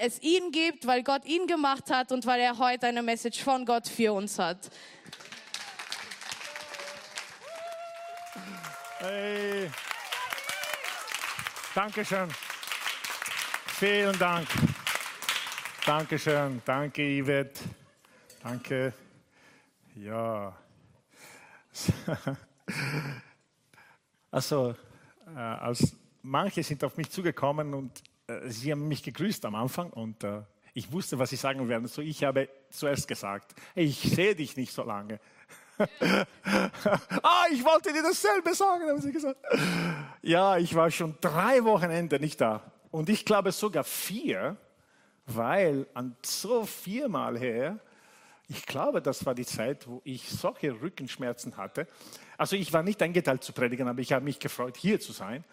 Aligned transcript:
es 0.00 0.20
ihn 0.22 0.50
gibt, 0.50 0.86
weil 0.86 1.02
Gott 1.02 1.24
ihn 1.26 1.46
gemacht 1.46 1.90
hat 1.90 2.10
und 2.10 2.26
weil 2.26 2.40
er 2.40 2.58
heute 2.58 2.86
eine 2.86 3.02
Message 3.02 3.42
von 3.42 3.66
Gott 3.66 3.86
für 3.86 4.12
uns 4.14 4.38
hat. 4.38 4.70
Hey. 8.98 9.70
Dankeschön. 11.74 12.28
Vielen 13.66 14.18
Dank. 14.18 14.48
Dankeschön. 15.86 16.62
Danke, 16.64 17.22
Yvette. 17.22 17.60
Danke. 18.42 18.92
Ja. 19.96 20.56
Also, 24.32 24.76
äh, 25.34 25.38
als 25.38 25.96
manche 26.22 26.62
sind 26.62 26.84
auf 26.84 26.96
mich 26.96 27.10
zugekommen 27.10 27.74
und 27.74 28.02
sie 28.48 28.72
haben 28.72 28.88
mich 28.88 29.02
gegrüßt 29.02 29.44
am 29.44 29.54
Anfang 29.54 29.90
und 29.90 30.24
äh, 30.24 30.42
ich 30.74 30.92
wusste, 30.92 31.18
was 31.18 31.30
sie 31.30 31.36
sagen 31.36 31.68
werden. 31.68 31.86
So, 31.88 32.02
ich 32.02 32.24
habe 32.24 32.48
zuerst 32.70 33.08
gesagt, 33.08 33.54
ich 33.74 33.98
sehe 33.98 34.34
dich 34.34 34.56
nicht 34.56 34.72
so 34.72 34.84
lange. 34.84 35.20
ah, 37.22 37.44
ich 37.50 37.64
wollte 37.64 37.92
dir 37.92 38.02
dasselbe 38.02 38.54
sagen, 38.54 38.88
haben 38.88 39.00
sie 39.00 39.12
gesagt. 39.12 39.40
Ja, 40.22 40.58
ich 40.58 40.74
war 40.74 40.90
schon 40.90 41.16
drei 41.20 41.64
Wochenende 41.64 42.20
nicht 42.20 42.40
da. 42.40 42.62
Und 42.90 43.08
ich 43.08 43.24
glaube 43.24 43.52
sogar 43.52 43.84
vier, 43.84 44.56
weil 45.26 45.86
an 45.94 46.16
so 46.22 46.64
viermal 46.66 47.38
her, 47.38 47.78
ich 48.48 48.66
glaube, 48.66 49.00
das 49.00 49.24
war 49.24 49.34
die 49.34 49.46
Zeit, 49.46 49.86
wo 49.86 50.00
ich 50.04 50.28
solche 50.28 50.80
Rückenschmerzen 50.80 51.56
hatte. 51.56 51.86
Also 52.36 52.56
ich 52.56 52.72
war 52.72 52.82
nicht 52.82 53.00
eingeteilt 53.00 53.44
zu 53.44 53.52
predigen, 53.52 53.86
aber 53.86 54.00
ich 54.00 54.12
habe 54.12 54.24
mich 54.24 54.40
gefreut, 54.40 54.76
hier 54.76 54.98
zu 54.98 55.12
sein. 55.12 55.44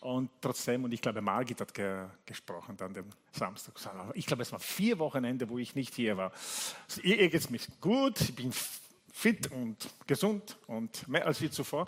Und 0.00 0.30
trotzdem, 0.40 0.84
und 0.84 0.92
ich 0.92 1.02
glaube, 1.02 1.20
Margit 1.20 1.60
hat 1.60 1.74
ge 1.74 2.06
gesprochen 2.24 2.76
an 2.80 2.94
dem 2.94 3.04
Samstag. 3.32 3.74
Ich 4.14 4.24
glaube, 4.24 4.42
es 4.42 4.50
war 4.50 4.58
vier 4.58 4.98
Wochenende, 4.98 5.48
wo 5.48 5.58
ich 5.58 5.74
nicht 5.74 5.94
hier 5.94 6.16
war. 6.16 6.32
Also, 6.88 7.02
ihr 7.02 7.16
geht 7.28 7.34
es 7.34 7.50
mir 7.50 7.60
gut, 7.80 8.20
ich 8.20 8.34
bin 8.34 8.50
fit 9.12 9.50
und 9.52 9.76
gesund 10.06 10.56
und 10.66 11.06
mehr 11.06 11.26
als 11.26 11.40
je 11.40 11.50
zuvor. 11.50 11.86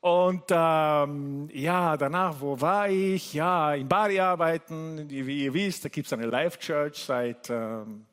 Und 0.00 0.44
ähm, 0.50 1.50
ja, 1.52 1.96
danach, 1.96 2.40
wo 2.40 2.60
war 2.60 2.88
ich? 2.88 3.34
Ja, 3.34 3.74
in 3.74 3.88
Bari 3.88 4.20
arbeiten. 4.20 5.10
Wie 5.10 5.44
ihr 5.44 5.52
wisst, 5.52 5.84
da 5.84 5.88
gibt 5.88 6.06
es 6.06 6.12
eine 6.12 6.26
Live-Church 6.26 7.06
seit 7.06 7.50
ähm, 7.50 8.06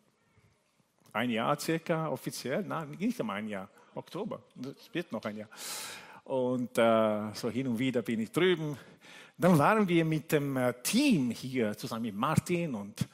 ein 1.12 1.30
Jahr 1.30 1.60
circa 1.60 2.10
offiziell. 2.10 2.64
Nein, 2.64 2.90
nicht 2.98 3.20
um 3.20 3.30
ein 3.30 3.48
Jahr, 3.48 3.70
Oktober. 3.94 4.42
Es 4.76 4.92
wird 4.92 5.12
noch 5.12 5.24
ein 5.24 5.38
Jahr. 5.38 5.50
Und 6.24 6.78
äh, 6.78 7.34
so 7.34 7.50
hin 7.50 7.68
und 7.68 7.80
wieder 7.80 8.02
bin 8.02 8.20
ich 8.22 8.32
drüben. 8.32 8.78
Dann 9.38 9.58
waren 9.58 9.88
wir 9.88 10.06
mit 10.06 10.32
dem 10.32 10.56
äh, 10.56 10.74
Team 10.82 11.32
hier 11.32 11.78
zusammen 11.78 12.04
mit 12.04 12.16
Martin 12.16 12.76
und 12.76 13.08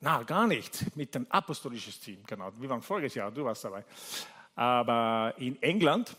na, 0.00 0.22
gar 0.24 0.48
nicht, 0.48 0.96
mit 0.96 1.14
dem 1.14 1.26
apostolischen 1.30 1.92
Team, 1.92 2.18
genau. 2.26 2.50
Wir 2.58 2.68
waren 2.68 2.82
voriges 2.82 3.14
Jahr, 3.14 3.30
du 3.30 3.44
warst 3.44 3.64
dabei. 3.64 3.84
Aber 4.56 5.32
in 5.38 5.62
England 5.62 6.16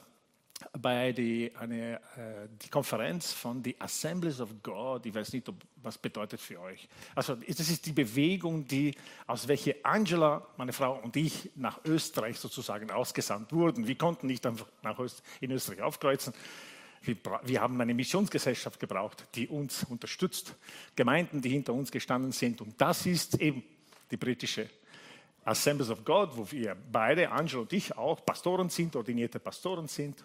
bei 0.80 1.11
die, 1.11 1.52
eine, 1.56 1.95
äh, 1.95 2.47
die 2.61 2.69
Konferenz 2.69 3.33
von 3.33 3.64
the 3.64 3.75
Assemblies 3.80 4.39
of 4.39 4.50
God, 4.61 5.06
ich 5.06 5.14
weiß 5.14 5.33
nicht, 5.33 5.47
ob, 5.50 5.56
was 5.81 5.97
bedeutet 5.97 6.39
für 6.39 6.59
euch. 6.59 6.88
Also 7.16 7.36
das 7.36 7.69
ist 7.69 7.86
die 7.86 7.92
Bewegung, 7.92 8.67
die 8.67 8.95
aus 9.28 9.47
welcher 9.47 9.75
Angela, 9.84 10.45
meine 10.58 10.73
Frau 10.73 11.00
und 11.00 11.16
ich 11.16 11.52
nach 11.56 11.84
Österreich 11.85 12.40
sozusagen 12.40 12.91
ausgesandt 12.91 13.52
wurden. 13.52 13.88
Wir 13.88 13.97
konnten 13.97 14.28
nicht 14.28 14.46
einfach 14.46 14.68
nach 14.81 15.00
Öst, 15.00 15.23
in 15.41 15.52
Österreich 15.52 15.81
aufkreuzen. 15.81 16.34
Wir, 17.02 17.18
wir 17.44 17.62
haben 17.62 17.79
eine 17.81 17.94
Missionsgesellschaft 17.94 18.79
gebraucht, 18.79 19.25
die 19.35 19.47
uns 19.47 19.84
unterstützt, 19.84 20.56
Gemeinden, 20.96 21.41
die 21.41 21.50
hinter 21.50 21.73
uns 21.73 21.91
gestanden 21.91 22.31
sind. 22.31 22.62
Und 22.62 22.79
das 22.79 23.06
ist 23.06 23.41
eben 23.41 23.63
die 24.09 24.18
britische 24.18 24.69
Assemblies 25.46 25.90
of 25.90 26.04
God, 26.06 26.30
wo 26.36 26.50
wir 26.52 26.76
beide, 26.92 27.30
Angelo 27.30 27.62
und 27.62 27.74
ich, 27.74 27.96
auch 27.98 28.24
Pastoren 28.26 28.70
sind, 28.70 28.96
ordinierte 28.96 29.40
Pastoren 29.40 29.88
sind. 29.88 30.24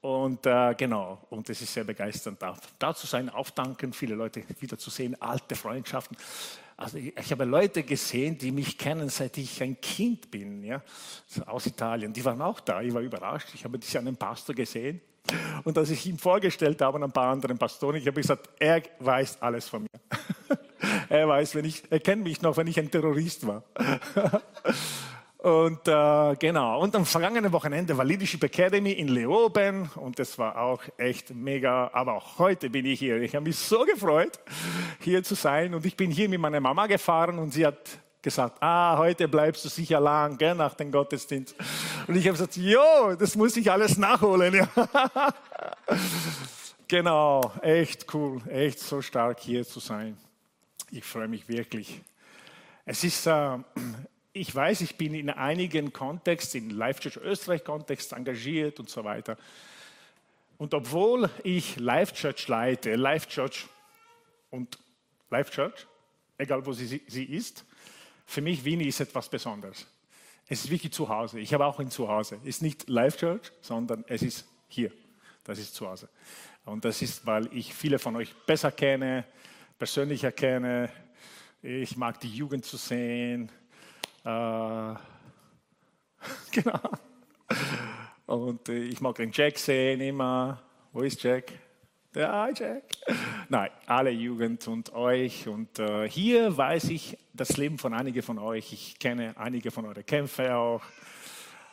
Und 0.00 0.46
äh, 0.46 0.74
genau, 0.74 1.18
und 1.28 1.48
es 1.50 1.60
ist 1.60 1.74
sehr 1.74 1.84
begeisternd, 1.84 2.40
da, 2.40 2.56
da 2.78 2.94
zu 2.94 3.06
sein, 3.06 3.28
aufdanken, 3.28 3.92
viele 3.92 4.14
Leute 4.14 4.42
wiederzusehen, 4.58 5.20
alte 5.20 5.54
Freundschaften. 5.54 6.16
Also 6.78 6.96
ich, 6.96 7.14
ich, 7.14 7.30
habe 7.30 7.44
Leute 7.44 7.82
gesehen, 7.82 8.38
die 8.38 8.50
mich 8.50 8.78
kennen, 8.78 9.10
seit 9.10 9.36
ich 9.36 9.62
ein 9.62 9.78
Kind 9.78 10.30
bin, 10.30 10.64
ja, 10.64 10.82
aus 11.44 11.66
Italien. 11.66 12.14
Die 12.14 12.24
waren 12.24 12.40
auch 12.40 12.60
da. 12.60 12.80
Ich 12.80 12.94
war 12.94 13.02
überrascht. 13.02 13.48
Ich 13.52 13.64
habe 13.64 13.78
dich 13.78 13.96
an 13.98 14.08
einem 14.08 14.16
Pastor 14.16 14.54
gesehen. 14.54 15.02
Und 15.64 15.76
als 15.76 15.90
ich 15.90 16.06
ihm 16.06 16.18
vorgestellt 16.18 16.80
habe, 16.80 16.98
ein 17.04 17.12
paar 17.12 17.32
anderen 17.32 17.58
Pastoren, 17.58 17.96
ich 17.96 18.06
habe 18.06 18.20
gesagt, 18.20 18.48
er 18.58 18.82
weiß 18.98 19.42
alles 19.42 19.68
von 19.68 19.82
mir. 19.82 20.09
er 21.08 21.28
weiß, 21.28 21.54
wenn 21.54 21.64
ich, 21.64 21.82
er 21.90 22.00
kennt 22.00 22.24
mich 22.24 22.42
noch, 22.42 22.56
wenn 22.56 22.66
ich 22.66 22.78
ein 22.78 22.90
Terrorist 22.90 23.46
war. 23.46 23.62
Und 25.42 25.88
äh, 25.88 26.36
genau, 26.38 26.82
und 26.82 26.94
am 26.94 27.06
vergangenen 27.06 27.50
Wochenende 27.50 27.96
war 27.96 28.04
Leadership 28.04 28.44
Academy 28.44 28.92
in 28.92 29.08
Leoben 29.08 29.88
und 29.94 30.18
das 30.18 30.36
war 30.36 30.58
auch 30.58 30.82
echt 30.98 31.34
mega. 31.34 31.90
Aber 31.94 32.12
auch 32.12 32.38
heute 32.38 32.68
bin 32.68 32.84
ich 32.84 32.98
hier. 32.98 33.22
Ich 33.22 33.34
habe 33.34 33.44
mich 33.44 33.56
so 33.56 33.86
gefreut, 33.86 34.38
hier 35.00 35.22
zu 35.22 35.34
sein. 35.34 35.72
Und 35.72 35.86
ich 35.86 35.96
bin 35.96 36.10
hier 36.10 36.28
mit 36.28 36.40
meiner 36.40 36.60
Mama 36.60 36.86
gefahren 36.86 37.38
und 37.38 37.54
sie 37.54 37.64
hat 37.64 37.78
gesagt, 38.20 38.62
ah, 38.62 38.98
heute 38.98 39.28
bleibst 39.28 39.64
du 39.64 39.70
sicher 39.70 39.98
lang, 39.98 40.36
gell, 40.36 40.54
nach 40.54 40.74
dem 40.74 40.92
Gottesdienst. 40.92 41.54
Und 42.06 42.16
ich 42.16 42.26
habe 42.26 42.32
gesagt, 42.32 42.58
jo, 42.58 43.14
das 43.18 43.34
muss 43.34 43.56
ich 43.56 43.70
alles 43.70 43.96
nachholen. 43.96 44.54
Ja. 44.54 44.68
genau, 46.88 47.50
echt 47.62 48.12
cool, 48.12 48.42
echt 48.50 48.78
so 48.80 49.00
stark 49.00 49.40
hier 49.40 49.64
zu 49.64 49.80
sein. 49.80 50.18
Ich 50.92 51.04
freue 51.04 51.28
mich 51.28 51.48
wirklich. 51.48 52.00
Es 52.84 53.04
ist, 53.04 53.26
äh, 53.26 53.58
ich 54.32 54.52
weiß, 54.52 54.80
ich 54.80 54.96
bin 54.96 55.14
in 55.14 55.30
einigen 55.30 55.92
Kontexten, 55.92 56.70
in 56.70 56.70
Life 56.70 57.00
Church 57.00 57.16
Österreich 57.18 57.62
Kontext 57.62 58.12
engagiert 58.12 58.80
und 58.80 58.90
so 58.90 59.04
weiter. 59.04 59.36
Und 60.58 60.74
obwohl 60.74 61.30
ich 61.44 61.76
Life 61.76 62.12
Church 62.14 62.48
leite, 62.48 62.96
Life 62.96 63.28
Church 63.28 63.66
und 64.50 64.78
Life 65.30 65.52
Church, 65.52 65.86
egal 66.36 66.66
wo 66.66 66.72
sie, 66.72 67.00
sie 67.06 67.24
ist, 67.24 67.64
für 68.26 68.40
mich 68.40 68.64
Wien 68.64 68.80
ist 68.80 68.98
etwas 68.98 69.28
Besonderes. 69.28 69.86
Es 70.48 70.64
ist 70.64 70.70
wirklich 70.70 70.92
zu 70.92 71.08
Hause. 71.08 71.38
Ich 71.38 71.54
habe 71.54 71.66
auch 71.66 71.78
ein 71.78 71.90
Zuhause. 71.90 72.40
Es 72.42 72.56
ist 72.56 72.62
nicht 72.62 72.88
Life 72.88 73.16
Church, 73.16 73.52
sondern 73.60 74.04
es 74.08 74.22
ist 74.22 74.44
hier. 74.66 74.90
Das 75.44 75.60
ist 75.60 75.72
zu 75.72 75.88
Hause. 75.88 76.08
Und 76.64 76.84
das 76.84 77.00
ist, 77.00 77.24
weil 77.24 77.48
ich 77.56 77.72
viele 77.72 78.00
von 78.00 78.16
euch 78.16 78.34
besser 78.46 78.72
kenne, 78.72 79.24
persönlich 79.80 80.22
erkenne. 80.22 80.90
Ich 81.62 81.96
mag 81.96 82.20
die 82.20 82.28
Jugend 82.28 82.66
zu 82.66 82.76
sehen. 82.76 83.50
Äh, 84.22 84.28
genau. 86.52 86.80
Und 88.26 88.68
ich 88.68 89.00
mag 89.00 89.14
den 89.14 89.32
Jack 89.32 89.56
sehen 89.56 90.02
immer. 90.02 90.60
Wo 90.92 91.00
ist 91.00 91.22
Jack? 91.22 91.52
Ja, 92.14 92.50
Jack. 92.50 92.84
Nein, 93.48 93.70
alle 93.86 94.10
Jugend 94.10 94.68
und 94.68 94.92
euch. 94.92 95.48
Und 95.48 95.78
äh, 95.78 96.06
hier 96.10 96.54
weiß 96.54 96.90
ich 96.90 97.16
das 97.32 97.56
Leben 97.56 97.78
von 97.78 97.94
einigen 97.94 98.22
von 98.22 98.38
euch. 98.38 98.74
Ich 98.74 98.98
kenne 98.98 99.34
einige 99.38 99.70
von 99.70 99.86
euren 99.86 100.04
Kämpfe 100.04 100.54
auch. 100.54 100.82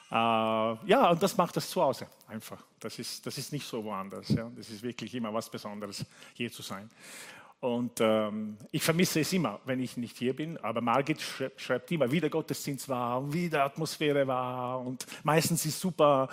Äh, 0.09 0.15
ja, 0.15 1.09
und 1.11 1.21
das 1.21 1.35
macht 1.35 1.57
das 1.57 1.69
zu 1.69 1.81
Hause 1.81 2.07
einfach. 2.29 2.63
Das 2.79 2.99
ist, 2.99 3.25
das 3.25 3.37
ist 3.37 3.51
nicht 3.51 3.67
so 3.67 3.83
woanders. 3.83 4.29
Ja. 4.29 4.49
Das 4.55 4.69
ist 4.69 4.81
wirklich 4.81 5.13
immer 5.13 5.33
was 5.33 5.49
Besonderes, 5.49 6.05
hier 6.35 6.49
zu 6.49 6.61
sein. 6.61 6.89
Und 7.59 7.99
ähm, 8.01 8.57
ich 8.71 8.83
vermisse 8.83 9.21
es 9.21 9.33
immer, 9.33 9.59
wenn 9.65 9.79
ich 9.79 9.97
nicht 9.97 10.17
hier 10.17 10.35
bin. 10.35 10.57
Aber 10.57 10.81
Margit 10.81 11.19
schreibt, 11.57 11.91
immer, 11.91 12.11
wie 12.11 12.19
der 12.19 12.29
Gottesdienst 12.29 12.87
war 12.87 13.19
und 13.19 13.33
wie 13.33 13.49
die 13.49 13.57
Atmosphäre 13.57 14.27
war. 14.27 14.79
Und 14.81 15.05
meistens 15.23 15.65
ist 15.65 15.79
super. 15.79 16.29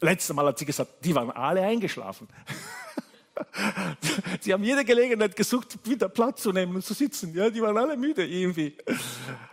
Letztes 0.00 0.34
Mal 0.34 0.46
hat 0.46 0.58
sie 0.58 0.64
gesagt, 0.64 1.04
die 1.04 1.14
waren 1.14 1.30
alle 1.30 1.62
eingeschlafen. 1.62 2.28
sie 4.40 4.52
haben 4.52 4.64
jede 4.64 4.84
Gelegenheit 4.84 5.36
gesucht, 5.36 5.78
wieder 5.86 6.08
Platz 6.08 6.42
zu 6.42 6.52
nehmen 6.52 6.76
und 6.76 6.84
zu 6.84 6.94
sitzen. 6.94 7.34
Ja, 7.34 7.50
die 7.50 7.60
waren 7.60 7.76
alle 7.76 7.96
müde 7.96 8.26
irgendwie. 8.26 8.76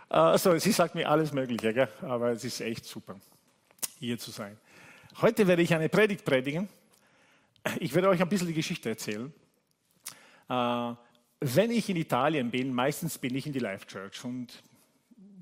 Also, 0.08 0.56
sie 0.58 0.72
sagt 0.72 0.94
mir 0.94 1.08
alles 1.08 1.32
Mögliche, 1.32 1.74
gell? 1.74 1.88
aber 2.02 2.30
es 2.30 2.44
ist 2.44 2.60
echt 2.60 2.84
super, 2.84 3.16
hier 3.98 4.18
zu 4.18 4.30
sein. 4.30 4.56
Heute 5.20 5.46
werde 5.46 5.62
ich 5.62 5.74
eine 5.74 5.88
Predigt 5.88 6.24
predigen. 6.24 6.68
Ich 7.80 7.94
werde 7.94 8.08
euch 8.08 8.20
ein 8.20 8.28
bisschen 8.28 8.46
die 8.46 8.54
Geschichte 8.54 8.88
erzählen. 8.88 9.32
Äh, 10.48 10.94
wenn 11.40 11.70
ich 11.70 11.88
in 11.90 11.96
Italien 11.96 12.50
bin, 12.50 12.72
meistens 12.72 13.18
bin 13.18 13.34
ich 13.34 13.46
in 13.46 13.52
die 13.52 13.58
Life 13.58 13.86
Church 13.86 14.24
und 14.24 14.62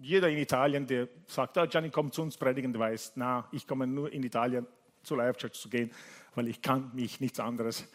jeder 0.00 0.28
in 0.28 0.38
Italien, 0.38 0.86
der 0.86 1.08
sagt, 1.26 1.56
ah, 1.56 1.66
Gianni, 1.66 1.90
komm 1.90 2.12
zu 2.12 2.22
uns 2.22 2.36
predigen, 2.36 2.72
der 2.72 2.80
weiß, 2.80 3.12
na, 3.16 3.48
ich 3.52 3.66
komme 3.66 3.86
nur 3.86 4.12
in 4.12 4.22
Italien 4.22 4.66
zur 5.02 5.18
Life 5.18 5.38
Church 5.38 5.54
zu 5.54 5.68
gehen, 5.68 5.90
weil 6.34 6.48
ich 6.48 6.60
kann 6.60 6.90
mich 6.94 7.20
nichts 7.20 7.40
anderes 7.40 7.86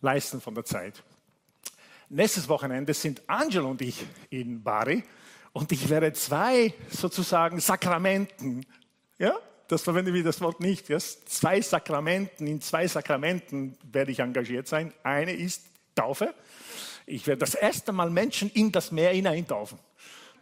leisten 0.00 0.40
von 0.40 0.54
der 0.54 0.64
Zeit. 0.64 1.02
Nächstes 2.08 2.48
Wochenende 2.48 2.94
sind 2.94 3.22
Angelo 3.28 3.70
und 3.70 3.82
ich 3.82 4.04
in 4.30 4.62
Bari 4.62 5.02
und 5.52 5.72
ich 5.72 5.88
werde 5.88 6.12
zwei 6.12 6.72
sozusagen 6.90 7.60
Sakramenten, 7.60 8.64
ja, 9.18 9.34
das 9.66 9.82
verwende 9.82 10.16
ich 10.16 10.24
das 10.24 10.40
Wort 10.40 10.60
nicht, 10.60 10.88
ja, 10.88 10.98
zwei 10.98 11.60
Sakramenten, 11.60 12.46
in 12.46 12.60
zwei 12.60 12.86
Sakramenten 12.86 13.76
werde 13.90 14.12
ich 14.12 14.20
engagiert 14.20 14.68
sein. 14.68 14.94
Eine 15.02 15.32
ist 15.32 15.64
Taufe 15.98 16.34
Ich 17.06 17.26
werde 17.26 17.40
das 17.40 17.54
erste 17.54 17.92
Mal 17.92 18.10
Menschen 18.10 18.50
in 18.50 18.70
das 18.70 18.92
Meer 18.92 19.10
hineintaufen. 19.10 19.78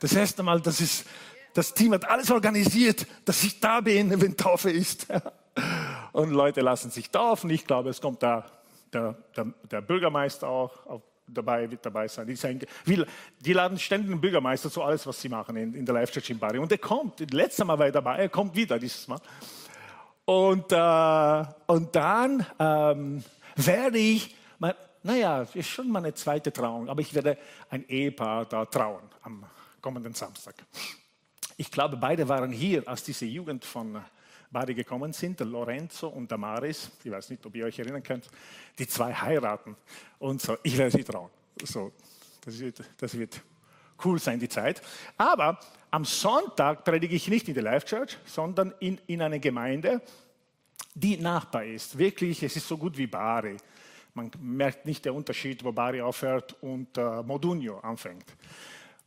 Das 0.01 0.13
erste 0.13 0.43
Mal, 0.43 0.61
das 0.61 0.81
ist, 0.81 1.07
das 1.55 1.73
Team 1.73 1.95
hat 1.95 2.09
alles 2.09 2.31
organisiert, 2.31 3.07
dass 3.25 3.43
ich 3.43 3.59
da 3.59 3.81
bin, 3.81 4.21
wenn 4.21 4.37
Taufe 4.37 4.71
ist. 4.71 5.07
Und 6.13 6.31
Leute 6.31 6.61
lassen 6.61 6.91
sich 6.91 7.11
taufen. 7.11 7.49
Ich 7.51 7.67
glaube, 7.67 7.91
es 7.91 8.01
kommt 8.01 8.23
da 8.23 8.45
der, 8.93 9.17
der, 9.35 9.47
der 9.71 9.81
Bürgermeister 9.81 10.49
auch 10.49 11.01
dabei, 11.27 11.71
wird 11.71 11.85
dabei 11.85 12.09
sein. 12.09 12.27
Die, 12.27 12.37
sagen, 12.37 12.61
die 12.87 13.53
laden 13.53 13.79
ständig 13.79 14.11
den 14.11 14.21
Bürgermeister 14.21 14.71
zu 14.71 14.83
alles, 14.83 15.07
was 15.07 15.21
sie 15.21 15.29
machen 15.29 15.57
in, 15.57 15.75
in 15.75 15.87
der 15.87 15.95
Live 15.95 16.11
Church 16.11 16.31
in 16.31 16.39
Bari. 16.39 16.59
Und 16.59 16.71
er 16.71 16.79
kommt, 16.79 17.21
das 17.21 17.31
letzte 17.31 17.65
Mal 17.65 17.79
war 17.79 17.87
er 17.87 17.93
dabei, 17.93 18.19
er 18.19 18.29
kommt 18.29 18.55
wieder 18.55 18.79
dieses 18.79 19.09
Mal. 19.09 19.21
Und, 20.25 20.73
äh, 20.73 21.45
und 21.67 21.95
dann 21.95 22.47
ähm, 22.59 23.25
werde 23.57 23.99
ich, 23.99 24.35
mein, 24.59 24.75
naja, 25.07 25.47
ist 25.55 25.69
schon 25.69 25.89
meine 25.89 26.13
zweite 26.15 26.53
Trauung, 26.53 26.89
aber 26.89 27.01
ich 27.01 27.15
werde 27.15 27.39
ein 27.71 27.89
Ehepaar 27.89 28.45
da 28.45 28.65
trauen 28.65 29.09
am 29.23 29.45
kommenden 29.81 30.15
Samstag. 30.15 30.55
Ich 31.57 31.71
glaube, 31.71 31.97
beide 31.97 32.29
waren 32.29 32.51
hier, 32.51 32.87
als 32.87 33.05
diese 33.05 33.25
Jugend 33.25 33.65
von 33.65 34.03
Bari 34.51 34.75
gekommen 34.75 35.13
sind, 35.13 35.39
der 35.39 35.47
Lorenzo 35.47 36.09
und 36.09 36.29
der 36.29 36.39
Maris. 36.39 36.91
Ich 37.05 37.11
weiß 37.11 37.31
nicht, 37.31 37.47
ob 37.47 37.55
ihr 37.55 37.67
euch 37.67 37.79
erinnern 37.79 38.03
könnt. 38.03 38.29
Die 38.79 38.87
zwei 38.89 39.15
heiraten 39.15 39.77
und 40.19 40.43
so. 40.43 40.57
Ich 40.65 40.77
werde 40.77 40.97
sie 40.97 41.05
trauen. 41.05 41.31
So, 41.63 41.93
das 42.45 42.59
wird, 42.59 42.83
das 42.99 43.17
wird 43.17 43.41
cool 44.05 44.19
sein, 44.19 44.41
die 44.41 44.49
Zeit. 44.49 44.83
Aber 45.17 45.59
am 45.93 46.05
Sonntag 46.05 46.85
predige 46.85 47.15
ich 47.15 47.29
nicht 47.29 47.47
in 47.47 47.55
der 47.55 47.63
Life 47.63 47.87
Church, 47.87 48.19
sondern 48.27 48.75
in, 48.81 49.01
in 49.07 49.23
einer 49.23 49.39
Gemeinde, 49.39 50.03
die 50.95 51.17
Nachbar 51.17 51.65
ist. 51.65 51.97
Wirklich, 51.97 52.43
es 52.43 52.57
ist 52.57 52.67
so 52.67 52.77
gut 52.77 52.99
wie 52.99 53.07
Bari. 53.07 53.57
Man 54.17 54.31
merkt 54.41 54.87
nicht 54.87 55.05
den 55.05 55.13
Unterschied, 55.13 55.63
wo 55.63 55.73
Bari 55.73 56.01
aufhört 56.01 56.57
und 56.63 56.97
äh, 56.97 57.23
Modugno 57.23 57.81
anfängt. 57.81 58.25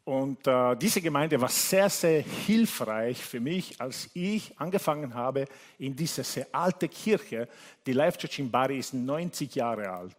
Und 0.03 0.45
äh, 0.45 0.75
diese 0.75 1.01
Gemeinde 1.01 1.41
war 1.41 1.49
sehr, 1.49 1.89
sehr 1.89 2.21
hilfreich 2.21 3.17
für 3.17 3.39
mich, 3.39 3.81
als 3.81 4.07
ich 4.13 4.57
angefangen 4.59 5.11
habe 5.15 5.45
in 5.79 5.95
dieser 5.95 6.23
sehr 6.23 6.45
alte 6.51 6.87
Kirche. 6.87 7.47
Die 7.87 7.93
Life 7.93 8.19
Church 8.19 8.37
in 8.37 8.51
Bari 8.51 8.77
ist 8.77 8.93
90 8.93 9.55
Jahre 9.55 9.89
alt. 9.89 10.15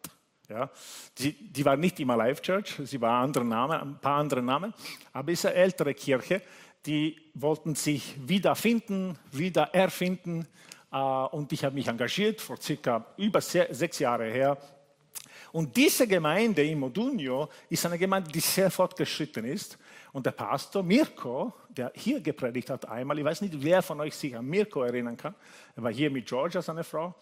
Ja, 0.49 0.69
die, 1.17 1.35
die 1.35 1.65
war 1.65 1.77
nicht 1.77 2.01
immer 2.01 2.17
Life 2.17 2.43
Church, 2.43 2.81
sie 2.83 3.01
war 3.01 3.23
andere 3.23 3.45
Namen, 3.45 3.81
ein 3.81 4.01
paar 4.01 4.19
andere 4.19 4.43
Namen, 4.43 4.75
aber 5.13 5.31
ist 5.31 5.47
eine 5.47 5.55
ältere 5.55 5.95
Kirche, 5.95 6.43
die 6.85 7.17
wollten 7.35 7.77
sich 7.77 8.17
wiederfinden, 8.27 9.17
wieder 9.31 9.73
erfinden. 9.73 10.49
Äh, 10.91 10.97
und 10.97 11.53
ich 11.53 11.65
habe 11.65 11.77
mich 11.77 11.87
engagiert 11.87 12.41
vor 12.41 12.57
circa 12.57 13.07
über 13.17 13.41
sechs 13.41 14.01
Jahren 14.01 14.33
her 14.33 14.59
und 15.53 15.77
diese 15.77 16.07
Gemeinde 16.07 16.63
in 16.63 16.79
Modugno 16.79 17.49
ist 17.69 17.85
eine 17.85 17.99
Gemeinde, 17.99 18.31
die 18.31 18.41
sehr 18.41 18.71
fortgeschritten 18.71 19.45
ist. 19.45 19.79
Und 20.13 20.27
der 20.27 20.33
Pastor 20.33 20.83
Mirko, 20.83 21.53
der 21.69 21.93
hier 21.95 22.21
gepredigt 22.21 22.71
hat 22.71 22.89
einmal, 22.89 23.19
ich 23.19 23.25
weiß 23.25 23.41
nicht, 23.43 23.55
wer 23.63 23.83
von 23.83 24.01
euch 24.01 24.15
sich 24.15 24.37
an 24.37 24.47
Mirko 24.47 24.83
erinnern 24.83 25.17
kann, 25.17 25.35
er 25.75 25.83
war 25.83 25.93
hier 25.93 26.11
mit 26.11 26.27
Georgia, 26.27 26.63
seine 26.63 26.85
Frau, 26.85 27.15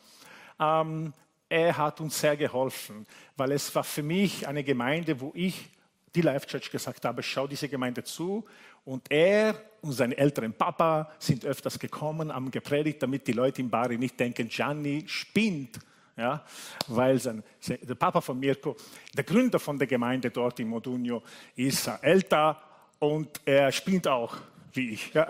ähm, 0.60 1.12
er 1.48 1.76
hat 1.76 2.00
uns 2.00 2.20
sehr 2.20 2.36
geholfen, 2.36 3.06
weil 3.36 3.52
es 3.52 3.74
war 3.74 3.84
für 3.84 4.02
mich 4.02 4.46
eine 4.46 4.62
Gemeinde, 4.62 5.18
wo 5.20 5.32
ich 5.34 5.70
die 6.14 6.20
Life 6.20 6.46
Church 6.46 6.70
gesagt 6.70 7.04
habe, 7.04 7.22
schau 7.22 7.46
diese 7.46 7.68
Gemeinde 7.68 8.04
zu. 8.04 8.44
Und 8.84 9.10
er 9.10 9.54
und 9.80 9.92
sein 9.92 10.12
älteren 10.12 10.52
Papa 10.52 11.10
sind 11.18 11.44
öfters 11.44 11.78
gekommen, 11.78 12.32
haben 12.32 12.50
gepredigt, 12.50 13.02
damit 13.02 13.26
die 13.26 13.32
Leute 13.32 13.62
in 13.62 13.70
Bari 13.70 13.96
nicht 13.96 14.18
denken, 14.18 14.48
Gianni 14.48 15.04
spinnt 15.06 15.78
ja, 16.18 16.44
weil 16.88 17.18
der 17.18 17.94
Papa 17.94 18.20
von 18.20 18.38
Mirko, 18.38 18.76
der 19.14 19.24
Gründer 19.24 19.58
von 19.58 19.78
der 19.78 19.86
Gemeinde 19.86 20.30
dort 20.30 20.60
in 20.60 20.68
Modugno, 20.68 21.22
ist 21.54 21.88
älter 22.02 22.60
und 22.98 23.40
er 23.44 23.70
spielt 23.70 24.06
auch 24.08 24.36
wie 24.72 24.90
ich. 24.90 25.14
Ja. 25.14 25.26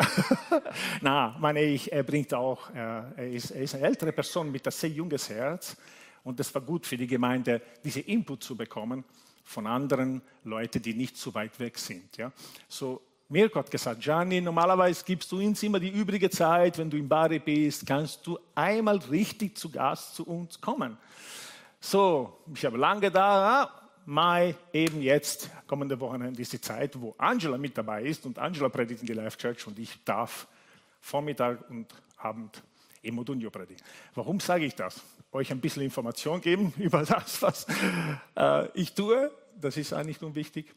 Na, 1.00 1.36
meine 1.38 1.60
ich, 1.60 1.92
er 1.92 2.02
bringt 2.02 2.32
auch, 2.34 2.70
er 2.74 3.12
ist, 3.16 3.50
er 3.50 3.62
ist 3.62 3.74
eine 3.74 3.86
ältere 3.86 4.12
Person 4.12 4.50
mit 4.50 4.66
einem 4.66 4.72
sehr 4.72 4.90
junges 4.90 5.28
Herz 5.28 5.76
und 6.24 6.40
es 6.40 6.54
war 6.54 6.62
gut 6.62 6.86
für 6.86 6.96
die 6.96 7.06
Gemeinde, 7.06 7.60
diese 7.84 8.00
Input 8.00 8.42
zu 8.42 8.56
bekommen 8.56 9.04
von 9.44 9.66
anderen 9.66 10.20
Leuten, 10.44 10.82
die 10.82 10.94
nicht 10.94 11.16
so 11.16 11.32
weit 11.34 11.58
weg 11.60 11.78
sind. 11.78 12.16
Ja. 12.16 12.32
So 12.68 13.00
Mirko 13.30 13.58
hat 13.58 13.70
gesagt, 13.70 14.00
Gianni, 14.00 14.40
normalerweise 14.40 15.04
gibst 15.04 15.30
du 15.30 15.38
uns 15.38 15.62
immer 15.62 15.78
die 15.78 15.90
übrige 15.90 16.30
Zeit, 16.30 16.78
wenn 16.78 16.88
du 16.88 16.96
in 16.96 17.06
Bari 17.06 17.38
bist, 17.38 17.86
kannst 17.86 18.26
du 18.26 18.38
einmal 18.54 18.96
richtig 19.10 19.58
zu 19.58 19.70
Gast 19.70 20.14
zu 20.14 20.26
uns 20.26 20.58
kommen. 20.58 20.96
So, 21.78 22.38
ich 22.54 22.64
habe 22.64 22.78
lange 22.78 23.10
da, 23.10 23.62
ah, 23.62 23.70
Mai, 24.06 24.54
eben 24.72 25.02
jetzt, 25.02 25.50
kommende 25.66 26.00
Wochenende 26.00 26.40
ist 26.40 26.54
die 26.54 26.60
Zeit, 26.60 26.98
wo 26.98 27.14
Angela 27.18 27.58
mit 27.58 27.76
dabei 27.76 28.04
ist 28.04 28.24
und 28.24 28.38
Angela 28.38 28.70
predigt 28.70 29.02
in 29.02 29.06
die 29.06 29.12
Life 29.12 29.36
Church 29.36 29.66
und 29.66 29.78
ich 29.78 30.02
darf 30.04 30.48
Vormittag 31.02 31.68
und 31.68 31.86
Abend 32.16 32.62
im 33.02 33.14
Modunio 33.14 33.50
predigen. 33.50 33.84
Warum 34.14 34.40
sage 34.40 34.64
ich 34.64 34.74
das? 34.74 35.02
Euch 35.32 35.50
ein 35.50 35.60
bisschen 35.60 35.82
Information 35.82 36.40
geben 36.40 36.72
über 36.78 37.02
das, 37.02 37.42
was 37.42 37.66
äh, 38.34 38.68
ich 38.72 38.94
tue. 38.94 39.30
Das 39.60 39.76
ist 39.76 39.92
eigentlich 39.92 40.22
nur 40.22 40.34
wichtig 40.34 40.74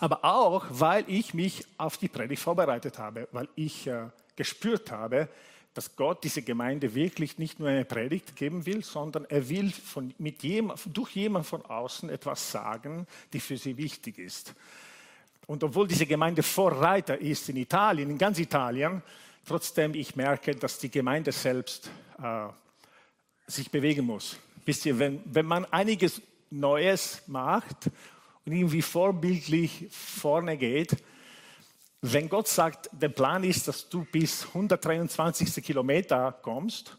aber 0.00 0.24
auch, 0.24 0.66
weil 0.70 1.04
ich 1.08 1.34
mich 1.34 1.64
auf 1.78 1.96
die 1.96 2.08
Predigt 2.08 2.42
vorbereitet 2.42 2.98
habe, 2.98 3.28
weil 3.32 3.48
ich 3.54 3.86
äh, 3.86 4.08
gespürt 4.36 4.90
habe, 4.90 5.28
dass 5.74 5.94
Gott 5.94 6.24
diese 6.24 6.40
Gemeinde 6.40 6.94
wirklich 6.94 7.36
nicht 7.36 7.60
nur 7.60 7.68
eine 7.68 7.84
Predigt 7.84 8.34
geben 8.34 8.64
will, 8.64 8.82
sondern 8.82 9.26
er 9.26 9.46
will 9.48 9.70
von, 9.70 10.14
mit 10.18 10.42
jemand, 10.42 10.80
durch 10.86 11.10
jemanden 11.16 11.46
von 11.46 11.64
außen 11.66 12.08
etwas 12.08 12.50
sagen, 12.50 13.06
die 13.32 13.40
für 13.40 13.58
sie 13.58 13.76
wichtig 13.76 14.18
ist. 14.18 14.54
Und 15.46 15.62
obwohl 15.62 15.86
diese 15.86 16.06
Gemeinde 16.06 16.42
Vorreiter 16.42 17.18
ist 17.18 17.48
in 17.50 17.56
Italien, 17.56 18.08
in 18.10 18.18
ganz 18.18 18.38
Italien, 18.38 19.02
trotzdem 19.44 19.94
ich 19.94 20.16
merke, 20.16 20.56
dass 20.56 20.78
die 20.78 20.90
Gemeinde 20.90 21.30
selbst 21.30 21.90
äh, 22.22 22.48
sich 23.46 23.70
bewegen 23.70 24.06
muss. 24.06 24.38
Wisst 24.64 24.86
ihr, 24.86 24.98
wenn, 24.98 25.20
wenn 25.26 25.46
man 25.46 25.66
einiges 25.66 26.22
Neues 26.50 27.22
macht 27.26 27.90
und 28.46 28.52
irgendwie 28.52 28.82
vorbildlich 28.82 29.88
vorne 29.90 30.56
geht. 30.56 30.96
Wenn 32.00 32.28
Gott 32.28 32.46
sagt, 32.46 32.88
der 32.92 33.08
Plan 33.08 33.42
ist, 33.42 33.66
dass 33.66 33.88
du 33.88 34.04
bis 34.04 34.46
123. 34.46 35.64
Kilometer 35.64 36.32
kommst 36.42 36.96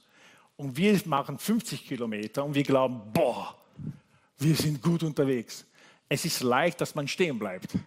und 0.58 0.76
wir 0.76 1.00
machen 1.06 1.40
50 1.40 1.88
Kilometer 1.88 2.44
und 2.44 2.54
wir 2.54 2.64
glauben, 2.64 3.02
boah, 3.14 3.56
wir 4.38 4.56
sind 4.56 4.82
gut 4.82 5.04
unterwegs. 5.04 5.66
Es 6.10 6.26
ist 6.26 6.42
leicht, 6.42 6.82
dass 6.82 6.96
man 6.96 7.08
stehen 7.08 7.40
bleibt, 7.40 7.78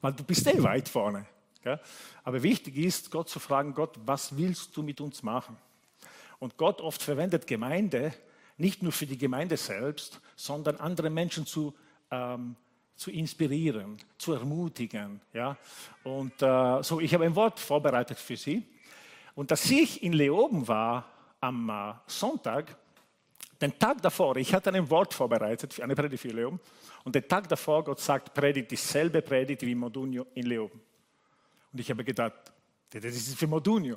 weil 0.00 0.12
du 0.12 0.22
bist 0.22 0.46
eh 0.46 0.62
weit 0.62 0.88
vorne. 0.88 1.26
Aber 2.22 2.42
wichtig 2.42 2.76
ist, 2.76 3.10
Gott 3.10 3.28
zu 3.28 3.40
fragen, 3.40 3.74
Gott, 3.74 3.98
was 4.06 4.36
willst 4.36 4.76
du 4.76 4.82
mit 4.82 5.00
uns 5.00 5.22
machen? 5.22 5.56
Und 6.38 6.56
Gott 6.56 6.80
oft 6.80 7.02
verwendet 7.02 7.46
Gemeinde 7.46 8.14
nicht 8.56 8.82
nur 8.82 8.92
für 8.92 9.06
die 9.06 9.18
Gemeinde 9.18 9.56
selbst, 9.56 10.20
sondern 10.36 10.76
andere 10.76 11.10
Menschen 11.10 11.46
zu 11.46 11.74
ähm, 12.10 12.56
zu 12.96 13.10
inspirieren, 13.10 13.96
zu 14.18 14.34
ermutigen. 14.34 15.20
Ja? 15.32 15.56
Und 16.04 16.42
äh, 16.42 16.82
so, 16.82 17.00
ich 17.00 17.14
habe 17.14 17.24
ein 17.24 17.34
Wort 17.34 17.58
vorbereitet 17.58 18.18
für 18.18 18.36
Sie. 18.36 18.62
Und 19.34 19.50
dass 19.50 19.70
ich 19.70 20.02
in 20.02 20.12
Leoben 20.12 20.68
war 20.68 21.04
am 21.40 21.70
äh, 21.70 21.94
Sonntag, 22.06 22.76
den 23.60 23.78
Tag 23.78 24.00
davor, 24.02 24.36
ich 24.36 24.52
hatte 24.54 24.72
ein 24.72 24.88
Wort 24.88 25.14
vorbereitet, 25.14 25.72
für 25.72 25.84
eine 25.84 25.94
Predigt 25.94 26.20
für 26.22 26.28
Leoben. 26.28 26.60
Und 27.04 27.14
den 27.14 27.26
Tag 27.26 27.48
davor, 27.48 27.84
Gott 27.84 28.00
sagt, 28.00 28.34
predigt 28.34 28.70
dieselbe 28.70 29.22
Predigt 29.22 29.62
wie 29.62 29.74
Modugno 29.74 30.26
in 30.34 30.46
Leoben. 30.46 30.80
Und 31.72 31.80
ich 31.80 31.90
habe 31.90 32.04
gedacht, 32.04 32.52
das 32.90 33.04
ist 33.04 33.38
für 33.38 33.46
Modugno. 33.46 33.96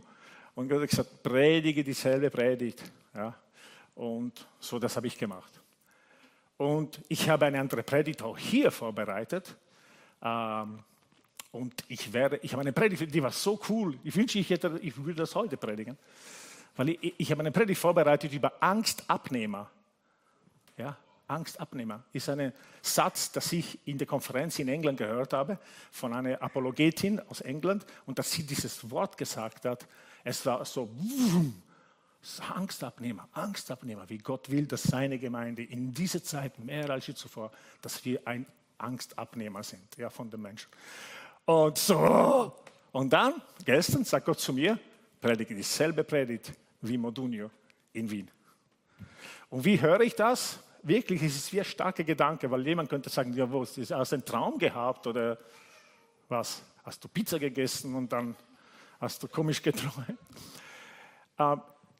Und 0.56 0.70
Gott 0.70 0.82
hat 0.82 0.90
gesagt, 0.90 1.24
predige 1.24 1.84
dieselbe 1.84 2.30
Predigt. 2.30 2.84
Ja? 3.14 3.36
Und 3.96 4.48
so, 4.60 4.80
das 4.80 4.96
habe 4.96 5.08
ich 5.08 5.18
gemacht. 5.18 5.63
Und 6.58 7.02
ich 7.08 7.30
habe 7.30 7.46
eine 7.46 7.60
andere 7.60 7.84
Predigt 7.84 8.22
auch 8.22 8.38
hier 8.38 8.72
vorbereitet. 8.72 9.56
Ähm, 10.22 10.80
und 11.52 11.84
ich, 11.88 12.14
werde, 12.14 12.38
ich 12.42 12.54
habe 12.54 12.62
eine 12.62 12.74
Predigt, 12.74 13.14
die 13.14 13.22
war 13.22 13.32
so 13.32 13.60
cool. 13.70 13.98
Ich 14.04 14.16
wünsche, 14.16 14.40
ich, 14.40 14.50
hätte, 14.50 14.80
ich 14.82 14.98
würde 14.98 15.16
das 15.16 15.36
heute 15.36 15.58
predigen. 15.58 15.98
Weil 16.76 16.90
ich, 16.90 17.14
ich 17.18 17.32
habe 17.32 17.42
eine 17.42 17.52
Predigt 17.52 17.80
vorbereitet 17.80 18.34
über 18.34 18.54
Angstabnehmer. 18.60 19.70
Ja, 20.78 20.98
Angstabnehmer 21.28 22.04
ist 22.12 22.30
ein 22.30 22.54
Satz, 22.82 23.32
das 23.32 23.52
ich 23.52 23.80
in 23.86 23.98
der 23.98 24.08
Konferenz 24.08 24.60
in 24.60 24.68
England 24.68 24.98
gehört 24.98 25.34
habe, 25.34 25.60
von 25.92 26.14
einer 26.14 26.42
Apologetin 26.42 27.20
aus 27.30 27.42
England. 27.42 27.86
Und 28.06 28.18
dass 28.20 28.32
sie 28.32 28.44
dieses 28.44 28.90
Wort 28.90 29.18
gesagt 29.18 29.66
hat, 29.66 29.88
es 30.24 30.46
war 30.46 30.64
so, 30.66 30.90
Angstabnehmer, 32.56 33.28
Angstabnehmer, 33.34 34.10
wie 34.10 34.18
Gott 34.18 34.50
will, 34.50 34.66
dass 34.66 34.84
seine 34.84 35.20
Gemeinde 35.20 35.64
in 35.64 35.94
dieser 35.94 36.24
Zeit 36.24 36.58
mehr 36.60 36.90
als 36.90 37.08
je 37.08 37.14
zuvor, 37.14 37.52
dass 37.82 38.04
wir 38.06 38.26
ein 38.26 38.46
Angstabnehmer 38.78 39.64
sind 39.64 39.98
ja, 39.98 40.10
von 40.10 40.30
den 40.30 40.42
Menschen. 40.42 40.70
Und 41.46 41.78
so, 41.78 42.56
und 42.92 43.12
dann, 43.12 43.42
gestern, 43.66 44.06
sagt 44.06 44.26
Gott 44.26 44.40
zu 44.40 44.54
mir, 44.54 44.80
predige 45.20 45.56
dieselbe 45.56 46.04
Predigt 46.04 46.54
wie 46.82 46.98
Modunio 46.98 47.52
in 47.92 48.10
Wien. 48.10 48.30
Und 49.50 49.66
wie 49.66 49.80
höre 49.80 50.02
ich 50.02 50.16
das? 50.16 50.60
wirklich, 50.84 51.24
es 51.24 51.36
ist 51.36 51.54
wie 51.54 51.60
ein 51.60 51.66
starker 51.66 52.04
Gedanke, 52.04 52.50
weil 52.52 52.66
jemand 52.68 52.90
könnte 52.90 53.10
sagen, 53.10 53.34
ja, 53.34 53.52
was, 53.52 53.78
hast 53.78 54.12
du 54.12 54.16
einen 54.16 54.26
Traum 54.26 54.58
gehabt 54.60 55.08
oder 55.08 55.38
was? 56.28 56.62
Hast 56.84 57.04
du 57.04 57.08
Pizza 57.08 57.40
gegessen 57.40 57.96
und 57.96 58.12
dann 58.12 58.36
hast 59.00 59.24
du 59.24 59.28
komisch 59.28 59.62
geträumt? 59.62 60.20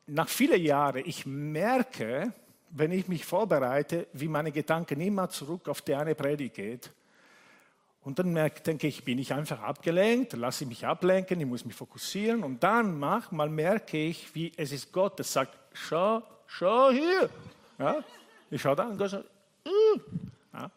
Nach 0.08 0.28
vielen 0.28 0.62
Jahren, 0.62 1.04
ich 1.06 1.26
merke, 1.26 2.34
wenn 2.72 2.92
ich 2.92 3.08
mich 3.08 3.26
vorbereite, 3.26 4.08
wie 4.14 4.28
meine 4.28 4.52
Gedanken 4.52 5.00
immer 5.00 5.30
zurück 5.30 5.70
auf 5.70 5.82
die 5.82 5.96
eine 5.96 6.16
Predigt 6.16 6.56
geht. 6.56 6.92
Und 8.02 8.20
dann 8.20 8.34
merke, 8.34 8.62
denke 8.62 8.88
ich, 8.88 9.06
bin 9.06 9.18
ich 9.18 9.32
einfach 9.32 9.62
abgelenkt, 9.62 10.34
lasse 10.34 10.66
ich 10.66 10.70
mich 10.70 10.86
ablenken, 10.86 11.40
ich 11.40 11.46
muss 11.46 11.64
mich 11.64 11.76
fokussieren. 11.76 12.44
Und 12.44 12.62
dann 12.62 13.00
manchmal 13.00 13.48
merke 13.48 13.98
ich, 13.98 14.36
wie 14.36 14.52
es 14.58 14.74
ist 14.74 14.92
Gott, 14.92 15.18
der 15.18 15.26
sagt, 15.26 15.58
schau, 15.72 16.22
schau 16.48 16.92
hier. 16.92 17.30
Ja? 17.80 18.04
Ich 18.52 18.62
schaue 18.62 18.76
da 18.76 18.88
und 18.88 18.98
Gott 18.98 19.12
sagt, 19.12 19.26
uh. 19.66 20.00
ja? 20.54 20.70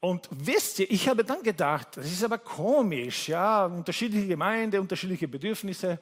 Und 0.00 0.28
wisst 0.32 0.80
ihr, 0.80 0.90
ich 0.90 1.08
habe 1.08 1.24
dann 1.24 1.42
gedacht, 1.42 1.96
das 1.96 2.06
ist 2.06 2.24
aber 2.24 2.38
komisch, 2.38 3.28
ja, 3.28 3.66
unterschiedliche 3.66 4.26
Gemeinden, 4.26 4.80
unterschiedliche 4.80 5.28
Bedürfnisse. 5.28 6.00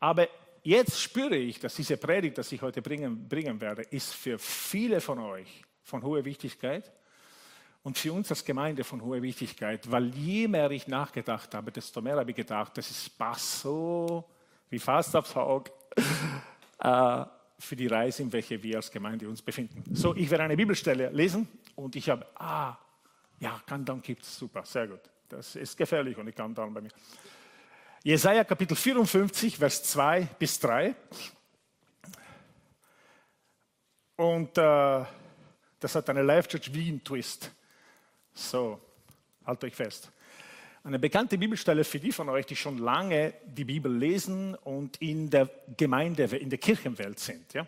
Aber 0.00 0.26
jetzt 0.68 1.00
spüre 1.00 1.36
ich, 1.36 1.58
dass 1.58 1.74
diese 1.74 1.96
Predigt, 1.96 2.36
die 2.36 2.54
ich 2.54 2.62
heute 2.62 2.82
bringen, 2.82 3.26
bringen 3.26 3.60
werde, 3.60 3.82
ist 3.82 4.12
für 4.14 4.38
viele 4.38 5.00
von 5.00 5.18
euch 5.18 5.64
von 5.82 6.02
hoher 6.02 6.24
Wichtigkeit 6.24 6.92
und 7.82 7.96
für 7.96 8.12
uns 8.12 8.30
als 8.30 8.44
Gemeinde 8.44 8.84
von 8.84 9.02
hoher 9.02 9.22
Wichtigkeit, 9.22 9.90
weil 9.90 10.14
je 10.14 10.46
mehr 10.46 10.70
ich 10.70 10.86
nachgedacht 10.86 11.54
habe, 11.54 11.72
desto 11.72 12.02
mehr 12.02 12.16
habe 12.16 12.30
ich 12.30 12.36
gedacht, 12.36 12.76
das 12.76 12.90
ist 12.90 13.16
passt 13.16 13.60
so 13.60 14.28
wie 14.68 14.78
fast 14.78 15.16
aufs 15.16 15.34
Auge 15.34 15.70
äh, 16.80 17.24
für 17.58 17.74
die 17.74 17.86
Reise, 17.86 18.22
in 18.22 18.32
welcher 18.32 18.62
wir 18.62 18.76
als 18.76 18.90
Gemeinde 18.90 19.26
uns 19.26 19.40
befinden. 19.40 19.82
So, 19.94 20.14
ich 20.14 20.28
werde 20.30 20.44
eine 20.44 20.56
Bibelstelle 20.56 21.08
lesen 21.08 21.48
und 21.76 21.96
ich 21.96 22.10
habe, 22.10 22.26
ah, 22.34 22.76
ja, 23.40 23.58
Countdown 23.66 24.02
gibt 24.02 24.22
es, 24.22 24.36
super, 24.36 24.64
sehr 24.66 24.86
gut. 24.86 25.00
Das 25.30 25.56
ist 25.56 25.76
gefährlich 25.76 26.16
und 26.18 26.28
ich 26.28 26.34
Countdown 26.34 26.74
bei 26.74 26.82
mir. 26.82 26.90
Jesaja 28.04 28.44
Kapitel 28.44 28.76
54, 28.76 29.58
Vers 29.58 29.82
2 29.82 30.28
bis 30.38 30.60
3. 30.60 30.94
Und 34.16 34.56
äh, 34.56 35.04
das 35.80 35.94
hat 35.94 36.08
eine 36.08 36.22
Live 36.22 36.46
Church 36.46 36.72
Wien 36.72 37.02
Twist. 37.02 37.50
So, 38.32 38.80
halt 39.44 39.64
euch 39.64 39.74
fest. 39.74 40.12
Eine 40.84 41.00
bekannte 41.00 41.36
Bibelstelle 41.36 41.82
für 41.82 41.98
die 41.98 42.12
von 42.12 42.28
euch, 42.28 42.46
die 42.46 42.54
schon 42.54 42.78
lange 42.78 43.34
die 43.44 43.64
Bibel 43.64 43.92
lesen 43.92 44.54
und 44.54 44.96
in 45.02 45.28
der 45.28 45.50
Gemeinde, 45.76 46.24
in 46.36 46.50
der 46.50 46.58
Kirchenwelt 46.58 47.18
sind. 47.18 47.52
Ja? 47.52 47.66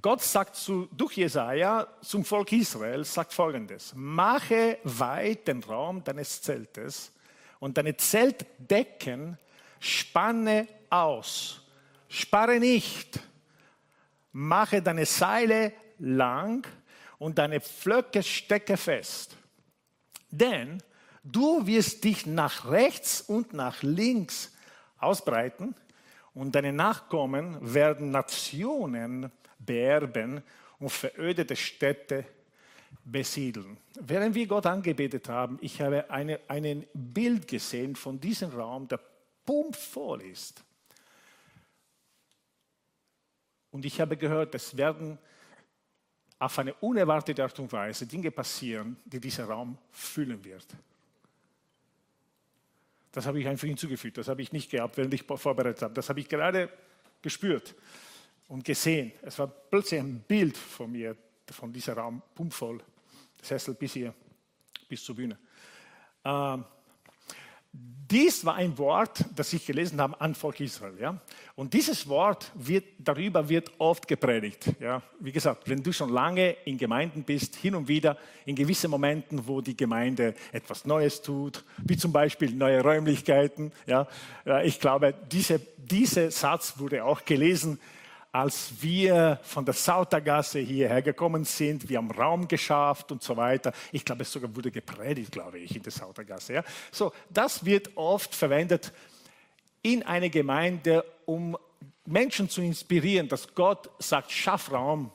Gott 0.00 0.22
sagt 0.22 0.56
zu, 0.56 0.88
durch 0.90 1.18
Jesaja 1.18 1.86
zum 2.00 2.24
Volk 2.24 2.50
Israel, 2.52 3.04
sagt 3.04 3.34
folgendes: 3.34 3.92
Mache 3.94 4.78
weit 4.84 5.46
den 5.48 5.62
Raum 5.62 6.02
deines 6.02 6.40
Zeltes 6.40 7.12
und 7.60 7.76
deine 7.78 7.96
Zeltdecken 7.96 9.38
spanne 9.78 10.66
aus. 10.88 11.62
Spare 12.08 12.58
nicht. 12.58 13.20
Mache 14.32 14.82
deine 14.82 15.06
Seile 15.06 15.72
lang 15.98 16.66
und 17.18 17.38
deine 17.38 17.60
Pflöcke 17.60 18.22
stecke 18.22 18.76
fest. 18.76 19.36
Denn 20.30 20.82
du 21.22 21.66
wirst 21.66 22.02
dich 22.04 22.26
nach 22.26 22.70
rechts 22.70 23.20
und 23.20 23.52
nach 23.52 23.82
links 23.82 24.52
ausbreiten 24.98 25.74
und 26.34 26.54
deine 26.54 26.72
Nachkommen 26.72 27.58
werden 27.60 28.10
Nationen 28.10 29.30
beerben 29.58 30.42
und 30.78 30.90
verödete 30.90 31.56
Städte 31.56 32.24
besiedeln. 33.04 33.76
Während 34.00 34.34
wir 34.34 34.46
Gott 34.46 34.66
angebetet 34.66 35.28
haben, 35.28 35.58
ich 35.60 35.80
habe 35.80 36.10
eine, 36.10 36.40
ein 36.48 36.86
Bild 36.92 37.48
gesehen 37.48 37.96
von 37.96 38.20
diesem 38.20 38.50
Raum, 38.50 38.86
der 38.88 39.00
pumpvoll 39.44 40.22
ist. 40.22 40.62
Und 43.70 43.84
ich 43.84 44.00
habe 44.00 44.16
gehört, 44.16 44.54
es 44.54 44.76
werden 44.76 45.18
auf 46.38 46.58
eine 46.58 46.74
unerwartete 46.74 47.42
Art 47.42 47.58
und 47.58 47.72
Weise 47.72 48.06
Dinge 48.06 48.30
passieren, 48.30 48.96
die 49.04 49.20
dieser 49.20 49.44
Raum 49.44 49.76
füllen 49.90 50.42
wird. 50.44 50.66
Das 53.12 53.26
habe 53.26 53.40
ich 53.40 53.46
einfach 53.46 53.66
hinzugefügt. 53.66 54.18
Das 54.18 54.28
habe 54.28 54.40
ich 54.42 54.52
nicht 54.52 54.70
gehabt, 54.70 54.96
während 54.96 55.12
ich 55.14 55.24
vorbereitet 55.24 55.82
habe. 55.82 55.94
Das 55.94 56.08
habe 56.08 56.20
ich 56.20 56.28
gerade 56.28 56.70
gespürt 57.22 57.74
und 58.48 58.64
gesehen. 58.64 59.12
Es 59.22 59.38
war 59.38 59.48
plötzlich 59.48 60.00
ein 60.00 60.20
Bild 60.20 60.56
von 60.56 60.90
mir, 60.90 61.16
von 61.52 61.72
diesem 61.72 61.94
Raum, 61.94 62.22
pumpvoll. 62.34 62.82
Sessel 63.42 63.74
bis 63.74 63.94
hier, 63.94 64.14
bis 64.88 65.02
zur 65.02 65.16
Bühne. 65.16 65.38
Ähm, 66.24 66.64
dies 67.72 68.44
war 68.44 68.56
ein 68.56 68.76
Wort, 68.76 69.24
das 69.36 69.52
ich 69.52 69.64
gelesen 69.64 70.00
habe 70.00 70.20
an 70.20 70.34
Volk 70.34 70.58
Israel. 70.58 70.98
Ja? 70.98 71.20
Und 71.54 71.72
dieses 71.72 72.08
Wort 72.08 72.50
wird, 72.56 72.84
darüber 72.98 73.48
wird 73.48 73.70
oft 73.78 74.08
gepredigt. 74.08 74.72
Ja? 74.80 75.00
Wie 75.20 75.30
gesagt, 75.30 75.68
wenn 75.68 75.80
du 75.80 75.92
schon 75.92 76.10
lange 76.10 76.56
in 76.64 76.76
Gemeinden 76.76 77.22
bist, 77.22 77.54
hin 77.54 77.76
und 77.76 77.86
wieder 77.86 78.18
in 78.44 78.56
gewissen 78.56 78.90
Momenten, 78.90 79.46
wo 79.46 79.60
die 79.60 79.76
Gemeinde 79.76 80.34
etwas 80.50 80.84
Neues 80.84 81.22
tut, 81.22 81.64
wie 81.84 81.96
zum 81.96 82.12
Beispiel 82.12 82.52
neue 82.52 82.82
Räumlichkeiten. 82.82 83.70
Ja? 83.86 84.08
Ich 84.64 84.80
glaube, 84.80 85.14
diese, 85.30 85.60
dieser 85.76 86.32
Satz 86.32 86.74
wurde 86.78 87.04
auch 87.04 87.24
gelesen 87.24 87.78
als 88.32 88.70
wir 88.80 89.40
von 89.42 89.64
der 89.64 89.74
Sautergasse 89.74 90.60
hierher 90.60 91.02
gekommen 91.02 91.44
sind, 91.44 91.88
wir 91.88 91.98
haben 91.98 92.10
Raum 92.10 92.46
geschafft 92.46 93.10
und 93.10 93.22
so 93.22 93.36
weiter. 93.36 93.72
Ich 93.90 94.04
glaube, 94.04 94.22
es 94.22 94.30
sogar 94.30 94.54
wurde 94.54 94.70
gepredigt, 94.70 95.32
glaube 95.32 95.58
ich, 95.58 95.74
in 95.74 95.82
der 95.82 95.92
Sautergasse. 95.92 96.54
Ja? 96.54 96.64
So, 96.92 97.12
das 97.28 97.64
wird 97.64 97.96
oft 97.96 98.34
verwendet 98.34 98.92
in 99.82 100.04
einer 100.04 100.28
Gemeinde, 100.28 101.04
um 101.26 101.56
Menschen 102.06 102.48
zu 102.48 102.60
inspirieren, 102.60 103.28
dass 103.28 103.52
Gott 103.54 103.90
sagt, 103.98 104.30
schaff 104.30 104.70
Raum, 104.70 105.10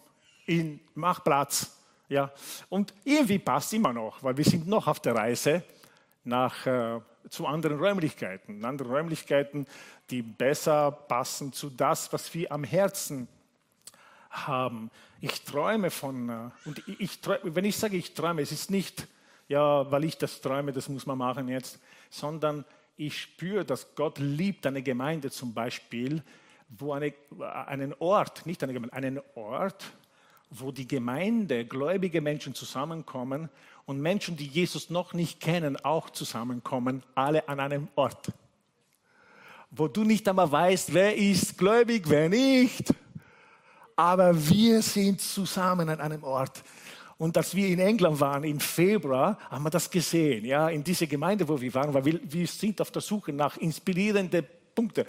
in, 0.45 0.79
mach 0.93 1.23
Platz. 1.23 1.77
Ja? 2.09 2.31
Und 2.69 2.93
irgendwie 3.05 3.39
passt 3.39 3.73
immer 3.73 3.93
noch, 3.93 4.21
weil 4.23 4.35
wir 4.35 4.45
sind 4.45 4.67
noch 4.67 4.87
auf 4.87 4.99
der 4.99 5.15
Reise 5.15 5.63
nach, 6.25 6.65
äh, 6.65 6.99
zu 7.29 7.47
anderen 7.47 7.79
Räumlichkeiten. 7.79 8.63
Andere 8.63 8.89
Räumlichkeiten, 8.89 9.65
die 10.09 10.21
besser 10.21 10.91
passen 10.91 11.53
zu 11.53 11.69
das, 11.69 12.11
was 12.13 12.33
wir 12.33 12.51
am 12.51 12.63
Herzen 12.63 13.27
haben. 14.29 14.91
Ich 15.21 15.43
träume 15.43 15.89
von, 15.89 16.29
äh, 16.29 16.49
und 16.65 16.83
ich, 16.99 17.19
wenn 17.43 17.65
ich 17.65 17.77
sage, 17.77 17.97
ich 17.97 18.13
träume, 18.13 18.41
es 18.41 18.51
ist 18.51 18.69
nicht, 18.69 19.07
ja, 19.47 19.89
weil 19.89 20.03
ich 20.03 20.17
das 20.17 20.41
träume, 20.41 20.71
das 20.71 20.89
muss 20.89 21.05
man 21.05 21.17
machen 21.17 21.47
jetzt, 21.47 21.79
sondern 22.09 22.65
ich 22.97 23.19
spüre, 23.19 23.65
dass 23.65 23.95
Gott 23.95 24.17
liebt 24.19 24.65
eine 24.65 24.81
Gemeinde 24.81 25.29
zum 25.31 25.53
Beispiel, 25.53 26.23
wo 26.69 26.93
eine, 26.93 27.13
einen 27.67 27.93
Ort, 27.99 28.45
nicht 28.45 28.63
eine 28.63 28.73
Gemeinde, 28.73 28.95
einen 28.95 29.21
Ort, 29.35 29.85
wo 30.49 30.71
die 30.71 30.87
Gemeinde, 30.87 31.65
gläubige 31.65 32.21
Menschen 32.21 32.53
zusammenkommen 32.53 33.49
und 33.85 33.99
Menschen, 33.99 34.35
die 34.35 34.47
Jesus 34.47 34.89
noch 34.89 35.13
nicht 35.13 35.39
kennen, 35.39 35.77
auch 35.83 36.09
zusammenkommen, 36.09 37.03
alle 37.13 37.47
an 37.47 37.59
einem 37.59 37.87
Ort. 37.95 38.31
Wo 39.71 39.87
du 39.87 40.03
nicht 40.03 40.27
einmal 40.27 40.51
weißt, 40.51 40.93
wer 40.93 41.15
ist 41.15 41.57
gläubig, 41.57 42.03
wer 42.07 42.29
nicht. 42.29 42.93
Aber 43.95 44.33
wir 44.49 44.81
sind 44.81 45.21
zusammen 45.21 45.89
an 45.89 46.01
einem 46.01 46.23
Ort. 46.23 46.63
Und 47.17 47.37
als 47.37 47.55
wir 47.55 47.67
in 47.67 47.79
England 47.79 48.19
waren 48.19 48.43
im 48.43 48.59
Februar, 48.59 49.37
haben 49.49 49.63
wir 49.63 49.69
das 49.69 49.89
gesehen, 49.89 50.43
ja, 50.43 50.69
in 50.69 50.83
dieser 50.83 51.07
Gemeinde, 51.07 51.47
wo 51.47 51.59
wir 51.59 51.73
waren, 51.73 51.93
weil 51.93 52.03
wir, 52.03 52.19
wir 52.23 52.47
sind 52.47 52.81
auf 52.81 52.91
der 52.91 53.01
Suche 53.01 53.31
nach 53.31 53.55
inspirierenden 53.57 54.45
Punkten. 54.75 55.05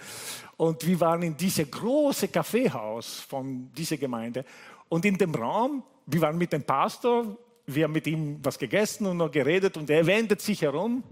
Und 0.55 0.85
wir 0.87 0.99
waren 1.01 1.21
in 1.23 1.35
diesem 1.35 1.69
großen 1.69 2.31
Kaffeehaus 2.31 3.19
von 3.19 3.69
dieser 3.73 3.97
Gemeinde. 3.97 4.45
Und 4.89 5.05
in 5.05 5.17
dem 5.17 5.33
Raum, 5.35 5.83
wir 6.05 6.21
waren 6.21 6.37
mit 6.37 6.53
dem 6.53 6.63
Pastor, 6.63 7.37
wir 7.65 7.83
haben 7.83 7.91
mit 7.91 8.07
ihm 8.07 8.39
was 8.43 8.57
gegessen 8.57 9.05
und 9.07 9.17
noch 9.17 9.31
geredet 9.31 9.77
und 9.77 9.89
er 9.89 10.05
wendet 10.05 10.41
sich 10.41 10.61
herum 10.61 11.03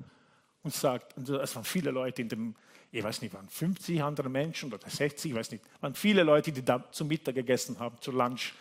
und 0.63 0.74
sagt, 0.74 1.17
und 1.17 1.29
es 1.29 1.55
waren 1.55 1.65
viele 1.65 1.91
Leute 1.91 2.22
in 2.22 2.29
dem, 2.29 2.55
ich 2.91 3.03
weiß 3.03 3.22
nicht, 3.22 3.34
waren 3.34 3.50
50 3.50 4.01
andere 4.01 4.29
Menschen 4.29 4.74
oder 4.74 4.89
60, 4.89 5.32
ich 5.32 5.38
weiß 5.38 5.51
nicht, 5.51 5.63
waren 5.82 5.94
viele 5.94 6.24
Leute, 6.24 6.51
die 6.51 6.63
da 6.63 6.84
zum 6.91 7.10
Mittag 7.10 7.36
gegessen 7.36 7.77
haben, 7.77 8.00
zu 8.00 8.12
Lunch. 8.12 8.53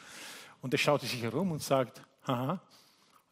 Und 0.60 0.74
er 0.74 0.78
schaute 0.78 1.06
sich 1.06 1.22
herum 1.22 1.52
und 1.52 1.62
sagt, 1.62 2.02
haha, 2.26 2.60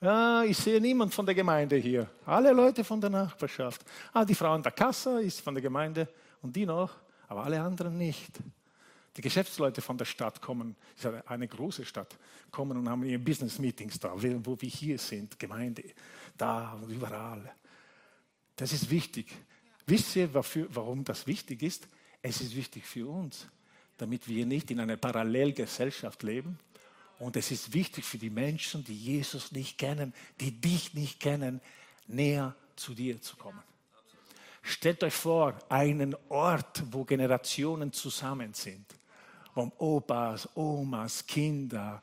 ja, 0.00 0.42
ich 0.42 0.56
sehe 0.56 0.80
niemand 0.80 1.14
von 1.14 1.26
der 1.26 1.34
Gemeinde 1.34 1.76
hier. 1.76 2.08
Alle 2.26 2.52
Leute 2.52 2.82
von 2.82 3.00
der 3.00 3.10
Nachbarschaft. 3.10 3.82
Ah, 4.12 4.24
die 4.24 4.34
Frau 4.34 4.52
an 4.52 4.62
der 4.62 4.72
Kasse 4.72 5.22
ist 5.22 5.40
von 5.40 5.54
der 5.54 5.62
Gemeinde 5.62 6.08
und 6.40 6.54
die 6.54 6.66
noch, 6.66 6.90
aber 7.28 7.44
alle 7.44 7.60
anderen 7.60 7.96
nicht. 7.96 8.32
Die 9.16 9.20
Geschäftsleute 9.20 9.82
von 9.82 9.98
der 9.98 10.06
Stadt 10.06 10.40
kommen, 10.40 10.74
ist 10.96 11.06
eine 11.26 11.46
große 11.46 11.84
Stadt, 11.84 12.16
kommen 12.50 12.78
und 12.78 12.88
haben 12.88 13.04
ihre 13.04 13.18
Business 13.18 13.58
Meetings 13.58 13.98
da, 13.98 14.14
wo 14.14 14.60
wir 14.60 14.68
hier 14.68 14.98
sind, 14.98 15.38
Gemeinde, 15.38 15.84
da 16.36 16.72
und 16.72 16.90
überall. 16.90 17.54
Das 18.56 18.72
ist 18.72 18.90
wichtig. 18.90 19.32
Wisst 19.86 20.16
ihr, 20.16 20.32
warum 20.32 21.04
das 21.04 21.26
wichtig 21.26 21.62
ist? 21.62 21.86
Es 22.22 22.40
ist 22.40 22.54
wichtig 22.56 22.86
für 22.86 23.08
uns, 23.08 23.48
damit 23.98 24.28
wir 24.28 24.46
nicht 24.46 24.70
in 24.70 24.80
einer 24.80 24.96
Parallelgesellschaft 24.96 26.22
leben, 26.22 26.58
Und 27.22 27.36
es 27.36 27.52
ist 27.52 27.72
wichtig 27.72 28.04
für 28.04 28.18
die 28.18 28.30
Menschen, 28.30 28.82
die 28.82 28.96
Jesus 28.96 29.52
nicht 29.52 29.78
kennen, 29.78 30.12
die 30.40 30.50
dich 30.50 30.92
nicht 30.94 31.20
kennen, 31.20 31.60
näher 32.08 32.56
zu 32.74 32.94
dir 32.94 33.22
zu 33.22 33.36
kommen. 33.36 33.62
Stellt 34.60 35.04
euch 35.04 35.14
vor, 35.14 35.56
einen 35.68 36.16
Ort, 36.28 36.82
wo 36.90 37.04
Generationen 37.04 37.92
zusammen 37.92 38.54
sind. 38.54 38.86
Um 39.54 39.72
Opas, 39.78 40.48
Omas, 40.54 41.26
Kinder, 41.26 42.00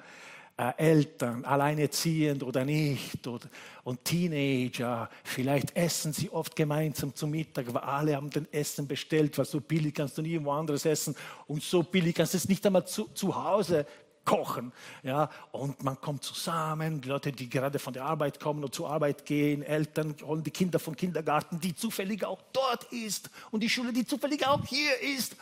äh, 0.60 0.74
Eltern, 0.78 1.46
alleinerziehend 1.46 2.44
oder 2.44 2.66
nicht, 2.66 3.26
oder, 3.26 3.48
und 3.86 4.04
Teenager, 4.04 5.10
vielleicht 5.24 5.76
essen 5.76 6.12
sie 6.12 6.30
oft 6.30 6.56
gemeinsam 6.56 7.16
zum 7.16 7.32
Mittag, 7.32 7.74
weil 7.74 7.82
alle 7.82 8.16
haben 8.16 8.30
den 8.30 8.52
Essen 8.52 8.86
bestellt, 8.88 9.38
weil 9.38 9.46
so 9.46 9.62
billig 9.62 9.96
kannst 9.96 10.18
du 10.18 10.22
nie 10.22 10.34
irgendwo 10.34 10.52
anderes 10.52 10.86
essen 10.86 11.16
und 11.48 11.64
so 11.64 11.82
billig 11.82 12.16
kannst 12.16 12.34
du 12.34 12.38
es 12.38 12.50
nicht 12.50 12.66
einmal 12.66 12.86
zu, 12.86 13.06
zu 13.14 13.34
Hause 13.42 13.86
kochen. 14.26 14.74
Ja, 15.02 15.30
und 15.54 15.82
man 15.82 16.00
kommt 16.00 16.24
zusammen, 16.24 17.02
die 17.02 17.08
Leute, 17.08 17.32
die 17.32 17.50
gerade 17.50 17.80
von 17.80 17.94
der 17.94 18.04
Arbeit 18.04 18.40
kommen 18.40 18.64
und 18.64 18.76
zur 18.76 18.90
Arbeit 18.90 19.26
gehen, 19.26 19.64
Eltern 19.64 20.14
holen 20.22 20.44
die 20.44 20.52
Kinder 20.52 20.78
vom 20.78 20.96
Kindergarten, 20.96 21.60
die 21.60 21.74
zufällig 21.74 22.26
auch 22.26 22.42
dort 22.54 22.84
ist 22.92 23.30
und 23.50 23.62
die 23.62 23.70
Schule, 23.70 23.94
die 23.94 24.06
zufällig 24.06 24.46
auch 24.46 24.66
hier 24.66 24.92
ist. 25.18 25.36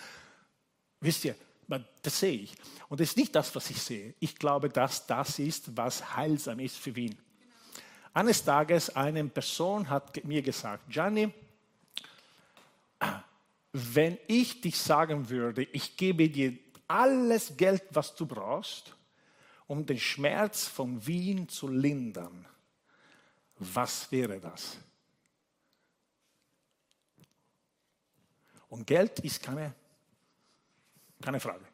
Wisst 1.01 1.25
ihr, 1.25 1.35
das 2.01 2.19
sehe 2.19 2.39
ich. 2.39 2.55
Und 2.87 2.99
das 2.99 3.09
ist 3.09 3.17
nicht 3.17 3.35
das, 3.35 3.53
was 3.55 3.69
ich 3.69 3.81
sehe. 3.81 4.13
Ich 4.19 4.35
glaube, 4.35 4.69
dass 4.69 5.05
das 5.05 5.39
ist, 5.39 5.75
was 5.75 6.15
heilsam 6.15 6.59
ist 6.59 6.77
für 6.77 6.95
Wien. 6.95 7.17
Eines 8.13 8.43
Tages 8.43 8.95
eine 8.95 9.23
Person 9.25 9.89
hat 9.89 10.23
mir 10.23 10.41
gesagt, 10.41 10.89
Gianni, 10.89 11.31
wenn 13.73 14.17
ich 14.27 14.61
dich 14.61 14.77
sagen 14.79 15.29
würde, 15.29 15.63
ich 15.63 15.97
gebe 15.97 16.29
dir 16.29 16.57
alles 16.87 17.55
Geld, 17.57 17.83
was 17.91 18.15
du 18.15 18.25
brauchst, 18.25 18.95
um 19.67 19.85
den 19.85 19.99
Schmerz 19.99 20.65
von 20.65 21.05
Wien 21.05 21.49
zu 21.49 21.67
lindern, 21.67 22.45
was 23.59 24.11
wäre 24.11 24.39
das? 24.39 24.77
Und 28.69 28.87
Geld 28.87 29.19
ist 29.19 29.41
keine, 29.41 29.73
keine 31.21 31.39
Frage. 31.39 31.65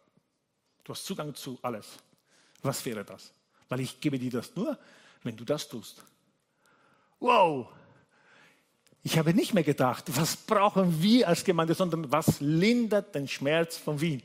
Du 0.84 0.94
hast 0.94 1.06
Zugang 1.06 1.34
zu 1.34 1.58
alles. 1.62 1.98
Was 2.62 2.86
wäre 2.86 3.04
das? 3.04 3.34
Weil 3.70 3.82
ich 3.82 4.00
gebe 4.00 4.20
dir 4.20 4.32
das 4.32 4.56
nur, 4.56 4.78
wenn 5.24 5.36
du 5.36 5.44
das 5.44 5.68
tust. 5.68 6.04
Wow! 7.20 7.68
Ich 9.02 9.18
habe 9.18 9.34
nicht 9.34 9.54
mehr 9.54 9.64
gedacht, 9.64 10.06
was 10.16 10.38
brauchen 10.38 11.02
wir 11.02 11.28
als 11.28 11.44
Gemeinde, 11.44 11.74
sondern 11.74 12.10
was 12.10 12.40
lindert 12.40 13.14
den 13.16 13.28
Schmerz 13.28 13.78
von 13.78 14.00
Wien. 14.00 14.24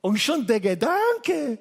Und 0.00 0.18
schon 0.18 0.46
der 0.46 0.60
Gedanke, 0.60 1.58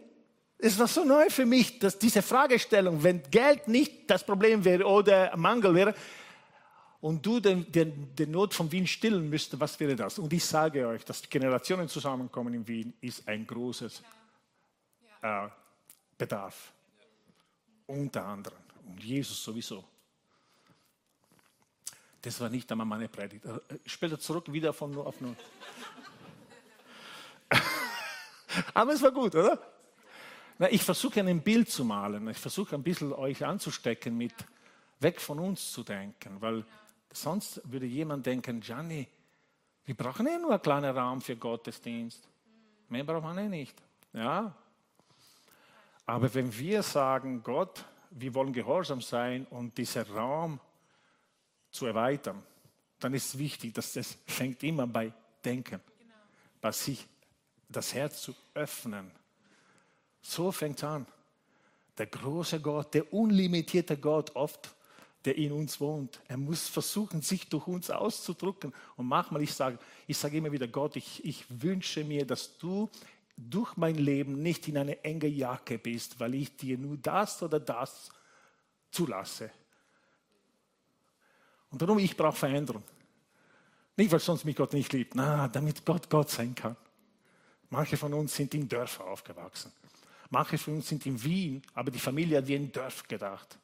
es 0.58 0.79
war 0.79 0.88
so 0.88 1.03
neu 1.03 1.29
für 1.29 1.46
mich, 1.46 1.77
dass 1.79 2.00
diese 2.00 2.22
Fragestellung, 2.22 3.03
wenn 3.03 3.22
Geld 3.29 3.67
nicht 3.67 4.10
das 4.10 4.24
Problem 4.24 4.63
wäre 4.63 4.86
oder 4.86 5.36
Mangel 5.38 5.75
wäre, 5.75 5.96
und 7.05 7.24
du 7.24 7.39
den, 7.39 7.71
den, 7.71 8.15
den 8.15 8.31
Not 8.31 8.55
von 8.55 8.71
Wien 8.71 8.88
stillen 8.88 9.29
müsstest, 9.29 9.59
was 9.59 9.79
wäre 9.79 9.95
das? 9.95 10.17
Und 10.17 10.33
ich 10.33 10.43
sage 10.43 10.88
euch, 10.88 11.05
dass 11.05 11.29
Generationen 11.29 11.88
zusammenkommen 11.88 12.55
in 12.55 12.67
Wien 12.67 12.95
ist 13.00 13.27
ein 13.27 13.45
großes 13.45 14.01
äh, 15.21 15.47
Bedarf. 16.17 16.74
Unter 17.85 18.25
anderem. 18.25 18.57
Und 18.88 19.03
Jesus 19.03 19.43
sowieso. 19.43 19.83
Das 22.23 22.41
war 22.41 22.49
nicht 22.49 22.71
einmal 22.71 22.88
meine 22.88 23.08
Predigt. 23.08 23.45
Äh, 23.45 23.60
später 23.86 24.19
zurück 24.19 24.51
wieder 24.51 24.73
von 24.73 24.89
nur 24.89 25.06
auf 25.06 25.21
nur. 25.21 25.36
Aber 28.73 28.93
es 28.93 29.01
war 29.03 29.12
gut, 29.12 29.36
oder? 29.36 29.62
Na, 30.58 30.71
ich 30.71 30.82
versuche 30.82 31.19
ein 31.19 31.41
Bild 31.43 31.69
zu 31.69 31.86
malen. 31.86 32.27
Ich 32.30 32.39
versuche 32.39 32.73
ein 32.73 32.82
bisschen 32.82 33.13
euch 33.13 33.45
anzustecken 33.45 34.17
mit 34.17 34.34
weg 35.01 35.21
von 35.21 35.38
uns 35.38 35.71
zu 35.71 35.84
denken, 35.84 36.41
weil 36.41 36.65
sonst 37.15 37.62
würde 37.65 37.86
jemand 37.86 38.25
denken, 38.25 38.60
Gianni, 38.60 39.08
wir 39.86 39.95
brauchen 39.95 40.28
eh 40.28 40.38
nur 40.38 40.51
einen 40.51 40.62
kleinen 40.62 40.97
Raum 40.97 41.21
für 41.21 41.36
Gottesdienst. 41.36 42.28
Mehr 42.89 43.04
brauchen 43.04 43.36
wir 43.36 43.43
eh 43.43 43.49
nicht. 43.49 43.82
Ja? 44.13 44.54
Aber 46.06 46.34
wenn 46.34 46.56
wir 46.58 46.84
sagen, 46.84 47.41
Gott, 47.43 47.84
wir 48.12 48.34
wollen 48.34 48.54
gehorsam 48.54 49.01
sein 49.01 49.45
und 49.49 49.78
diesen 49.78 50.04
Raum 50.04 50.60
zu 51.71 51.86
erweitern, 51.86 52.41
dann 52.99 53.13
ist 53.13 53.30
es 53.34 53.38
wichtig, 53.38 53.73
dass 53.73 53.93
das 53.93 54.17
fängt 54.25 54.63
immer 54.63 54.88
bei 54.88 55.12
Denken, 55.43 55.82
bei 56.62 56.71
sich 56.71 57.08
das 57.67 57.93
Herz 57.93 58.21
zu 58.21 58.36
öffnen. 58.54 59.12
So 60.21 60.51
fängt 60.51 60.78
es 60.78 60.84
an. 60.84 61.06
Der 61.97 62.08
große 62.08 62.60
Gott, 62.62 62.93
der 62.93 63.13
unlimitierte 63.13 63.97
Gott, 63.97 64.36
oft, 64.36 64.74
der 65.25 65.38
in 65.38 65.51
uns 65.51 65.79
wohnt, 65.79 66.21
er 66.27 66.38
muss 66.38 66.67
versuchen, 66.67 67.21
sich 67.21 67.49
durch 67.49 67.67
uns 67.67 67.89
auszudrücken. 67.89 68.73
Und 68.95 69.07
manchmal, 69.07 69.41
ich 69.41 69.53
sage 69.53 69.79
ich 70.07 70.17
sage 70.17 70.38
immer 70.38 70.51
wieder, 70.51 70.67
Gott, 70.67 70.95
ich, 70.95 71.23
ich 71.25 71.45
wünsche 71.49 72.03
mir, 72.03 72.25
dass 72.25 72.57
du 72.57 72.89
durch 73.35 73.75
mein 73.75 73.95
Leben 73.95 74.41
nicht 74.41 74.67
in 74.67 74.77
eine 74.77 75.03
enge 75.03 75.27
Jacke 75.27 75.77
bist, 75.77 76.19
weil 76.19 76.35
ich 76.35 76.55
dir 76.55 76.77
nur 76.77 76.97
das 76.97 77.41
oder 77.43 77.59
das 77.59 78.09
zulasse. 78.91 79.51
Und 81.71 81.81
darum, 81.81 81.99
ich 81.99 82.15
brauche 82.15 82.38
Veränderung. 82.38 82.83
Nicht, 83.97 84.11
weil 84.11 84.19
sonst 84.19 84.45
mich 84.45 84.55
Gott 84.55 84.73
nicht 84.73 84.93
liebt, 84.93 85.15
na, 85.15 85.47
damit 85.47 85.85
Gott 85.85 86.09
Gott 86.09 86.29
sein 86.29 86.53
kann. 86.53 86.75
Manche 87.69 87.97
von 87.97 88.13
uns 88.13 88.35
sind 88.35 88.53
in 88.53 88.67
Dörfern 88.67 89.07
aufgewachsen. 89.07 89.71
Manche 90.29 90.57
von 90.57 90.75
uns 90.75 90.88
sind 90.88 91.05
in 91.05 91.21
Wien, 91.21 91.61
aber 91.73 91.91
die 91.91 91.99
Familie 91.99 92.38
hat 92.38 92.47
wie 92.47 92.55
ein 92.55 92.71
Dorf 92.71 93.07
gedacht. 93.07 93.57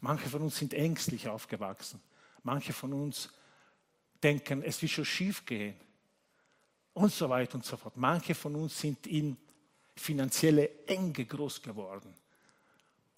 Manche 0.00 0.28
von 0.28 0.42
uns 0.42 0.56
sind 0.56 0.74
ängstlich 0.74 1.28
aufgewachsen. 1.28 2.00
Manche 2.42 2.72
von 2.72 2.92
uns 2.92 3.30
denken, 4.22 4.62
es 4.62 4.80
wird 4.82 4.92
schon 4.92 5.04
schief 5.04 5.44
gehen. 5.44 5.76
Und 6.92 7.12
so 7.12 7.28
weiter 7.28 7.56
und 7.56 7.64
so 7.64 7.76
fort. 7.76 7.96
Manche 7.96 8.34
von 8.34 8.54
uns 8.54 8.78
sind 8.78 9.06
in 9.06 9.36
finanzielle 9.94 10.86
Enge 10.86 11.24
groß 11.24 11.62
geworden. 11.62 12.14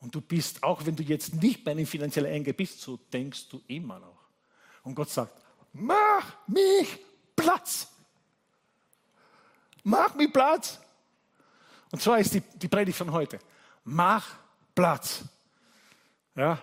Und 0.00 0.14
du 0.14 0.20
bist, 0.20 0.62
auch 0.62 0.84
wenn 0.86 0.94
du 0.94 1.02
jetzt 1.02 1.34
nicht 1.34 1.64
bei 1.64 1.72
einer 1.72 1.86
finanziellen 1.86 2.30
Enge 2.30 2.54
bist, 2.54 2.80
so 2.80 2.96
denkst 2.96 3.48
du 3.48 3.60
immer 3.66 3.98
noch. 3.98 4.18
Und 4.82 4.94
Gott 4.94 5.10
sagt, 5.10 5.32
mach 5.72 6.48
mich 6.48 6.98
Platz. 7.34 7.88
Mach 9.82 10.14
mir 10.14 10.30
Platz. 10.30 10.80
Und 11.90 12.00
zwar 12.00 12.18
ist 12.18 12.34
die, 12.34 12.40
die 12.40 12.68
Predigt 12.68 12.98
von 12.98 13.10
heute. 13.10 13.38
Mach 13.84 14.26
Platz. 14.74 15.24
Ja. 16.38 16.62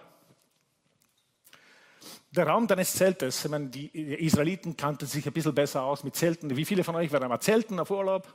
Der 2.31 2.47
Raum 2.47 2.65
deines 2.65 2.93
Zeltes, 2.93 3.43
ich 3.43 3.51
meine, 3.51 3.67
die 3.67 3.87
Israeliten 4.25 4.77
kannten 4.77 5.05
sich 5.05 5.27
ein 5.27 5.33
bisschen 5.33 5.53
besser 5.53 5.83
aus 5.83 6.05
mit 6.05 6.15
Zelten. 6.15 6.55
Wie 6.55 6.63
viele 6.63 6.81
von 6.85 6.95
euch 6.95 7.11
waren 7.11 7.27
mal 7.27 7.41
Zelten 7.41 7.77
auf 7.77 7.91
Urlaub? 7.91 8.33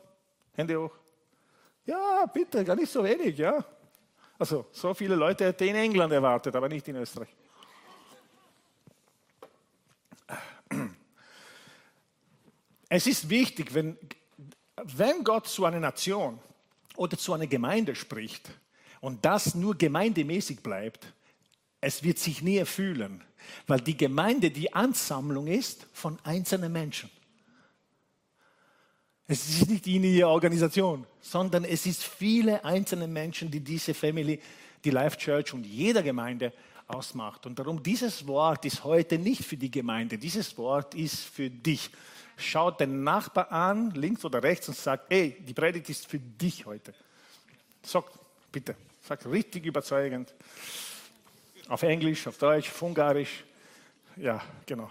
Hände 0.53 0.79
hoch. 0.79 0.95
Ja, 1.87 2.27
bitte, 2.27 2.63
gar 2.63 2.77
nicht 2.77 2.93
so 2.93 3.03
wenig, 3.03 3.39
ja. 3.39 3.65
Also, 4.39 4.67
so 4.71 4.93
viele 4.93 5.15
Leute 5.15 5.47
hätte 5.47 5.65
in 5.65 5.77
England 5.77 6.13
erwartet, 6.13 6.55
aber 6.55 6.69
nicht 6.69 6.87
in 6.89 6.97
Österreich. 6.97 7.35
Es 12.91 13.07
ist 13.07 13.31
wichtig, 13.31 13.73
wenn 13.73 13.97
wenn 14.83 15.25
Gott 15.25 15.47
zu 15.47 15.65
einer 15.65 15.81
Nation 15.81 16.39
oder 16.97 17.17
zu 17.17 17.33
einer 17.33 17.47
Gemeinde 17.47 17.95
spricht 17.95 18.51
und 19.01 19.25
das 19.25 19.55
nur 19.55 19.75
gemeindemäßig 19.77 20.63
bleibt, 20.63 21.15
es 21.81 22.03
wird 22.03 22.19
sich 22.19 22.43
nie 22.43 22.57
erfüllen, 22.57 23.23
weil 23.67 23.81
die 23.81 23.97
Gemeinde 23.97 24.51
die 24.51 24.73
Ansammlung 24.73 25.47
ist 25.47 25.87
von 25.93 26.19
einzelnen 26.25 26.73
Menschen. 26.73 27.11
Es 29.27 29.49
ist 29.49 29.69
nicht 29.69 29.87
eine 29.87 30.27
Organisation, 30.27 31.07
sondern 31.21 31.65
es 31.65 31.87
ist 31.87 32.03
viele 32.03 32.65
einzelne 32.65 33.07
Menschen, 33.07 33.51
die 33.51 33.61
diese 33.61 33.95
Family, 33.95 34.41
die 34.85 34.91
Life 34.91 35.17
Church 35.17 35.55
und 35.55 35.65
jede 35.65 36.03
Gemeinde 36.03 36.53
ausmacht. 36.89 37.47
Und 37.47 37.59
darum, 37.59 37.83
dieses 37.83 38.27
Wort 38.27 38.65
ist 38.65 38.83
heute 38.83 39.19
nicht 39.19 39.45
für 39.45 39.57
die 39.57 39.71
Gemeinde, 39.71 40.19
dieses 40.19 40.59
Wort 40.59 40.95
ist 40.95 41.21
für 41.21 41.49
dich 41.49 41.91
schaut 42.41 42.81
den 42.81 43.05
Nachbar 43.05 43.53
an, 43.53 43.91
links 43.93 44.25
oder 44.25 44.43
rechts, 44.43 44.69
und 44.69 44.77
sagt, 44.77 45.11
hey, 45.11 45.37
die 45.41 45.55
Predigt 45.55 45.89
ist 45.91 46.07
für 46.07 46.19
dich 46.19 46.67
heute. 46.67 46.95
Sag, 47.83 48.05
bitte, 48.51 48.75
sag 49.03 49.25
richtig 49.27 49.67
überzeugend. 49.67 50.35
Auf 51.71 51.83
Englisch, 51.83 52.27
auf 52.27 52.37
Deutsch, 52.37 52.69
auf 52.69 52.83
Ungarisch. 52.83 53.45
Ja, 54.17 54.43
genau. 54.67 54.91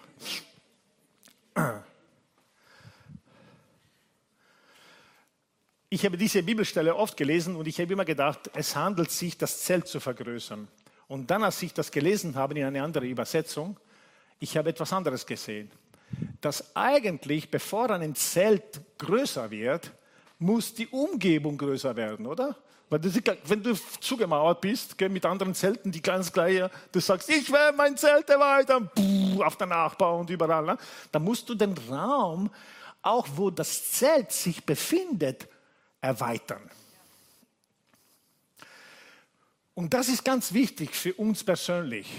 Ich 5.89 6.04
habe 6.06 6.18
diese 6.18 6.42
Bibelstelle 6.42 6.96
oft 6.96 7.15
gelesen 7.15 7.56
und 7.56 7.68
ich 7.68 7.80
habe 7.80 7.94
immer 7.94 8.06
gedacht, 8.06 8.50
es 8.56 8.76
handelt 8.76 9.12
sich, 9.12 9.38
das 9.38 9.62
Zelt 9.62 9.88
zu 9.88 10.00
vergrößern. 10.00 10.68
Und 11.08 11.30
dann, 11.30 11.44
als 11.44 11.62
ich 11.62 11.74
das 11.74 11.92
gelesen 11.92 12.34
habe 12.36 12.58
in 12.58 12.65
einer 12.65 12.84
anderen 12.84 13.08
Übersetzung, 13.08 13.80
ich 14.39 14.58
habe 14.58 14.70
etwas 14.70 14.92
anderes 14.92 15.26
gesehen 15.26 15.70
dass 16.42 16.76
eigentlich, 16.76 17.52
bevor 17.52 17.89
ein 17.92 18.15
Zelt 18.15 18.82
größer 18.98 19.52
wird, 19.52 19.92
muss 20.39 20.74
die 20.74 20.88
Umgebung 20.88 21.58
größer 21.58 21.96
werden, 21.96 22.26
oder? 22.26 22.56
Weil 22.89 22.99
das, 22.99 23.13
wenn 23.45 23.62
du 23.62 23.75
zugemauert 23.99 24.62
bist, 24.62 24.97
gell, 24.97 25.10
mit 25.10 25.25
anderen 25.25 25.54
Zelten, 25.54 25.91
die 25.91 26.02
ganz 26.02 26.34
gleich, 26.34 26.69
du 26.91 26.99
sagst, 26.99 27.30
ich 27.30 27.52
will 27.52 27.71
mein 27.78 27.95
Zelt 27.95 28.30
erweitern, 28.30 28.89
auf 29.43 29.56
der 29.58 29.67
Nachbau 29.67 30.19
und 30.19 30.30
überall, 30.30 30.65
ne? 30.65 30.78
dann 31.12 31.23
musst 31.23 31.47
du 31.49 31.56
den 31.56 31.78
Raum, 31.89 32.49
auch 33.02 33.28
wo 33.36 33.52
das 33.52 33.91
Zelt 33.91 34.32
sich 34.32 34.65
befindet, 34.65 35.47
erweitern. 36.02 36.62
Und 39.75 39.93
das 39.93 40.10
ist 40.10 40.25
ganz 40.25 40.52
wichtig 40.52 40.95
für 40.95 41.13
uns 41.13 41.43
persönlich, 41.43 42.12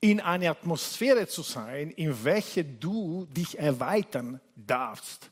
in 0.00 0.20
eine 0.20 0.50
Atmosphäre 0.50 1.28
zu 1.28 1.42
sein, 1.42 1.90
in 1.90 2.24
welche 2.24 2.64
du 2.64 3.26
dich 3.26 3.58
erweitern 3.58 4.40
darfst. 4.56 5.30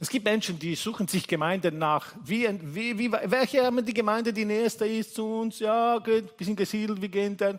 Es 0.00 0.08
gibt 0.08 0.24
Menschen, 0.24 0.58
die 0.58 0.76
suchen 0.76 1.08
sich 1.08 1.26
Gemeinden 1.26 1.78
nach. 1.78 2.14
Wie, 2.24 2.48
wie, 2.62 2.96
wie, 2.96 3.10
welche 3.10 3.64
haben 3.64 3.84
die 3.84 3.94
Gemeinde, 3.94 4.32
die 4.32 4.44
nächste 4.44 4.86
ist 4.86 5.14
zu 5.14 5.40
uns? 5.40 5.58
Ja, 5.58 5.98
gut, 5.98 6.32
wir 6.36 6.46
sind 6.46 6.56
gesiedelt, 6.56 7.00
wir 7.02 7.08
gehen 7.08 7.36
dann, 7.36 7.58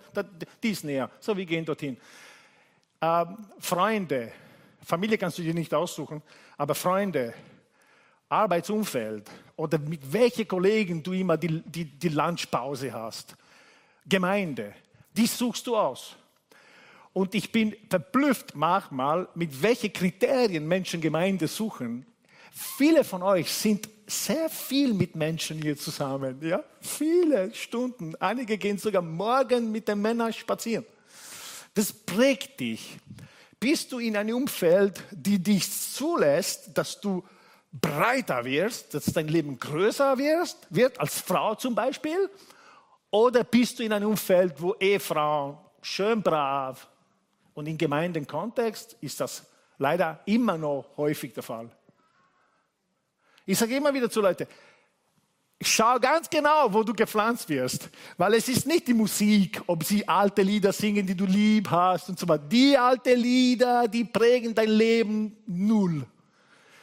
die 0.64 0.72
ist 0.72 0.86
näher. 0.86 1.10
So, 1.20 1.36
wir 1.36 1.46
gehen 1.46 1.66
dorthin. 1.66 1.98
Ähm, 3.02 3.38
Freunde, 3.60 4.32
Familie 4.86 5.18
kannst 5.18 5.38
du 5.38 5.42
dir 5.42 5.54
nicht 5.54 5.74
aussuchen, 5.74 6.22
aber 6.58 6.76
Freunde, 6.76 7.34
Arbeitsumfeld 8.30 9.30
oder 9.58 9.78
mit 9.78 10.14
welchen 10.14 10.48
Kollegen 10.48 11.04
du 11.04 11.12
immer 11.12 11.36
die, 11.36 11.62
die, 11.62 11.86
die 11.86 12.10
Lunchpause 12.10 12.94
hast. 12.94 13.36
Gemeinde, 14.08 14.74
die 15.12 15.28
suchst 15.28 15.68
du 15.68 15.76
aus. 15.76 16.16
Und 17.12 17.36
ich 17.36 17.52
bin 17.52 17.76
verblüfft 17.90 18.56
manchmal, 18.56 19.28
mit 19.36 19.62
welchen 19.62 19.92
Kriterien 19.92 20.66
Menschen 20.66 21.02
Gemeinde 21.02 21.48
suchen 21.48 22.06
Viele 22.62 23.06
von 23.06 23.24
euch 23.24 23.50
sind 23.54 23.88
sehr 24.06 24.50
viel 24.50 24.94
mit 24.94 25.16
Menschen 25.16 25.62
hier 25.62 25.78
zusammen, 25.78 26.42
ja? 26.42 26.62
Viele 26.82 27.54
Stunden. 27.56 28.18
Einige 28.20 28.58
gehen 28.58 28.78
sogar 28.78 29.02
morgen 29.02 29.72
mit 29.72 29.88
den 29.88 30.02
Männern 30.02 30.34
spazieren. 30.34 30.86
Das 31.74 31.94
prägt 31.94 32.60
dich. 32.60 32.98
Bist 33.62 33.94
du 33.94 34.00
in 34.00 34.18
einem 34.18 34.36
Umfeld, 34.36 35.02
die 35.12 35.40
dich 35.40 35.72
zulässt, 35.72 36.78
dass 36.78 37.00
du 37.00 37.24
breiter 37.72 38.44
wirst, 38.44 38.94
dass 38.94 39.06
dein 39.06 39.30
Leben 39.30 39.58
größer 39.58 40.18
wirst, 40.18 40.68
wird, 40.70 41.00
als 41.00 41.22
Frau 41.22 41.56
zum 41.56 41.74
Beispiel? 41.76 42.30
Oder 43.10 43.46
bist 43.46 43.80
du 43.80 43.84
in 43.84 43.94
einem 43.94 44.10
Umfeld, 44.10 44.62
wo 44.62 44.76
Ehefrau 44.76 45.72
schön 45.82 46.22
brav 46.22 46.90
und 47.54 47.68
im 47.68 47.78
Gemeindenkontext 47.78 48.98
ist 49.00 49.22
das 49.22 49.46
leider 49.78 50.20
immer 50.26 50.58
noch 50.58 50.98
häufig 50.98 51.34
der 51.34 51.44
Fall. 51.44 51.72
Ich 53.50 53.58
sage 53.58 53.76
immer 53.76 53.92
wieder 53.92 54.12
zu 54.12 54.22
Leuten, 54.22 54.46
schau 55.60 55.98
ganz 55.98 56.30
genau, 56.30 56.72
wo 56.72 56.84
du 56.84 56.94
gepflanzt 56.94 57.50
wirst, 57.50 57.90
weil 58.16 58.36
es 58.36 58.48
ist 58.48 58.68
nicht 58.68 58.88
die 58.88 58.94
Musik, 58.94 59.60
ob 59.66 59.84
sie 59.84 60.08
alte 60.08 60.44
Lieder 60.44 60.72
singen, 60.72 61.08
die 61.08 61.16
du 61.16 61.26
lieb 61.26 61.68
hast 61.72 62.10
und 62.10 62.20
so 62.20 62.28
weiter. 62.28 62.44
Die 62.44 62.78
alte 62.78 63.16
Lieder, 63.16 63.88
die 63.88 64.04
prägen 64.04 64.54
dein 64.54 64.70
Leben 64.70 65.36
null. 65.48 66.06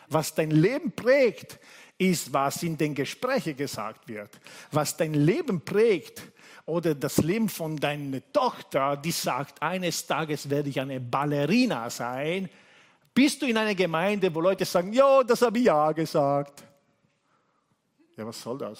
Was 0.09 0.35
dein 0.35 0.51
Leben 0.51 0.91
prägt, 0.91 1.61
ist, 1.99 2.33
was 2.33 2.61
in 2.65 2.77
den 2.77 2.97
Gesprächen 2.97 3.57
gesagt 3.57 4.09
wird. 4.09 4.31
Was 4.73 4.97
dein 4.97 5.15
Leben 5.15 5.61
prägt, 5.61 6.21
oder 6.65 6.97
das 6.97 7.19
Leben 7.19 7.49
von 7.49 7.77
deiner 7.77 8.21
Tochter, 8.33 8.97
die 8.97 9.13
sagt, 9.13 9.63
eines 9.63 10.05
Tages 10.05 10.51
werde 10.51 10.69
ich 10.69 10.81
eine 10.81 10.99
Ballerina 10.99 11.89
sein, 11.91 12.51
bist 13.17 13.41
du 13.41 13.47
in 13.47 13.57
einer 13.57 13.75
Gemeinde, 13.75 14.33
wo 14.33 14.43
Leute 14.43 14.67
sagen, 14.67 14.93
ja, 14.93 15.25
das 15.25 15.41
habe 15.41 15.59
ich 15.59 15.65
ja 15.65 15.91
gesagt. 15.93 16.63
Ja, 18.15 18.27
was 18.27 18.43
soll 18.43 18.59
das? 18.59 18.79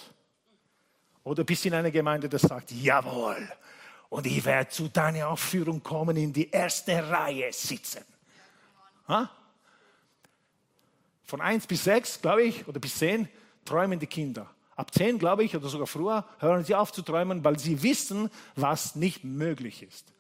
Oder 1.25 1.43
bist 1.43 1.65
du 1.65 1.69
in 1.69 1.75
einer 1.75 1.91
Gemeinde, 1.91 2.29
die 2.29 2.39
sagt, 2.39 2.71
jawohl, 2.71 3.49
und 4.11 4.27
ich 4.27 4.45
werde 4.45 4.69
zu 4.69 4.89
deiner 4.89 5.29
Aufführung 5.29 5.83
kommen, 5.83 6.19
in 6.19 6.35
die 6.35 6.51
erste 6.51 7.09
Reihe 7.09 7.51
sitzen. 7.51 8.05
Ha? 9.09 9.31
Von 11.25 11.41
1 11.41 11.67
bis 11.67 11.85
6, 11.85 12.21
glaube 12.21 12.43
ich, 12.43 12.69
oder 12.69 12.79
bis 12.79 12.99
10, 12.99 13.29
träumen 13.65 13.99
die 13.99 14.07
Kinder. 14.07 14.51
Ab 14.77 14.93
10, 14.93 15.19
glaube 15.19 15.45
ich, 15.45 15.57
oder 15.57 15.69
sogar 15.69 15.87
früher, 15.87 16.27
hören 16.41 16.63
sie 16.63 16.75
auf 16.75 16.93
zu 16.93 17.01
träumen, 17.01 17.43
weil 17.43 17.59
sie 17.59 17.83
wissen, 17.83 18.31
was 18.55 18.97
nicht 18.97 19.25
möglich 19.25 19.83
ist. 19.83 20.13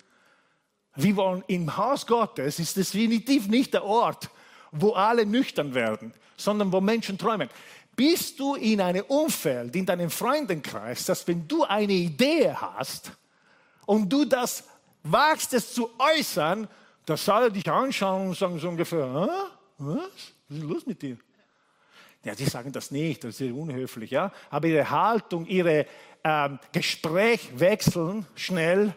Wir 0.96 1.16
wollen 1.16 1.44
im 1.46 1.76
Haus 1.76 2.06
Gottes 2.06 2.58
ist 2.58 2.76
definitiv 2.76 3.48
nicht 3.48 3.74
der 3.74 3.84
Ort, 3.84 4.30
wo 4.72 4.92
alle 4.92 5.26
nüchtern 5.26 5.74
werden, 5.74 6.12
sondern 6.36 6.72
wo 6.72 6.80
Menschen 6.80 7.18
träumen. 7.18 7.48
Bist 7.94 8.38
du 8.40 8.54
in 8.56 8.80
einem 8.80 9.04
Umfeld, 9.04 9.74
in 9.76 9.86
deinem 9.86 10.10
Freundenkreis, 10.10 11.06
dass 11.06 11.26
wenn 11.28 11.46
du 11.48 11.64
eine 11.64 11.92
Idee 11.92 12.52
hast 12.52 13.12
und 13.86 14.12
du 14.12 14.24
das 14.24 14.64
wagst, 15.02 15.54
es 15.54 15.72
zu 15.72 15.90
äußern, 15.98 16.68
dass 17.06 17.28
alle 17.28 17.50
dich 17.50 17.70
anschauen 17.70 18.28
und 18.28 18.36
sagen 18.36 18.58
so 18.58 18.68
ungefähr, 18.68 19.12
was? 19.78 20.00
Was 20.48 20.58
ist 20.58 20.64
los 20.64 20.86
mit 20.86 21.02
dir? 21.02 21.16
Ja, 22.24 22.34
die 22.34 22.44
sagen 22.44 22.72
das 22.72 22.90
nicht, 22.90 23.24
das 23.24 23.40
ist 23.40 23.52
unhöflich, 23.52 24.10
ja. 24.10 24.32
Aber 24.50 24.66
ihre 24.66 24.90
Haltung, 24.90 25.46
ihre 25.46 25.86
ähm, 26.24 26.58
Gespräch 26.72 27.50
wechseln 27.54 28.26
schnell, 28.34 28.94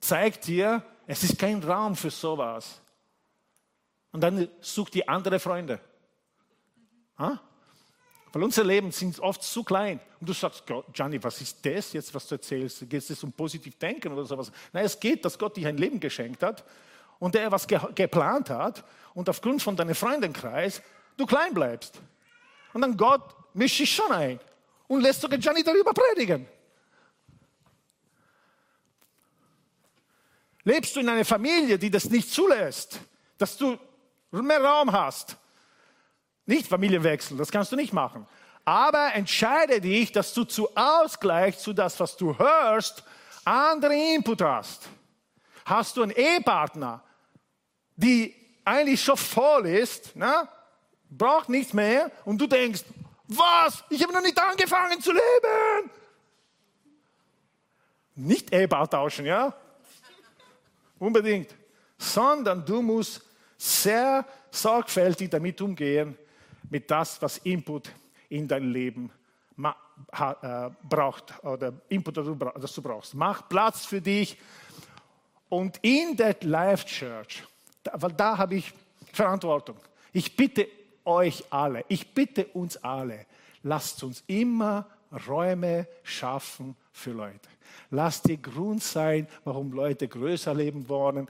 zeigt 0.00 0.46
dir, 0.48 0.82
es 1.06 1.24
ist 1.24 1.38
kein 1.38 1.62
Raum 1.62 1.96
für 1.96 2.10
sowas. 2.10 2.80
Und 4.12 4.20
dann 4.20 4.48
sucht 4.60 4.94
die 4.94 5.08
andere 5.08 5.38
Freunde. 5.38 5.80
Ha? 7.18 7.40
Weil 8.32 8.42
unser 8.42 8.64
Leben 8.64 8.92
sind 8.92 9.18
oft 9.20 9.42
zu 9.42 9.62
klein. 9.62 10.00
Und 10.20 10.28
du 10.28 10.32
sagst, 10.32 10.64
Gianni, 10.92 11.22
was 11.22 11.40
ist 11.40 11.64
das 11.64 11.92
jetzt, 11.92 12.14
was 12.14 12.26
du 12.26 12.36
erzählst? 12.36 12.88
Geht 12.88 13.10
es 13.10 13.22
um 13.22 13.32
positiv 13.32 13.78
denken 13.78 14.12
oder 14.12 14.24
sowas? 14.24 14.50
Nein, 14.72 14.84
es 14.84 14.98
geht, 14.98 15.24
dass 15.24 15.38
Gott 15.38 15.56
dir 15.56 15.68
ein 15.68 15.76
Leben 15.76 16.00
geschenkt 16.00 16.42
hat 16.42 16.64
und 17.18 17.34
der 17.34 17.52
was 17.52 17.66
ge 17.66 17.78
geplant 17.94 18.50
hat 18.50 18.84
und 19.14 19.28
aufgrund 19.28 19.62
von 19.62 19.76
deinem 19.76 19.94
Freundenkreis 19.94 20.82
du 21.16 21.26
klein 21.26 21.52
bleibst. 21.52 22.00
Und 22.72 22.80
dann 22.80 22.96
Gott 22.96 23.34
mischt 23.54 23.78
sich 23.78 23.94
schon 23.94 24.10
ein 24.12 24.40
und 24.88 25.02
lässt 25.02 25.20
sogar 25.20 25.38
Gianni 25.38 25.62
darüber 25.62 25.92
predigen. 25.92 26.46
Lebst 30.64 30.94
du 30.94 31.00
in 31.00 31.08
einer 31.08 31.24
Familie, 31.24 31.78
die 31.78 31.90
das 31.90 32.08
nicht 32.08 32.30
zulässt, 32.30 33.00
dass 33.38 33.56
du 33.56 33.78
mehr 34.30 34.62
Raum 34.62 34.92
hast? 34.92 35.36
Nicht 36.46 36.68
Familienwechsel, 36.68 37.36
das 37.36 37.50
kannst 37.50 37.72
du 37.72 37.76
nicht 37.76 37.92
machen. 37.92 38.26
Aber 38.64 39.12
entscheide 39.14 39.80
dich, 39.80 40.12
dass 40.12 40.34
du 40.34 40.44
zu 40.44 40.68
Ausgleich 40.76 41.58
zu 41.58 41.72
das, 41.72 41.98
was 41.98 42.16
du 42.16 42.36
hörst, 42.38 43.02
andere 43.44 43.94
Input 44.14 44.42
hast. 44.42 44.88
Hast 45.64 45.96
du 45.96 46.02
einen 46.02 46.12
Ehepartner, 46.12 47.02
die 47.96 48.34
eigentlich 48.64 49.02
schon 49.02 49.16
voll 49.16 49.66
ist, 49.66 50.12
na, 50.14 50.48
braucht 51.10 51.48
nichts 51.48 51.72
mehr 51.72 52.10
und 52.24 52.38
du 52.38 52.46
denkst, 52.46 52.84
was? 53.26 53.82
Ich 53.88 54.02
habe 54.02 54.12
noch 54.12 54.22
nicht 54.22 54.38
angefangen 54.38 55.00
zu 55.00 55.12
leben. 55.12 55.90
Nicht 58.14 58.52
Ehepaar 58.52 58.88
tauschen, 58.88 59.24
ja? 59.24 59.54
Unbedingt. 61.02 61.52
Sondern 61.98 62.64
du 62.64 62.80
musst 62.80 63.22
sehr 63.56 64.24
sorgfältig 64.52 65.30
damit 65.30 65.60
umgehen, 65.60 66.16
mit 66.70 66.88
das, 66.88 67.20
was 67.20 67.38
Input 67.38 67.90
in 68.28 68.46
dein 68.46 68.70
Leben 68.70 69.10
äh, 70.12 70.70
braucht 70.88 71.44
oder 71.44 71.72
Input, 71.88 72.16
das 72.16 72.72
du 72.74 72.82
brauchst. 72.82 73.14
Mach 73.14 73.48
Platz 73.48 73.84
für 73.84 74.00
dich. 74.00 74.38
Und 75.48 75.78
in 75.82 76.16
der 76.16 76.36
Life 76.42 76.86
Church, 76.86 77.42
weil 77.92 78.12
da 78.12 78.38
habe 78.38 78.54
ich 78.54 78.72
Verantwortung. 79.12 79.76
Ich 80.12 80.36
bitte 80.36 80.68
euch 81.04 81.44
alle, 81.50 81.84
ich 81.88 82.14
bitte 82.14 82.46
uns 82.46 82.76
alle, 82.76 83.26
lasst 83.64 84.02
uns 84.04 84.22
immer 84.28 84.86
Räume 85.26 85.88
schaffen 86.04 86.76
für 86.92 87.10
Leute. 87.10 87.48
Lass 87.90 88.22
die 88.22 88.40
Grund 88.40 88.82
sein, 88.82 89.26
warum 89.44 89.72
Leute 89.72 90.08
größer 90.08 90.54
leben 90.54 90.88
wollen, 90.88 91.28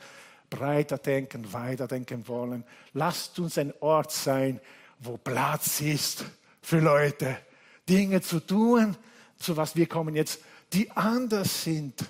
breiter 0.49 0.99
denken, 0.99 1.53
weiter 1.53 1.89
denken 1.89 2.27
wollen. 2.29 2.65
Lasst 2.93 3.39
uns 3.39 3.59
ein 3.59 3.73
Ort 3.81 4.13
sein, 4.13 4.61
wo 4.99 5.17
Platz 5.17 5.81
ist 5.81 6.25
für 6.61 6.79
Leute, 6.79 7.39
Dinge 7.89 8.21
zu 8.21 8.41
tun, 8.41 8.97
zu 9.39 9.57
was 9.57 9.75
wir 9.75 9.87
kommen 9.87 10.15
jetzt, 10.15 10.41
die 10.73 10.91
anders 10.91 11.65
sind. 11.65 12.05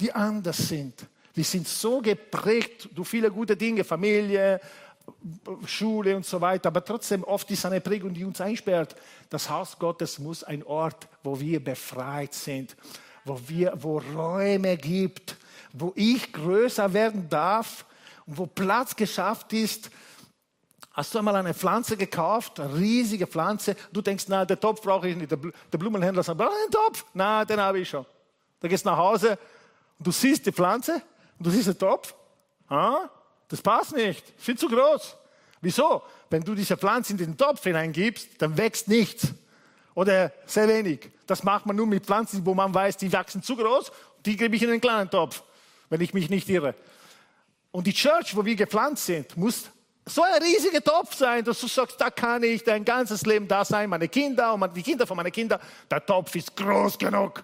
Die 0.00 0.12
anders 0.12 0.56
sind. 0.56 1.06
Wir 1.34 1.44
sind 1.44 1.68
so 1.68 2.00
geprägt 2.00 2.88
durch 2.94 3.08
viele 3.08 3.30
gute 3.30 3.56
Dinge, 3.56 3.84
Familie, 3.84 4.60
Schule 5.66 6.16
und 6.16 6.24
so 6.24 6.40
weiter, 6.40 6.68
aber 6.68 6.84
trotzdem 6.84 7.22
oft 7.24 7.50
ist 7.50 7.64
eine 7.66 7.80
Prägung, 7.80 8.12
die 8.14 8.24
uns 8.24 8.40
einsperrt. 8.40 8.96
Das 9.28 9.48
Haus 9.48 9.78
Gottes 9.78 10.18
muss 10.18 10.42
ein 10.42 10.62
Ort, 10.62 11.06
wo 11.22 11.38
wir 11.38 11.62
befreit 11.62 12.34
sind, 12.34 12.76
wo 13.26 13.38
wir, 13.46 13.72
wo 13.76 13.98
Räume 13.98 14.76
gibt, 14.76 15.36
wo 15.72 15.92
ich 15.94 16.32
größer 16.32 16.92
werden 16.92 17.28
darf 17.28 17.84
und 18.26 18.38
wo 18.38 18.46
Platz 18.46 18.96
geschafft 18.96 19.52
ist, 19.52 19.90
Hast 20.96 21.14
du 21.14 21.18
einmal 21.18 21.36
eine 21.36 21.52
Pflanze 21.52 21.94
gekauft, 21.94 22.58
eine 22.58 22.74
riesige 22.74 23.26
Pflanze? 23.26 23.76
Du 23.92 24.00
denkst, 24.00 24.24
na, 24.28 24.46
der 24.46 24.58
Topf 24.58 24.80
brauche 24.80 25.06
ich 25.06 25.14
nicht. 25.14 25.30
Der, 25.30 25.78
Blumenhändler 25.78 26.22
sagt, 26.22 26.38
brauche 26.38 26.54
einen 26.54 26.70
Topf? 26.70 27.04
Na, 27.12 27.44
den 27.44 27.60
habe 27.60 27.80
ich 27.80 27.88
schon. 27.90 28.06
Da 28.58 28.66
gehst 28.66 28.86
du 28.86 28.88
nach 28.88 28.96
Hause 28.96 29.38
und 29.98 30.06
du 30.06 30.10
siehst 30.10 30.46
die 30.46 30.52
Pflanze 30.52 30.94
und 31.38 31.46
du 31.46 31.50
siehst 31.50 31.68
den 31.68 31.78
Topf. 31.78 32.14
Ah, 32.66 33.10
das 33.46 33.60
passt 33.60 33.94
nicht, 33.94 34.24
viel 34.38 34.56
zu 34.56 34.68
groß. 34.68 35.16
Wieso? 35.60 36.02
Wenn 36.30 36.42
du 36.42 36.54
diese 36.54 36.78
Pflanze 36.78 37.12
in 37.12 37.18
den 37.18 37.36
Topf 37.36 37.62
hineingibst, 37.62 38.40
dann 38.40 38.56
wächst 38.56 38.88
nichts 38.88 39.34
oder 39.96 40.30
sehr 40.44 40.68
wenig. 40.68 41.10
Das 41.26 41.42
macht 41.42 41.66
man 41.66 41.74
nur 41.74 41.86
mit 41.86 42.04
Pflanzen, 42.04 42.44
wo 42.44 42.54
man 42.54 42.72
weiß, 42.72 42.98
die 42.98 43.10
wachsen 43.12 43.42
zu 43.42 43.56
groß. 43.56 43.90
Die 44.24 44.36
gebe 44.36 44.54
ich 44.54 44.62
in 44.62 44.70
einen 44.70 44.80
kleinen 44.80 45.10
Topf, 45.10 45.42
wenn 45.88 46.00
ich 46.02 46.12
mich 46.12 46.28
nicht 46.28 46.48
irre. 46.48 46.74
Und 47.72 47.86
die 47.86 47.94
Church, 47.94 48.36
wo 48.36 48.44
wir 48.44 48.54
gepflanzt 48.54 49.06
sind, 49.06 49.36
muss 49.36 49.64
so 50.04 50.22
ein 50.22 50.40
riesiger 50.42 50.84
Topf 50.84 51.14
sein, 51.14 51.42
dass 51.42 51.60
du 51.60 51.66
sagst, 51.66 51.98
da 51.98 52.10
kann 52.10 52.42
ich 52.42 52.62
dein 52.62 52.84
ganzes 52.84 53.24
Leben 53.24 53.48
da 53.48 53.64
sein, 53.64 53.88
meine 53.88 54.06
Kinder 54.06 54.52
und 54.52 54.76
die 54.76 54.82
Kinder 54.82 55.06
von 55.06 55.16
meinen 55.16 55.32
Kindern. 55.32 55.60
Der 55.90 56.04
Topf 56.04 56.34
ist 56.36 56.54
groß 56.54 56.98
genug. 56.98 57.42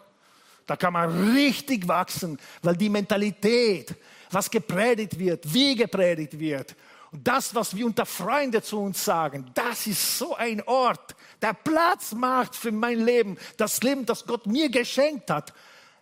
Da 0.67 0.77
kann 0.77 0.93
man 0.93 1.33
richtig 1.33 1.89
wachsen, 1.89 2.39
weil 2.63 2.77
die 2.77 2.91
Mentalität, 2.91 3.95
was 4.31 4.51
gepredigt 4.51 5.19
wird, 5.19 5.53
wie 5.53 5.75
gepredigt 5.75 6.39
wird, 6.39 6.77
und 7.13 7.29
das, 7.29 7.55
was 7.55 7.77
wir 7.77 7.85
unter 7.85 8.07
Freunden 8.07 8.63
zu 8.63 8.81
uns 8.81 9.05
sagen, 9.05 9.51
das 9.53 9.87
ist 9.87 10.19
so 10.19 10.35
ein 10.35 10.63
Ort, 10.63 11.15
der 11.43 11.53
Platz 11.53 12.13
macht 12.13 12.57
für 12.57 12.73
mein 12.73 13.05
Leben, 13.05 13.37
das 13.59 13.83
Leben, 13.83 14.07
das 14.07 14.25
Gott 14.27 14.47
mir 14.47 14.71
geschenkt 14.71 15.31
hat. 15.31 15.53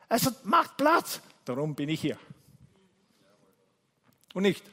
Es 0.08 0.32
macht 0.44 0.76
Platz. 0.76 1.20
Darum 1.44 1.74
bin 1.74 1.88
ich 1.88 2.00
hier. 2.00 2.16
Und 4.34 4.44
nicht, 4.44 4.64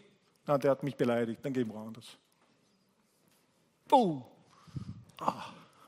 na, 0.46 0.60
der 0.60 0.72
hat 0.72 0.84
mich 0.84 0.96
beleidigt, 0.96 1.44
dann 1.44 1.54
gehen 1.54 1.68
wir 1.68 1.74
woanders. 1.74 2.06
Oh. 3.92 4.22
Ah, 5.20 5.46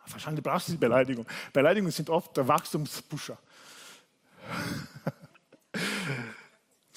wahrscheinlich 0.07 0.43
brauchst 0.43 0.69
du 0.69 0.71
die 0.71 0.79
Beleidigung. 0.79 1.27
Beleidigungen 1.53 1.91
sind 1.91 2.09
oft 2.09 2.35
der 2.35 2.47
Wachstumspusher. 2.47 3.37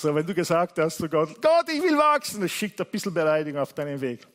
So, 0.02 0.12
wenn 0.12 0.26
du 0.26 0.34
gesagt 0.34 0.80
hast 0.80 0.96
zu 0.96 1.08
Gott, 1.08 1.40
Gott, 1.40 1.68
ich 1.68 1.80
will 1.80 1.96
wachsen, 1.96 2.48
schickt 2.48 2.80
ein 2.80 2.88
bisschen 2.88 3.14
Beleidigung 3.14 3.60
auf 3.60 3.72
deinen 3.72 4.00
Weg. 4.00 4.26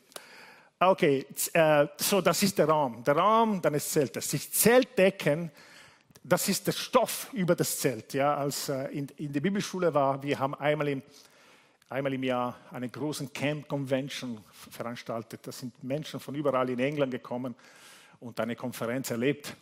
Okay, 0.79 1.25
äh, 1.51 1.87
so, 1.97 2.21
das 2.21 2.41
ist 2.41 2.57
der 2.57 2.69
Raum. 2.69 3.03
Der 3.03 3.17
Raum 3.17 3.61
deines 3.61 3.91
Zeltes. 3.91 4.29
Die 4.29 4.39
Zeltdecken, 4.39 5.51
das 6.23 6.47
ist 6.47 6.67
der 6.67 6.71
Stoff 6.71 7.27
über 7.33 7.53
das 7.53 7.79
Zelt. 7.79 8.13
Ja, 8.13 8.37
als 8.37 8.69
äh, 8.69 8.85
in, 8.93 9.09
in 9.17 9.33
der 9.33 9.41
Bibelschule 9.41 9.93
war, 9.93 10.23
wir 10.23 10.39
haben 10.39 10.55
einmal 10.55 10.87
im, 10.87 11.01
einmal 11.89 12.13
im 12.13 12.23
Jahr 12.23 12.55
eine 12.71 12.87
große 12.87 13.27
Camp 13.27 13.67
Convention 13.67 14.39
veranstaltet. 14.71 15.41
Da 15.43 15.51
sind 15.51 15.83
Menschen 15.83 16.21
von 16.21 16.33
überall 16.33 16.69
in 16.69 16.79
England 16.79 17.11
gekommen 17.11 17.55
und 18.21 18.39
eine 18.39 18.55
Konferenz 18.55 19.11
erlebt. 19.11 19.53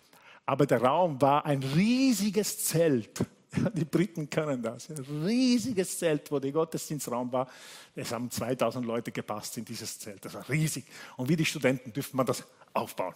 Aber 0.46 0.68
der 0.68 0.84
Raum 0.84 1.20
war 1.20 1.48
ein 1.48 1.64
riesiges 1.64 2.64
Zelt 2.64 3.26
Die 3.74 3.86
Briten 3.86 4.30
können 4.30 4.62
das. 4.62 4.90
Ein 4.90 5.06
riesiges 5.26 6.00
Zelt, 6.00 6.32
wo 6.32 6.40
der 6.40 6.52
Gottesdienstraum 6.52 7.32
war. 7.32 7.48
Es 7.96 8.12
haben 8.12 8.30
2000 8.30 8.86
Leute 8.86 9.12
gepasst 9.12 9.58
in 9.58 9.66
dieses 9.66 10.00
Zelt. 10.00 10.24
Das 10.24 10.34
war 10.34 10.48
riesig. 10.50 10.86
Und 11.18 11.30
wie 11.30 11.36
die 11.36 11.46
Studenten 11.46 11.92
dürfte 11.94 12.16
man 12.16 12.26
das 12.26 12.44
aufbauen. 12.74 13.16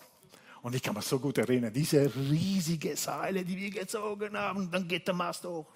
Und 0.61 0.75
ich 0.75 0.83
kann 0.83 0.93
mich 0.93 1.05
so 1.05 1.19
gut 1.19 1.37
erinnern, 1.37 1.71
diese 1.71 2.11
riesige 2.13 2.95
Seile, 2.97 3.45
die 3.45 3.57
wir 3.57 3.71
gezogen 3.71 4.37
haben, 4.37 4.69
dann 4.69 4.87
geht 4.87 5.07
der 5.07 5.15
Mast 5.15 5.45
hoch. 5.45 5.67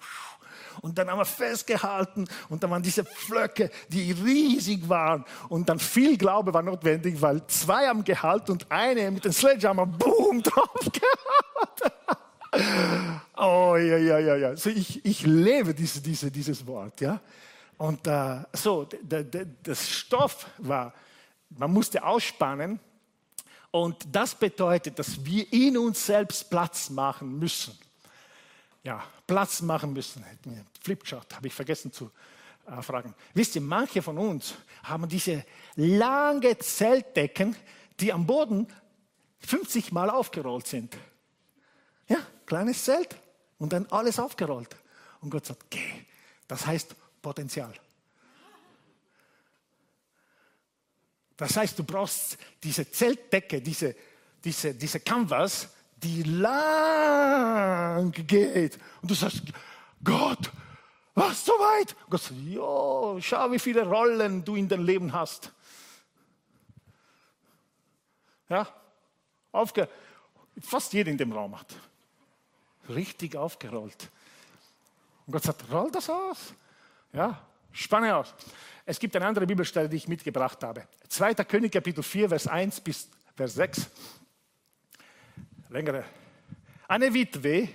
Und 0.82 0.98
dann 0.98 1.08
haben 1.08 1.18
wir 1.18 1.24
festgehalten 1.24 2.28
und 2.48 2.62
dann 2.62 2.70
waren 2.70 2.82
diese 2.82 3.04
Flöcke, 3.04 3.70
die 3.88 4.12
riesig 4.12 4.88
waren. 4.88 5.24
Und 5.48 5.68
dann 5.68 5.78
viel 5.78 6.18
Glaube 6.18 6.52
war 6.52 6.62
notwendig, 6.62 7.20
weil 7.20 7.46
zwei 7.46 7.86
haben 7.86 8.04
gehalten 8.04 8.52
und 8.52 8.70
eine 8.70 9.10
mit 9.10 9.24
dem 9.24 9.32
Sledgehammer, 9.32 9.86
boom, 9.86 10.42
drauf 10.42 10.90
gehabt. 10.92 11.92
Oh 13.36 13.76
ja, 13.76 13.96
ja, 13.96 14.18
ja, 14.18 14.36
ja. 14.36 14.56
So, 14.56 14.70
ich, 14.70 15.04
ich 15.04 15.26
lebe 15.26 15.74
diese, 15.74 16.00
diese, 16.00 16.30
dieses 16.30 16.66
Wort, 16.66 17.00
ja. 17.00 17.20
Und 17.76 18.06
äh, 18.06 18.42
so, 18.52 18.88
das 19.62 19.90
Stoff 19.90 20.46
war, 20.58 20.94
man 21.50 21.72
musste 21.72 22.02
ausspannen. 22.04 22.78
Und 23.70 24.06
das 24.12 24.36
bedeutet, 24.36 24.98
dass 24.98 25.24
wir 25.24 25.52
in 25.52 25.76
uns 25.76 26.06
selbst 26.06 26.48
Platz 26.48 26.90
machen 26.90 27.38
müssen. 27.38 27.76
Ja, 28.84 29.02
Platz 29.26 29.62
machen 29.62 29.92
müssen. 29.92 30.24
Flipchart 30.80 31.34
habe 31.34 31.48
ich 31.48 31.54
vergessen 31.54 31.92
zu 31.92 32.10
äh, 32.66 32.80
fragen. 32.82 33.14
Wisst 33.32 33.56
ihr, 33.56 33.62
manche 33.62 34.00
von 34.00 34.16
uns 34.18 34.54
haben 34.84 35.08
diese 35.08 35.44
lange 35.74 36.56
Zeltdecken, 36.58 37.56
die 37.98 38.12
am 38.12 38.26
Boden 38.26 38.68
50 39.40 39.90
Mal 39.90 40.08
aufgerollt 40.10 40.66
sind. 40.66 40.96
Ja, 42.06 42.18
kleines 42.46 42.84
Zelt 42.84 43.16
und 43.58 43.72
dann 43.72 43.86
alles 43.90 44.18
aufgerollt. 44.18 44.74
Und 45.20 45.30
Gott 45.30 45.46
sagt, 45.46 45.70
geh. 45.70 46.04
Das 46.46 46.66
heißt 46.66 46.94
Potenzial. 47.22 47.72
Das 51.36 51.56
heißt, 51.56 51.78
du 51.78 51.84
brauchst 51.84 52.38
diese 52.62 52.90
Zeltdecke, 52.90 53.60
diese, 53.60 53.96
diese, 54.44 54.74
diese 54.74 55.00
Canvas, 55.00 55.68
die 55.96 56.22
lang 56.22 58.12
geht. 58.12 58.78
Und 59.02 59.10
du 59.10 59.14
sagst, 59.14 59.42
Gott, 60.02 60.52
was 61.14 61.44
so 61.44 61.52
weit? 61.52 61.96
Gott 62.08 62.22
sagt, 62.22 62.40
jo, 62.40 63.18
schau, 63.20 63.50
wie 63.50 63.58
viele 63.58 63.84
Rollen 63.84 64.44
du 64.44 64.54
in 64.56 64.68
deinem 64.68 64.84
Leben 64.84 65.12
hast. 65.12 65.50
Ja, 68.48 68.68
aufge 69.50 69.88
fast 70.60 70.92
jeder 70.92 71.10
in 71.10 71.18
dem 71.18 71.32
Raum 71.32 71.58
hat 71.58 71.74
richtig 72.88 73.36
aufgerollt. 73.36 74.10
Und 75.26 75.32
Gott 75.32 75.42
sagt, 75.42 75.70
roll 75.70 75.90
das 75.90 76.10
aus. 76.10 76.54
Ja, 77.12 77.40
spanne 77.72 78.16
aus. 78.16 78.34
Es 78.86 78.98
gibt 78.98 79.16
eine 79.16 79.26
andere 79.26 79.46
Bibelstelle, 79.46 79.88
die 79.88 79.96
ich 79.96 80.08
mitgebracht 80.08 80.62
habe. 80.62 80.86
2. 81.08 81.34
König, 81.44 81.72
Kapitel 81.72 82.02
4, 82.02 82.28
Vers 82.28 82.46
1 82.46 82.80
bis 82.80 83.08
Vers 83.34 83.54
6. 83.54 83.88
Längere. 85.70 86.04
Eine 86.86 87.12
Witwe, 87.12 87.68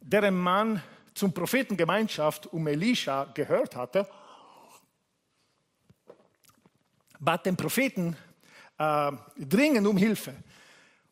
deren 0.00 0.36
Mann 0.36 0.82
zum 1.12 1.32
Prophetengemeinschaft 1.32 2.46
um 2.46 2.66
Elisha 2.66 3.24
gehört 3.34 3.76
hatte, 3.76 4.08
bat 7.18 7.44
den 7.46 7.56
Propheten 7.56 8.16
äh, 8.78 9.12
dringend 9.36 9.86
um 9.86 9.96
Hilfe. 9.96 10.34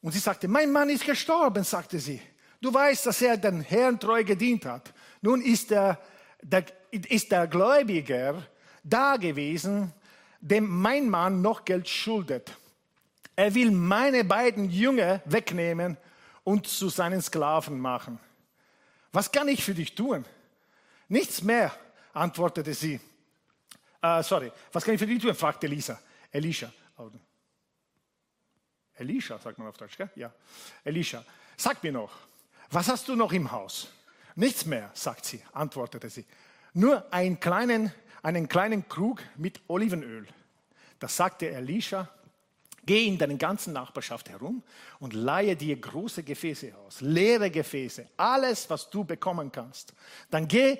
Und 0.00 0.12
sie 0.12 0.18
sagte, 0.18 0.48
mein 0.48 0.70
Mann 0.70 0.90
ist 0.90 1.04
gestorben, 1.04 1.64
sagte 1.64 1.98
sie. 1.98 2.20
Du 2.62 2.72
weißt, 2.72 3.06
dass 3.06 3.20
er 3.20 3.36
den 3.36 3.60
Herrn 3.60 3.98
treu 3.98 4.22
gedient 4.22 4.64
hat. 4.66 4.94
Nun 5.20 5.42
ist 5.42 5.72
der, 5.72 5.98
der, 6.40 6.64
ist 6.92 7.32
der 7.32 7.48
Gläubiger 7.48 8.46
da 8.84 9.16
gewesen, 9.16 9.92
dem 10.40 10.68
mein 10.68 11.10
Mann 11.10 11.42
noch 11.42 11.64
Geld 11.64 11.88
schuldet. 11.88 12.56
Er 13.34 13.52
will 13.56 13.72
meine 13.72 14.24
beiden 14.24 14.70
Jünger 14.70 15.20
wegnehmen 15.24 15.96
und 16.44 16.68
zu 16.68 16.88
seinen 16.88 17.20
Sklaven 17.20 17.80
machen. 17.80 18.20
Was 19.10 19.32
kann 19.32 19.48
ich 19.48 19.64
für 19.64 19.74
dich 19.74 19.96
tun? 19.96 20.24
Nichts 21.08 21.42
mehr, 21.42 21.72
antwortete 22.12 22.74
sie. 22.74 23.00
Uh, 24.04 24.22
sorry, 24.22 24.52
was 24.72 24.84
kann 24.84 24.94
ich 24.94 25.00
für 25.00 25.06
dich 25.08 25.20
tun? 25.20 25.34
fragte 25.34 25.66
Lisa. 25.66 26.00
Elisha. 26.30 26.72
Elisha, 28.94 29.36
sagt 29.38 29.58
man 29.58 29.66
auf 29.66 29.76
Deutsch, 29.76 29.96
gell? 29.96 30.10
Ja. 30.14 30.32
Elisha, 30.84 31.24
sag 31.56 31.82
mir 31.82 31.90
noch, 31.90 32.12
was 32.72 32.88
hast 32.88 33.08
du 33.08 33.14
noch 33.14 33.32
im 33.32 33.50
Haus? 33.52 33.88
Nichts 34.34 34.64
mehr, 34.64 34.90
sagt 34.94 35.24
sie, 35.24 35.42
antwortete 35.52 36.08
sie. 36.08 36.24
Nur 36.74 37.12
einen 37.12 37.38
kleinen, 37.38 37.92
einen 38.22 38.48
kleinen 38.48 38.88
Krug 38.88 39.22
mit 39.36 39.60
Olivenöl. 39.68 40.26
Das 40.98 41.16
sagte 41.16 41.50
Elisha. 41.50 42.08
Geh 42.84 43.06
in 43.06 43.16
deine 43.16 43.36
ganzen 43.36 43.72
Nachbarschaft 43.72 44.28
herum 44.28 44.62
und 44.98 45.12
leihe 45.12 45.54
dir 45.54 45.76
große 45.76 46.24
Gefäße 46.24 46.74
aus, 46.76 47.00
leere 47.00 47.48
Gefäße, 47.48 48.08
alles, 48.16 48.68
was 48.70 48.90
du 48.90 49.04
bekommen 49.04 49.52
kannst. 49.52 49.94
Dann 50.30 50.48
geh 50.48 50.78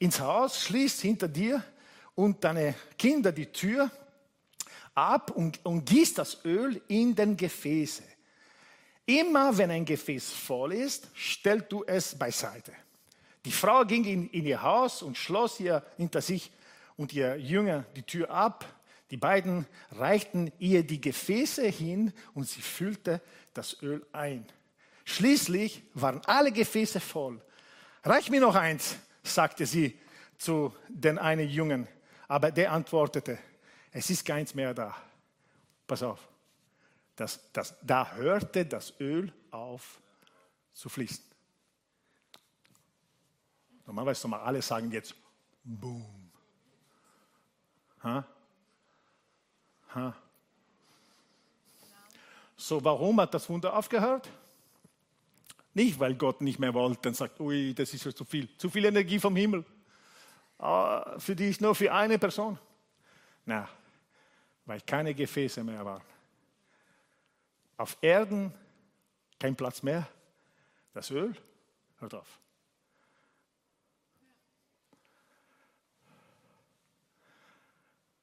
ins 0.00 0.18
Haus, 0.18 0.64
schließ 0.64 1.00
hinter 1.00 1.28
dir 1.28 1.62
und 2.16 2.42
deine 2.42 2.74
Kinder 2.98 3.30
die 3.30 3.46
Tür 3.46 3.88
ab 4.96 5.30
und, 5.30 5.64
und 5.64 5.84
gieß 5.84 6.14
das 6.14 6.44
Öl 6.44 6.82
in 6.88 7.14
den 7.14 7.36
Gefäße. 7.36 8.02
Immer 9.06 9.56
wenn 9.56 9.70
ein 9.70 9.84
Gefäß 9.84 10.30
voll 10.30 10.72
ist, 10.72 11.08
stellst 11.16 11.70
du 11.70 11.84
es 11.84 12.18
beiseite. 12.18 12.72
Die 13.44 13.52
Frau 13.52 13.84
ging 13.84 14.04
in, 14.04 14.30
in 14.30 14.46
ihr 14.46 14.62
Haus 14.62 15.02
und 15.02 15.18
schloss 15.18 15.60
ihr 15.60 15.84
hinter 15.96 16.22
sich 16.22 16.50
und 16.96 17.12
ihr 17.12 17.36
Jünger 17.36 17.84
die 17.94 18.02
Tür 18.02 18.30
ab. 18.30 18.64
Die 19.10 19.18
beiden 19.18 19.66
reichten 19.92 20.50
ihr 20.58 20.82
die 20.82 21.00
Gefäße 21.00 21.66
hin 21.66 22.12
und 22.32 22.48
sie 22.48 22.62
füllte 22.62 23.20
das 23.52 23.82
Öl 23.82 24.04
ein. 24.12 24.46
Schließlich 25.04 25.82
waren 25.92 26.22
alle 26.24 26.50
Gefäße 26.50 27.00
voll. 27.00 27.40
Reich 28.02 28.30
mir 28.30 28.40
noch 28.40 28.54
eins, 28.54 28.96
sagte 29.22 29.66
sie 29.66 29.98
zu 30.38 30.74
den 30.88 31.18
einen 31.18 31.48
Jungen. 31.48 31.86
Aber 32.26 32.50
der 32.50 32.72
antwortete, 32.72 33.38
es 33.92 34.08
ist 34.08 34.24
keins 34.24 34.54
mehr 34.54 34.72
da. 34.72 34.96
Pass 35.86 36.02
auf. 36.02 36.33
Das, 37.16 37.52
das, 37.52 37.74
da 37.82 38.12
hörte 38.12 38.66
das 38.66 38.98
Öl 39.00 39.32
auf 39.50 40.00
zu 40.72 40.88
fließen. 40.88 41.24
Normalerweise 43.86 44.26
mal 44.28 44.40
alle 44.40 44.62
sagen 44.62 44.90
jetzt 44.90 45.14
Boom. 45.62 46.30
Ha? 48.02 48.26
Ha? 49.94 50.16
So, 52.56 52.84
warum 52.84 53.20
hat 53.20 53.32
das 53.32 53.48
Wunder 53.48 53.76
aufgehört? 53.76 54.28
Nicht, 55.72 55.98
weil 55.98 56.14
Gott 56.14 56.40
nicht 56.40 56.58
mehr 56.58 56.72
wollte 56.72 57.08
und 57.08 57.14
sagt, 57.14 57.40
ui, 57.40 57.74
das 57.74 57.92
ist 57.92 58.02
schon 58.02 58.14
zu 58.14 58.24
viel, 58.24 58.48
zu 58.56 58.70
viel 58.70 58.84
Energie 58.84 59.18
vom 59.18 59.34
Himmel. 59.34 59.64
Ah, 60.58 61.18
für 61.18 61.34
die 61.34 61.48
ist 61.48 61.60
nur 61.60 61.74
für 61.74 61.92
eine 61.92 62.18
Person. 62.18 62.58
Na, 63.44 63.68
weil 64.64 64.80
keine 64.82 65.14
Gefäße 65.14 65.64
mehr 65.64 65.84
waren. 65.84 66.02
Auf 67.76 67.98
Erden 68.00 68.52
kein 69.38 69.56
Platz 69.56 69.82
mehr. 69.82 70.08
Das 70.92 71.10
Öl 71.10 71.34
hört 71.98 72.14
auf. 72.14 72.38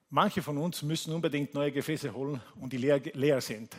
Manche 0.09 0.41
von 0.41 0.57
uns 0.57 0.81
müssen 0.81 1.13
unbedingt 1.13 1.53
neue 1.53 1.71
Gefäße 1.71 2.13
holen 2.13 2.41
und 2.55 2.73
die 2.73 2.77
leer, 2.77 2.99
leer 2.99 3.39
sind. 3.39 3.75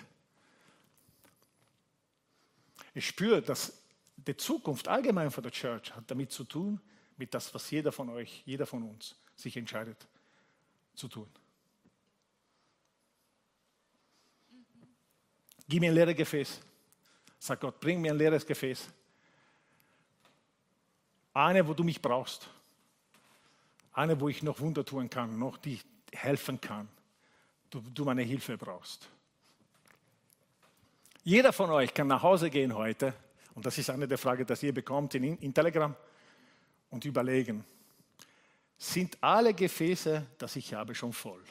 Ich 2.94 3.06
spüre, 3.06 3.42
dass 3.42 3.82
die 4.16 4.36
Zukunft 4.36 4.88
allgemein 4.88 5.30
von 5.30 5.42
der 5.42 5.52
Church 5.52 5.94
hat 5.94 6.10
damit 6.10 6.32
zu 6.32 6.44
tun, 6.44 6.80
mit 7.16 7.34
das, 7.34 7.52
was 7.54 7.70
jeder 7.70 7.92
von 7.92 8.08
euch, 8.08 8.42
jeder 8.46 8.66
von 8.66 8.82
uns 8.82 9.16
sich 9.36 9.56
entscheidet 9.56 10.06
zu 10.94 11.08
tun. 11.08 11.28
Gib 15.72 15.80
mir 15.80 15.90
ein 15.90 15.94
leeres 15.94 16.14
Gefäß. 16.14 16.60
Sag 17.38 17.58
Gott, 17.58 17.80
bring 17.80 17.98
mir 17.98 18.12
ein 18.12 18.18
leeres 18.18 18.44
Gefäß. 18.44 18.90
Eine, 21.32 21.66
wo 21.66 21.72
du 21.72 21.82
mich 21.82 22.02
brauchst. 22.02 22.46
Eine, 23.94 24.20
wo 24.20 24.28
ich 24.28 24.42
noch 24.42 24.60
Wunder 24.60 24.84
tun 24.84 25.08
kann, 25.08 25.38
noch 25.38 25.56
die 25.56 25.80
helfen 26.12 26.60
kann. 26.60 26.90
Du, 27.70 27.80
du 27.80 28.04
meine 28.04 28.20
Hilfe 28.20 28.58
brauchst. 28.58 29.08
Jeder 31.24 31.54
von 31.54 31.70
euch 31.70 31.94
kann 31.94 32.06
nach 32.06 32.22
Hause 32.22 32.50
gehen 32.50 32.74
heute, 32.74 33.14
und 33.54 33.64
das 33.64 33.78
ist 33.78 33.88
eine 33.88 34.06
der 34.06 34.18
Fragen, 34.18 34.44
die 34.44 34.66
ihr 34.66 34.74
bekommt 34.74 35.14
in, 35.14 35.38
in 35.38 35.54
Telegram, 35.54 35.96
und 36.90 37.02
überlegen, 37.06 37.64
sind 38.76 39.16
alle 39.22 39.54
Gefäße, 39.54 40.26
das 40.36 40.54
ich 40.54 40.74
habe, 40.74 40.94
schon 40.94 41.14
voll? 41.14 41.42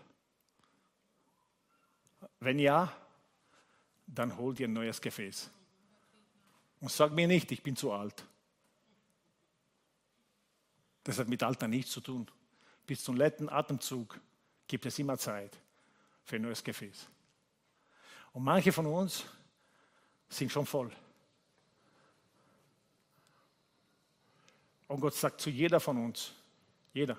Wenn 2.40 2.60
ja, 2.60 2.96
dann 4.14 4.38
hol 4.38 4.54
dir 4.54 4.68
ein 4.68 4.74
neues 4.74 5.02
Gefäß. 5.02 5.50
Und 6.82 6.92
sag 6.92 7.14
mir 7.14 7.28
nicht, 7.28 7.52
ich 7.52 7.64
bin 7.64 7.76
zu 7.76 7.92
alt. 7.92 8.26
Das 11.04 11.18
hat 11.18 11.28
mit 11.28 11.42
Alter 11.42 11.68
nichts 11.68 11.92
zu 11.92 12.02
tun. 12.02 12.30
Bis 12.86 13.04
zum 13.04 13.16
letzten 13.16 13.50
Atemzug 13.50 14.20
gibt 14.68 14.86
es 14.86 15.00
immer 15.00 15.18
Zeit 15.18 15.58
für 16.24 16.36
ein 16.36 16.42
neues 16.42 16.64
Gefäß. 16.64 17.08
Und 18.34 18.44
manche 18.44 18.72
von 18.72 18.86
uns 18.86 19.26
sind 20.30 20.52
schon 20.52 20.66
voll. 20.66 20.92
Und 24.88 25.00
Gott 25.00 25.14
sagt 25.14 25.40
zu 25.40 25.50
jeder 25.50 25.80
von 25.80 25.98
uns, 26.06 26.34
jeder 26.94 27.18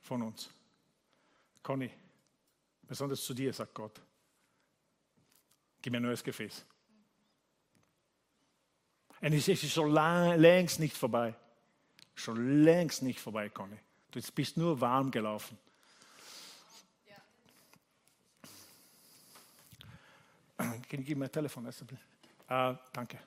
von 0.00 0.22
uns, 0.22 0.50
Conny, 1.62 1.90
besonders 2.82 3.22
zu 3.24 3.32
dir, 3.32 3.52
sagt 3.52 3.74
Gott, 3.74 4.00
gib 5.88 5.92
mir 5.92 6.00
ein 6.00 6.02
neues 6.02 6.22
Gefäß. 6.22 6.66
Und 9.22 9.32
es 9.32 9.48
ist 9.48 9.72
schon 9.72 9.90
längst 9.90 10.80
nicht 10.80 10.94
vorbei. 10.94 11.34
Schon 12.14 12.62
längst 12.62 13.02
nicht 13.02 13.18
vorbei, 13.18 13.48
Conny. 13.48 13.78
Du 14.10 14.20
bist 14.34 14.58
nur 14.58 14.78
warm 14.78 15.10
gelaufen. 15.10 15.56
Can 20.58 21.00
you 21.00 21.04
give 21.04 21.16
me 21.18 21.24
a 21.24 21.28
telephone? 21.28 21.66
Uh, 22.50 22.74
danke. 22.92 23.18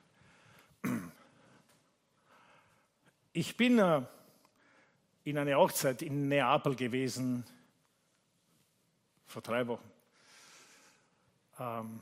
Ich 3.34 3.58
bin 3.58 3.80
uh, 3.80 4.04
in 5.24 5.40
einer 5.40 5.56
Hochzeit 5.56 6.04
in 6.04 6.28
Neapel 6.28 6.76
gewesen 6.76 7.44
vor 9.26 9.42
drei 9.42 9.66
Wochen. 9.66 9.92
Um, 11.58 12.02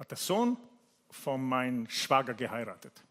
hat 0.00 0.10
der 0.10 0.16
Sohn 0.16 0.56
von 1.10 1.44
meinem 1.44 1.88
Schwager 1.88 2.32
geheiratet. 2.32 3.04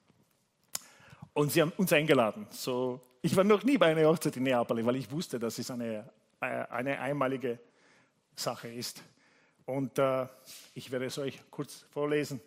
Und 1.34 1.52
sie 1.52 1.62
haben 1.62 1.72
uns 1.78 1.94
eingeladen. 1.94 2.48
So, 2.50 3.00
ich 3.22 3.36
war 3.36 3.44
noch 3.44 3.64
nie 3.64 3.78
bei 3.78 3.92
einer 3.92 4.08
Hochzeit 4.08 4.36
in 4.38 4.44
Neapel, 4.44 4.84
weil 4.84 4.96
ich 4.96 5.12
wusste, 5.12 5.40
dass 5.40 5.60
es 5.60 5.70
eine, 5.70 6.12
äh, 6.42 6.46
eine 6.46 7.00
einmalige 7.00 7.60
Sache 8.36 8.70
ist. 8.70 9.04
Und 9.66 10.00
äh, 10.00 10.26
ich 10.74 10.90
werde 10.90 11.06
es 11.06 11.20
euch 11.20 11.40
kurz 11.52 11.86
vorlesen, 11.92 12.42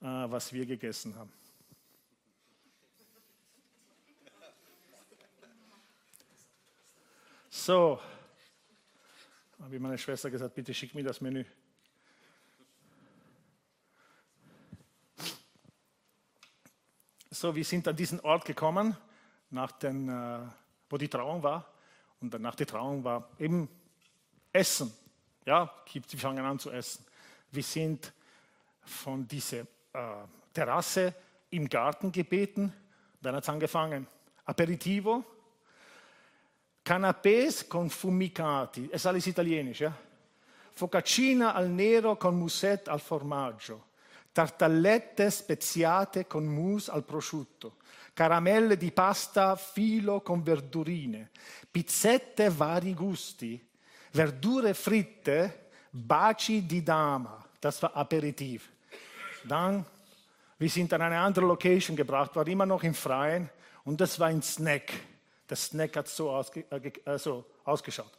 äh, 0.00 0.04
was 0.04 0.52
wir 0.52 0.64
gegessen 0.64 1.16
haben. 1.16 1.32
So, 7.48 8.00
ich 9.72 9.80
meine 9.80 9.98
Schwester 9.98 10.30
gesagt, 10.30 10.54
bitte 10.54 10.72
schick 10.72 10.94
mir 10.94 11.02
das 11.02 11.20
Menü. 11.20 11.44
So, 17.30 17.54
wir 17.54 17.64
sind 17.64 17.86
an 17.86 17.94
diesen 17.94 18.18
Ort 18.20 18.44
gekommen, 18.44 18.96
nach 19.50 19.70
den, 19.72 20.08
äh, 20.08 20.40
wo 20.88 20.96
die 20.96 21.08
Trauung 21.08 21.42
war. 21.42 21.64
Und 22.20 22.38
nach 22.40 22.56
der 22.56 22.66
Trauung 22.66 23.04
war 23.04 23.30
eben 23.38 23.68
Essen. 24.52 24.92
Ja, 25.46 25.72
sie 25.86 26.16
fangen 26.16 26.44
an 26.44 26.58
zu 26.58 26.70
essen. 26.70 27.06
Wir 27.52 27.62
sind 27.62 28.12
von 28.82 29.26
dieser 29.28 29.60
äh, 29.60 29.66
Terrasse 30.52 31.14
im 31.50 31.68
Garten 31.68 32.10
gebeten. 32.10 32.72
Dann 33.22 33.36
hat 33.36 33.44
es 33.44 33.48
angefangen. 33.48 34.06
Aperitivo, 34.44 35.24
canapés 36.82 37.68
con 37.68 37.88
fumicati, 37.88 38.88
è 38.88 38.98
alles 39.04 39.26
italienisch, 39.26 39.80
ja? 39.80 39.96
Focaccina 40.72 41.54
al 41.54 41.68
nero 41.68 42.16
con 42.16 42.36
musette 42.36 42.90
al 42.90 43.00
formaggio, 43.00 43.89
tartallette 44.32 45.30
speziate 45.30 46.26
con 46.26 46.44
mousse 46.44 46.90
al 46.90 47.04
prosciutto, 47.04 47.76
caramelle 48.14 48.76
di 48.76 48.92
pasta 48.92 49.56
filo 49.56 50.20
con 50.20 50.42
verdurine, 50.42 51.30
pizzette 51.70 52.50
vari 52.50 52.94
gusti, 52.94 53.60
verdure 54.12 54.74
fritte, 54.74 55.68
baci 55.90 56.66
di 56.66 56.82
dama. 56.82 57.44
Das 57.58 57.82
war 57.82 57.94
Aperitif. 57.94 58.70
Dann, 59.44 59.84
wir 60.58 60.70
sind 60.70 60.92
an 60.92 61.02
eine 61.02 61.18
andere 61.18 61.46
Location 61.46 61.96
gebracht, 61.96 62.34
war 62.36 62.46
immer 62.46 62.66
noch 62.66 62.82
im 62.82 62.94
Freien 62.94 63.50
und 63.84 64.00
das 64.00 64.18
war 64.18 64.28
ein 64.28 64.42
Snack. 64.42 64.92
Der 65.48 65.56
Snack 65.56 65.96
hat 65.96 66.08
so, 66.08 66.30
ausge, 66.30 66.64
äh, 66.70 67.18
so 67.18 67.44
ausgeschaut. 67.64 68.10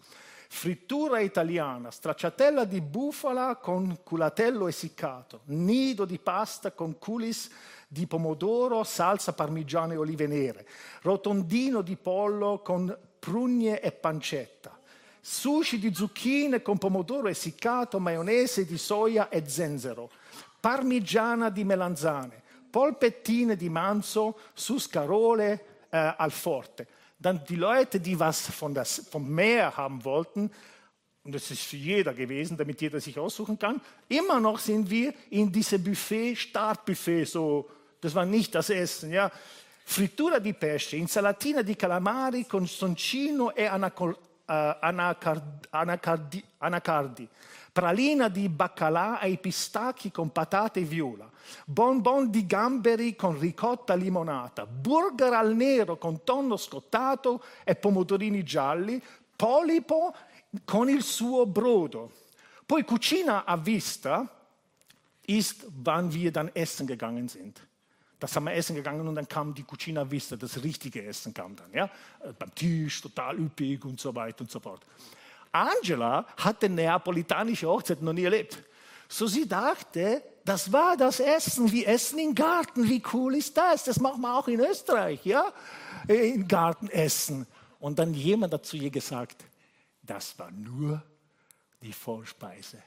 Frittura 0.54 1.22
italiana, 1.22 1.89
stracciatella 1.89 2.66
di 2.66 2.82
bufala 2.82 3.56
con 3.56 3.99
culatello 4.04 4.68
essiccato, 4.68 5.39
nido 5.45 6.04
di 6.04 6.20
pasta 6.20 6.72
con 6.72 6.99
coulis 6.99 7.49
di 7.88 8.06
pomodoro, 8.06 8.84
salsa 8.84 9.32
parmigiana 9.32 9.93
e 9.93 9.97
olive 9.97 10.28
nere, 10.28 10.68
rotondino 11.04 11.82
di 11.82 11.95
pollo 11.95 12.60
con 12.60 12.95
prugne 13.18 13.80
e 13.80 13.93
pancetta, 13.93 14.78
sushi 15.22 15.80
di 15.80 15.95
zucchine 15.95 16.62
con 16.62 16.78
pomodoro 16.78 17.30
essiccato, 17.30 17.97
maionese 17.99 18.66
di 18.66 18.78
soia 18.78 19.30
e 19.30 19.47
zenzero, 19.47 20.12
parmigiana 20.60 21.49
di 21.49 21.64
melanzane, 21.64 22.43
polpettine 22.70 23.56
di 23.56 23.70
manzo 23.70 24.38
su 24.54 24.78
scarole 24.78 25.86
äh, 25.89 26.14
al 26.18 26.32
forte. 26.32 26.99
Dann 27.22 27.43
die 27.45 27.55
Leute, 27.55 27.99
die 27.99 28.19
was 28.19 28.41
von 28.41 28.74
das, 28.74 29.07
vom 29.11 29.30
Meer 29.30 29.78
haben 29.78 30.03
wollten, 30.03 30.51
und 31.24 31.36
das 31.36 31.51
ist 31.51 31.61
für 31.61 31.78
jeder 31.78 32.13
gewesen, 32.13 32.57
damit 32.57 32.82
jeder 32.82 32.99
sich 32.99 33.19
aussuchen 33.19 33.59
kann, 33.59 33.80
immer 34.09 34.39
noch 34.39 34.57
sind 34.57 34.89
wir 34.89 35.13
in 35.30 35.51
diesem 35.51 35.84
Buffet, 35.84 36.36
Startbuffet, 36.36 37.26
so, 37.26 37.69
das 38.01 38.15
war 38.15 38.26
nicht 38.26 38.55
das 38.55 38.72
Essen, 38.72 39.11
ja. 39.11 39.32
Frittura 39.84 40.39
di 40.39 40.53
pesce, 40.53 40.95
insalatina 40.95 41.61
di 41.61 41.76
calamari 41.76 42.47
con 42.47 42.65
soncino 42.65 43.53
e 43.53 43.65
anacardi, 43.65 44.17
anacardi, 45.69 46.43
anacardi, 46.59 47.28
pralina 47.72 48.28
di 48.28 48.49
baccalà 48.49 49.19
ai 49.19 49.38
pistacchi 49.38 50.11
con 50.11 50.32
patate 50.32 50.82
e 50.82 50.84
viola, 50.84 51.30
bonbon 51.65 52.30
di 52.30 52.45
gamberi 52.45 53.15
con 53.15 53.39
ricotta 53.39 53.93
limonata, 53.93 54.65
burger 54.65 55.34
al 55.34 55.55
nero 55.55 55.97
con 55.97 56.24
tonno 56.24 56.57
scottato 56.57 57.43
e 57.63 57.76
pomodorini 57.76 58.43
gialli, 58.43 59.01
polipo 59.36 60.13
con 60.65 60.89
il 60.89 61.01
suo 61.03 61.45
brodo, 61.45 62.11
Poi 62.72 62.86
Cucina 62.86 63.43
a 63.45 63.57
Vista 63.57 64.30
ist, 65.28 65.65
wann 65.84 66.13
wir 66.13 66.32
dann 66.32 66.47
essen 66.55 66.88
gegangen 66.88 67.28
sind. 67.28 67.59
Das 68.17 68.34
haben 68.34 68.45
wir 68.45 68.53
essen 68.53 68.78
gegangen 68.78 69.05
und 69.05 69.15
dann 69.15 69.28
kam 69.28 69.53
die 69.53 69.63
Cucina 69.63 70.09
Vista, 70.09 70.38
das 70.38 70.63
richtige 70.63 71.03
Essen 71.03 71.34
kam 71.34 71.53
dann. 71.53 71.74
Ja? 71.74 71.89
Beim 72.39 72.55
Tisch, 72.55 73.01
total 73.01 73.39
üppig 73.39 73.84
und 73.84 73.99
so 73.99 74.15
weiter 74.15 74.43
und 74.43 74.49
so 74.49 74.61
fort. 74.61 74.86
Angela 75.52 76.26
hatte 76.38 76.70
neapolitanische 76.70 77.68
Hochzeit 77.68 78.02
noch 78.02 78.14
nie 78.14 78.24
erlebt. 78.24 78.58
So 79.08 79.28
sie 79.28 79.47
dachte, 79.47 80.24
das 80.45 80.72
war 80.72 80.95
das 80.97 81.20
Essen, 81.20 81.72
wie 81.72 81.86
Essen 81.86 82.20
im 82.20 82.34
Garten, 82.34 82.88
wie 82.88 83.04
cool 83.14 83.36
ist 83.36 83.56
das? 83.58 83.84
Das 83.84 83.99
machen 83.99 84.22
wir 84.22 84.38
auch 84.38 84.47
in 84.47 84.60
Österreich, 84.60 85.26
ja? 85.26 85.52
Im 86.08 86.47
Garten 86.47 86.88
essen. 86.89 87.45
Und 87.80 87.99
dann 87.99 88.14
jemand 88.14 88.54
hat 88.54 88.66
zu 88.66 88.78
ihr 88.78 88.89
gesagt, 88.89 89.43
das 90.02 90.38
war 90.39 90.52
nur 90.52 91.04
die 91.82 91.93
Vorspeise. 91.93 92.82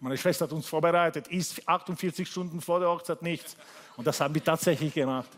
Meine 0.00 0.16
Schwester 0.16 0.46
hat 0.46 0.52
uns 0.52 0.66
vorbereitet, 0.66 1.28
ist 1.28 1.68
48 1.68 2.26
Stunden 2.26 2.60
vor 2.60 2.80
der 2.80 2.88
Hochzeit 2.88 3.20
nichts. 3.20 3.56
Und 3.96 4.06
das 4.06 4.20
haben 4.20 4.34
wir 4.34 4.42
tatsächlich 4.42 4.94
gemacht. 4.94 5.28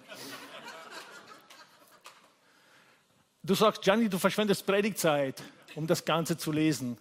Du 3.42 3.54
sagst, 3.54 3.82
Gianni, 3.82 4.08
du 4.08 4.18
verschwendest 4.18 4.64
Predigtzeit, 4.64 5.42
um 5.74 5.86
das 5.86 6.04
Ganze 6.04 6.36
zu 6.36 6.52
lesen. 6.52 6.96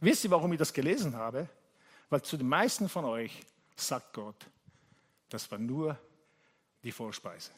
Wisst 0.00 0.24
ihr, 0.24 0.30
warum 0.30 0.52
ich 0.52 0.58
das 0.58 0.72
gelesen 0.72 1.16
habe? 1.16 1.48
Weil 2.08 2.22
zu 2.22 2.36
den 2.36 2.48
meisten 2.48 2.88
von 2.88 3.04
euch 3.04 3.42
sagt 3.76 4.14
Gott, 4.14 4.46
das 5.28 5.50
war 5.50 5.58
nur 5.58 5.98
die 6.82 6.92
Vorspeise. 6.92 7.50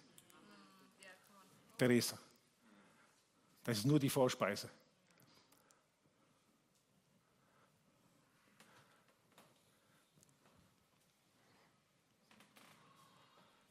Teresa, 1.78 2.18
das 3.64 3.78
ist 3.78 3.86
nur 3.86 3.98
die 3.98 4.10
Vorspeise. 4.10 4.68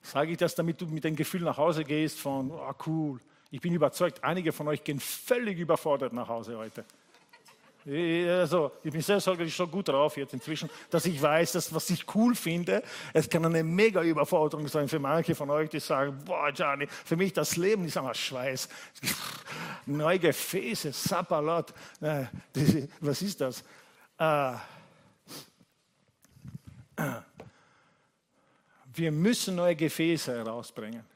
Sage 0.01 0.31
ich 0.31 0.37
das, 0.37 0.53
damit 0.53 0.79
du 0.79 0.85
mit 0.85 1.03
dem 1.03 1.15
Gefühl 1.15 1.41
nach 1.41 1.57
Hause 1.57 1.83
gehst 1.83 2.19
von, 2.19 2.51
oh 2.51 2.73
cool. 2.85 3.19
Ich 3.53 3.61
bin 3.61 3.71
überzeugt, 3.71 4.23
einige 4.23 4.51
von 4.51 4.67
euch 4.67 4.83
gehen 4.83 4.99
völlig 4.99 5.59
überfordert 5.59 6.11
nach 6.11 6.27
Hause 6.27 6.57
heute. 6.57 6.83
Also, 7.85 8.71
ich 8.83 8.91
bin 8.91 8.99
selbst 8.99 9.29
schon 9.51 9.69
gut 9.69 9.89
drauf 9.89 10.17
jetzt 10.17 10.33
inzwischen, 10.33 10.71
dass 10.89 11.05
ich 11.05 11.21
weiß, 11.21 11.51
dass 11.51 11.71
was 11.71 11.87
ich 11.91 12.03
cool 12.15 12.33
finde, 12.33 12.81
es 13.13 13.29
kann 13.29 13.45
eine 13.45 13.63
mega 13.63 14.01
Überforderung 14.01 14.67
sein 14.67 14.87
für 14.87 14.97
manche 14.97 15.35
von 15.35 15.51
euch, 15.51 15.69
die 15.69 15.79
sagen, 15.79 16.17
boah, 16.25 16.51
Gianni, 16.51 16.87
für 16.87 17.15
mich 17.15 17.31
das 17.31 17.55
Leben 17.55 17.85
ist 17.85 17.95
einfach 17.95 18.15
Schweiß. 18.15 18.67
Neue 19.85 20.17
Gefäße, 20.17 20.91
Sapperlot, 20.91 21.75
äh, 22.01 22.25
was 23.01 23.21
ist 23.21 23.39
das? 23.39 23.63
Äh, 24.17 24.53
wir 28.95 29.11
müssen 29.11 29.53
neue 29.57 29.75
Gefäße 29.75 30.33
herausbringen. 30.37 31.12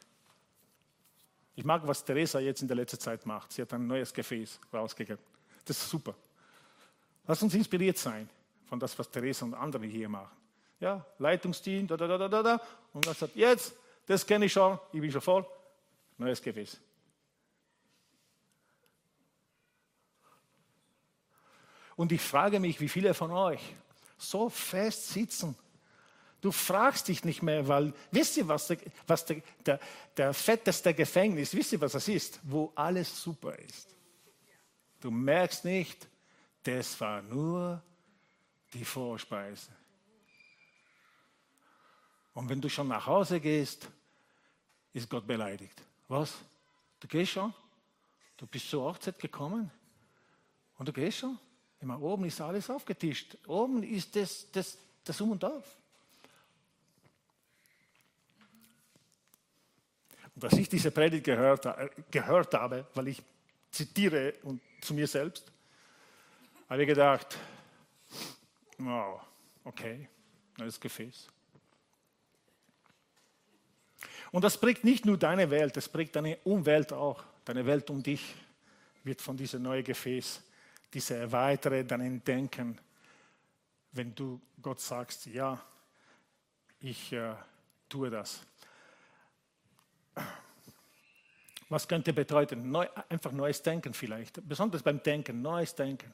Ich 1.58 1.66
mag, 1.66 1.82
was 1.88 2.05
Teresa 2.05 2.39
jetzt 2.39 2.62
in 2.62 2.68
der 2.68 2.78
letzten 2.78 2.99
Zeit 2.99 3.26
macht. 3.26 3.51
Sie 3.51 3.64
hat 3.64 3.74
ein 3.74 3.88
neues 3.88 4.14
Gefäß 4.14 4.60
rausgegeben. 4.72 5.18
Das 5.66 5.76
ist 5.76 5.89
super. 5.89 6.14
Lass 7.26 7.41
uns 7.41 7.55
inspiriert 7.55 7.97
sein 7.97 8.30
von 8.68 8.80
das, 8.80 8.97
was 8.99 9.10
Teresa 9.10 9.43
und 9.43 9.55
andere 9.55 9.88
hier 9.88 10.08
machen. 10.08 10.38
Ja, 10.80 11.03
Leitungsteam, 11.18 11.88
da, 11.88 11.97
da, 11.97 12.08
da, 12.08 12.28
da, 12.28 12.43
da. 12.43 12.62
Und 12.93 13.08
dann 13.08 13.16
sagt, 13.16 13.36
jetzt, 13.36 13.74
das 14.05 14.24
kenne 14.24 14.45
ich 14.45 14.53
schon, 14.53 14.78
ich 14.93 15.01
bin 15.01 15.12
schon 15.12 15.20
voll. 15.20 15.47
Neues 16.20 16.39
Gefäß. 16.39 16.80
Und 21.95 22.12
ich 22.12 22.22
frage 22.22 22.60
mich, 22.60 22.80
wie 22.80 22.88
viele 22.88 23.16
von 23.16 23.32
euch 23.32 23.74
so 24.16 24.47
fest 24.47 25.10
sitzen 25.10 25.55
Du 26.42 26.52
fragst 26.52 27.08
dich 27.08 27.24
nicht 27.24 27.42
mehr, 27.42 27.68
weil, 27.68 27.94
wisst 28.12 28.38
ihr, 28.38 28.48
was, 28.48 28.68
der, 28.68 28.78
was 29.08 29.26
der, 29.26 29.42
der, 29.66 29.80
der 30.16 30.34
fetteste 30.34 30.94
Gefängnis, 30.94 31.54
wisst 31.54 31.74
ihr, 31.74 31.82
was 31.82 31.94
das 31.94 32.08
ist? 32.08 32.40
Wo 32.44 32.72
alles 32.76 33.22
super 33.22 33.58
ist. 33.58 33.96
Du 35.00 35.10
merkst 35.10 35.66
nicht, 35.66 36.08
das 36.64 37.00
war 37.02 37.22
nur 37.22 37.82
die 38.74 38.86
Vorspeise. 38.86 39.72
Und 42.34 42.50
wenn 42.50 42.62
du 42.62 42.70
schon 42.70 42.88
nach 42.88 43.06
Hause 43.08 43.40
gehst, 43.40 43.90
ist 44.94 45.10
Gott 45.10 45.26
beleidigt. 45.26 45.82
Was? 46.08 46.36
Du 47.00 47.08
gehst 47.08 47.32
schon? 47.32 47.54
Du 48.38 48.46
bist 48.46 48.70
zur 48.70 48.84
Hochzeit 48.84 49.18
gekommen? 49.18 49.72
Und 50.78 50.88
du 50.88 50.94
gehst 50.94 51.20
schon? 51.20 51.40
Immer 51.80 52.00
oben 52.02 52.26
ist 52.26 52.40
alles 52.42 52.70
aufgetischt. 52.70 53.38
Oben 53.48 53.82
ist 53.82 54.16
das, 54.16 54.52
das, 54.52 54.78
das 55.04 55.20
Um 55.20 55.32
und 55.32 55.44
Auf. 55.44 55.78
Und 60.38 60.44
als 60.44 60.54
ich 60.54 60.70
diese 60.70 60.92
Predigt 60.92 61.24
gehört, 61.24 61.68
gehört 62.12 62.54
habe, 62.54 62.86
weil 62.94 63.08
ich 63.08 63.24
zitiere 63.72 64.36
und 64.44 64.62
zu 64.82 64.94
mir 64.94 65.08
selbst, 65.08 65.52
habe 66.70 66.84
ich 66.84 66.88
gedacht, 66.88 67.36
wow, 68.78 69.20
okay, 69.64 70.08
neues 70.60 70.80
Gefäß. 70.80 71.28
Und 74.32 74.44
das 74.44 74.60
prägt 74.60 74.84
nicht 74.84 75.08
nur 75.08 75.18
deine 75.18 75.50
Welt, 75.50 75.76
das 75.76 75.90
prägt 75.90 76.16
deine 76.16 76.38
Umwelt 76.44 76.94
auch. 76.94 77.24
Deine 77.44 77.66
Welt 77.66 77.90
um 77.90 78.04
dich 78.04 78.36
wird 79.04 79.20
von 79.24 79.36
diesem 79.36 79.64
neuen 79.64 79.84
Gefäß, 79.84 80.44
diese 80.94 81.16
erweitere 81.16 81.84
dein 81.84 82.24
Denken, 82.24 82.78
wenn 83.92 84.14
du 84.14 84.40
Gott 84.62 84.82
sagst, 84.82 85.26
ja, 85.26 85.60
ich 86.80 87.12
äh, 87.12 87.34
tue 87.90 88.12
das. 88.12 88.46
Was 91.70 91.88
könnte 91.88 92.13
bedeuten? 92.13 92.72
Neu, 92.72 92.88
einfach 93.09 93.32
neues 93.32 93.61
Denken 93.61 93.93
vielleicht. 93.93 94.47
Besonders 94.47 94.82
beim 94.84 95.03
Denken, 95.03 95.41
neues 95.41 95.76
Denken. 95.76 96.13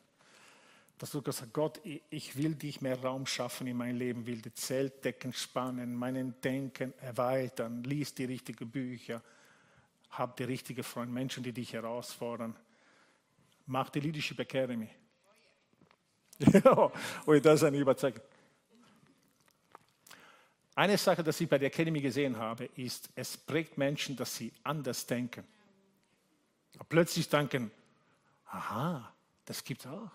Dass 0.97 1.11
du 1.11 1.21
gesagt 1.21 1.53
Gott, 1.53 1.81
ich 2.09 2.35
will 2.37 2.55
dich 2.55 2.81
mehr 2.81 2.99
Raum 2.99 3.25
schaffen 3.25 3.67
in 3.67 3.77
mein 3.77 3.95
Leben, 3.95 4.25
will 4.25 4.41
die 4.41 4.53
Zeltdecken 4.53 5.33
spannen, 5.33 5.93
meinen 5.93 6.39
Denken 6.41 6.93
erweitern, 6.99 7.83
lies 7.83 8.13
die 8.13 8.25
richtigen 8.25 8.69
Bücher, 8.69 9.21
hab 10.11 10.37
die 10.37 10.43
richtigen 10.43 10.83
Freunde, 10.83 11.13
Menschen, 11.13 11.43
die 11.43 11.51
dich 11.51 11.73
herausfordern. 11.73 12.55
Mach 13.65 13.89
die 13.89 13.99
Leadership 13.99 14.39
Academy. 14.39 14.89
oh, 16.65 16.91
das 17.41 17.55
ist 17.55 17.63
eine 17.63 17.77
Überzeugung. 17.77 18.21
Eine 20.75 20.97
Sache, 20.97 21.23
die 21.23 21.43
ich 21.43 21.49
bei 21.49 21.57
der 21.57 21.67
Academy 21.67 22.01
gesehen 22.01 22.37
habe, 22.37 22.65
ist, 22.75 23.09
es 23.15 23.37
prägt 23.37 23.77
Menschen, 23.77 24.15
dass 24.15 24.35
sie 24.35 24.51
anders 24.63 25.05
denken. 25.05 25.45
Plötzlich 26.89 27.29
denken, 27.29 27.71
aha, 28.45 29.13
das 29.45 29.63
gibt 29.63 29.81
es 29.81 29.87
auch. 29.87 30.11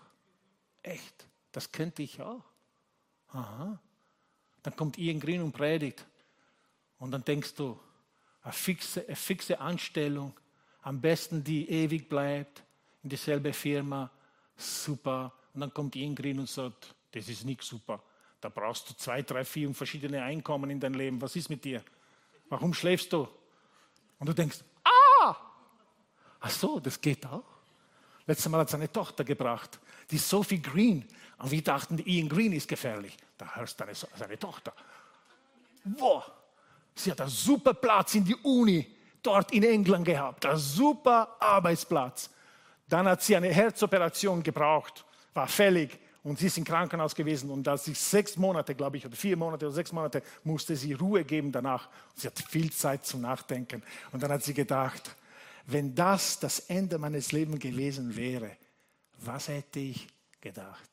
Echt, 0.83 1.25
das 1.51 1.71
könnte 1.71 2.03
ich 2.03 2.21
auch. 2.21 2.43
Aha. 3.29 3.79
Dann 4.63 4.75
kommt 4.75 4.97
Ian 4.97 5.19
Green 5.19 5.41
und 5.41 5.53
predigt. 5.53 6.05
Und 6.97 7.11
dann 7.11 7.23
denkst 7.23 7.55
du, 7.55 7.79
eine 8.41 8.53
fixe, 8.53 9.05
eine 9.05 9.15
fixe 9.15 9.59
Anstellung, 9.59 10.37
am 10.81 10.99
besten 10.99 11.43
die 11.43 11.69
ewig 11.69 12.09
bleibt, 12.09 12.63
in 13.03 13.09
dieselbe 13.09 13.53
Firma, 13.53 14.11
super. 14.57 15.33
Und 15.53 15.61
dann 15.61 15.73
kommt 15.73 15.95
Ian 15.95 16.15
Green 16.15 16.39
und 16.39 16.49
sagt, 16.49 16.93
das 17.11 17.29
ist 17.29 17.45
nicht 17.45 17.63
super. 17.63 18.03
Da 18.41 18.49
brauchst 18.49 18.89
du 18.89 18.93
zwei, 18.95 19.21
drei, 19.21 19.43
vier 19.43 19.73
verschiedene 19.73 20.23
Einkommen 20.23 20.69
in 20.69 20.79
dein 20.79 20.93
Leben. 20.93 21.21
Was 21.21 21.35
ist 21.35 21.49
mit 21.49 21.63
dir? 21.63 21.83
Warum 22.49 22.73
schläfst 22.73 23.11
du? 23.11 23.27
Und 24.17 24.27
du 24.27 24.33
denkst, 24.33 24.59
ah! 24.83 25.35
Ach 26.39 26.49
so, 26.49 26.79
das 26.79 26.99
geht 26.99 27.25
auch. 27.25 27.43
Letztes 28.25 28.49
Mal 28.49 28.59
hat 28.59 28.69
seine 28.69 28.91
Tochter 28.91 29.23
gebracht, 29.23 29.79
die 30.11 30.17
Sophie 30.17 30.61
Green. 30.61 31.05
Und 31.37 31.51
wir 31.51 31.63
dachten, 31.63 31.97
Ian 32.05 32.29
Green 32.29 32.53
ist 32.53 32.67
gefährlich. 32.67 33.17
Da 33.37 33.55
hörst 33.55 33.79
du 33.79 33.85
seine, 33.85 33.95
seine 34.17 34.39
Tochter. 34.39 34.73
Wow! 35.83 36.31
Sie 36.95 37.11
hat 37.11 37.21
einen 37.21 37.29
super 37.29 37.73
Platz 37.73 38.15
in 38.15 38.25
die 38.25 38.35
Uni 38.35 38.85
dort 39.23 39.51
in 39.51 39.63
England 39.63 40.05
gehabt. 40.05 40.45
Einen 40.45 40.57
super 40.57 41.37
Arbeitsplatz. 41.39 42.29
Dann 42.87 43.07
hat 43.07 43.21
sie 43.21 43.35
eine 43.35 43.49
Herzoperation 43.49 44.43
gebraucht, 44.43 45.05
war 45.33 45.47
fällig. 45.47 45.97
Und 46.23 46.39
sie 46.39 46.47
ist 46.47 46.57
im 46.57 46.65
Krankenhaus 46.65 47.15
gewesen 47.15 47.49
und 47.49 47.67
als 47.67 47.85
sie 47.85 47.93
sechs 47.93 48.35
Monate, 48.35 48.75
glaube 48.75 48.97
ich, 48.97 49.05
oder 49.05 49.15
vier 49.15 49.37
Monate 49.37 49.65
oder 49.65 49.75
sechs 49.75 49.93
Monate, 49.93 50.21
musste 50.43 50.75
sie 50.75 50.93
Ruhe 50.93 51.23
geben 51.23 51.51
danach. 51.51 51.89
Sie 52.15 52.27
hat 52.27 52.37
viel 52.39 52.71
Zeit 52.71 53.05
zum 53.05 53.21
Nachdenken. 53.21 53.81
Und 54.11 54.21
dann 54.21 54.31
hat 54.31 54.43
sie 54.43 54.53
gedacht, 54.53 55.15
wenn 55.65 55.95
das 55.95 56.39
das 56.39 56.59
Ende 56.61 56.97
meines 56.97 57.31
Lebens 57.31 57.59
gewesen 57.59 58.15
wäre, 58.15 58.57
was 59.19 59.47
hätte 59.47 59.79
ich 59.79 60.07
gedacht? 60.41 60.89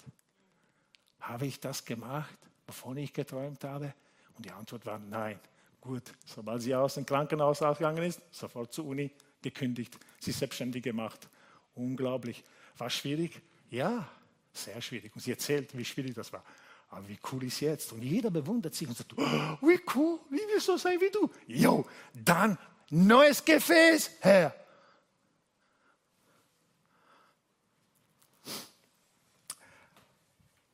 Habe 1.21 1.47
ich 1.47 1.59
das 1.59 1.85
gemacht, 1.85 2.39
wovon 2.67 2.97
ich 2.99 3.13
geträumt 3.13 3.65
habe? 3.65 3.95
Und 4.37 4.45
die 4.45 4.51
Antwort 4.51 4.87
war 4.87 4.99
nein. 4.99 5.41
Gut, 5.81 6.03
sobald 6.25 6.63
sie 6.63 6.75
aus 6.75 6.95
dem 6.95 7.07
Krankenhaus 7.07 7.63
ausgegangen 7.63 8.03
ist, 8.03 8.21
sofort 8.31 8.73
zur 8.73 8.87
Uni 8.87 9.11
gekündigt, 9.43 9.99
sie 10.21 10.33
selbstständig 10.33 10.83
gemacht. 10.83 11.29
Unglaublich. 11.75 12.45
War 12.77 12.91
schwierig? 12.91 13.41
Ja, 13.71 14.09
sehr 14.57 14.81
schwierig. 14.81 15.15
Und 15.15 15.21
sie 15.21 15.31
erzählt, 15.31 15.77
wie 15.77 15.85
schwierig 15.85 16.15
das 16.15 16.33
war. 16.33 16.43
Aber 16.91 17.09
wie 17.09 17.19
cool 17.33 17.45
ist 17.45 17.61
jetzt? 17.61 17.93
Und 17.93 18.03
jeder 18.03 18.31
bewundert 18.31 18.75
sich 18.75 18.89
und 18.89 18.97
sagt, 18.97 19.13
oh, 19.17 19.67
wie 19.67 19.81
cool, 19.95 20.21
wie 20.31 20.37
will 20.37 20.61
so 20.61 20.77
sein 20.77 21.01
wie 21.01 21.11
du? 21.11 21.31
Jo, 21.47 21.87
dann 22.15 22.59
neues 22.91 23.45
Gefäß, 23.45 24.11
Herr. 24.21 24.55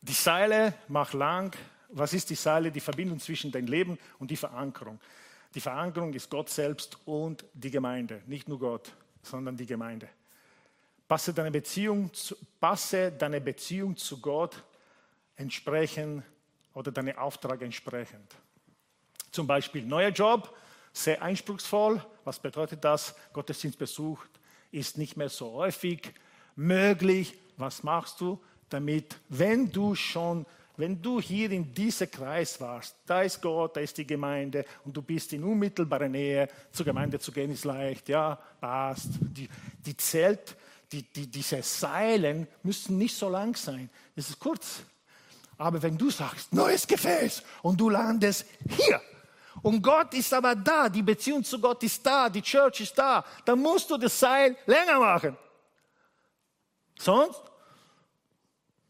Die 0.02 0.12
Seile 0.12 0.74
mach 0.88 1.12
lang. 1.12 1.56
Was 1.90 2.12
ist 2.12 2.28
die 2.30 2.34
Seile? 2.34 2.72
Die 2.72 2.80
Verbindung 2.80 3.20
zwischen 3.20 3.52
deinem 3.52 3.68
Leben 3.68 3.98
und 4.18 4.30
die 4.30 4.36
Verankerung. 4.36 4.98
Die 5.54 5.60
Verankerung 5.60 6.12
ist 6.14 6.28
Gott 6.30 6.48
selbst 6.48 6.98
und 7.04 7.44
die 7.54 7.70
Gemeinde. 7.70 8.22
Nicht 8.26 8.48
nur 8.48 8.58
Gott, 8.58 8.92
sondern 9.22 9.56
die 9.56 9.66
Gemeinde. 9.66 10.08
Passe 11.12 11.34
deine 11.34 11.50
Beziehung 11.50 12.10
zu, 12.14 12.34
passe 12.58 13.12
deine 13.12 13.38
Beziehung 13.38 13.94
zu 13.94 14.18
Gott 14.18 14.64
entsprechend 15.36 16.22
oder 16.72 16.90
deinen 16.90 17.18
Auftrag 17.18 17.60
entsprechend. 17.60 18.34
Zum 19.30 19.46
Beispiel 19.46 19.84
neuer 19.84 20.08
Job, 20.08 20.56
sehr 20.90 21.20
anspruchsvoll. 21.20 22.02
Was 22.24 22.38
bedeutet 22.38 22.82
das? 22.82 23.14
Gottesdienstbesuch 23.34 24.24
ist 24.70 24.96
nicht 24.96 25.18
mehr 25.18 25.28
so 25.28 25.52
häufig 25.52 26.14
möglich. 26.56 27.34
Was 27.58 27.82
machst 27.82 28.18
du? 28.22 28.42
damit, 28.72 29.16
wenn 29.28 29.70
du 29.70 29.94
schon, 29.94 30.46
wenn 30.76 31.00
du 31.00 31.20
hier 31.20 31.50
in 31.50 31.74
diesem 31.74 32.10
Kreis 32.10 32.60
warst, 32.60 32.96
da 33.06 33.22
ist 33.22 33.40
Gott, 33.40 33.76
da 33.76 33.80
ist 33.80 33.98
die 33.98 34.06
Gemeinde 34.06 34.64
und 34.84 34.96
du 34.96 35.02
bist 35.02 35.32
in 35.32 35.44
unmittelbarer 35.44 36.08
Nähe, 36.08 36.48
zur 36.72 36.86
Gemeinde 36.86 37.18
zu 37.18 37.30
gehen 37.32 37.52
ist 37.52 37.64
leicht, 37.64 38.08
ja, 38.08 38.38
passt. 38.60 39.10
Die, 39.20 39.48
die 39.84 39.96
Zelt, 39.96 40.56
die, 40.93 41.03
die, 41.03 41.26
diese 41.26 41.62
Seilen 41.62 42.47
müssen 42.62 42.99
nicht 42.99 43.16
so 43.16 43.28
lang 43.28 43.57
sein, 43.57 43.88
es 44.14 44.28
ist 44.28 44.38
kurz. 44.38 44.82
Aber 45.59 45.82
wenn 45.82 45.97
du 45.97 46.11
sagst, 46.11 46.53
neues 46.53 46.86
Gefäß 46.86 47.43
und 47.62 47.80
du 47.80 47.88
landest 47.88 48.47
hier, 48.68 49.01
und 49.62 49.82
Gott 49.82 50.14
ist 50.14 50.32
aber 50.32 50.55
da, 50.55 50.88
die 50.88 51.03
Beziehung 51.03 51.45
zu 51.45 51.61
Gott 51.61 51.82
ist 51.82 52.05
da, 52.05 52.28
die 52.28 52.43
Church 52.43 52.80
ist 52.80 52.99
da, 52.99 53.24
dann 53.45 53.61
musst 53.61 53.90
du 53.90 53.97
das 53.97 54.18
Seil 54.18 54.57
länger 54.66 54.99
machen. 54.99 55.36
Sonst 56.99 57.43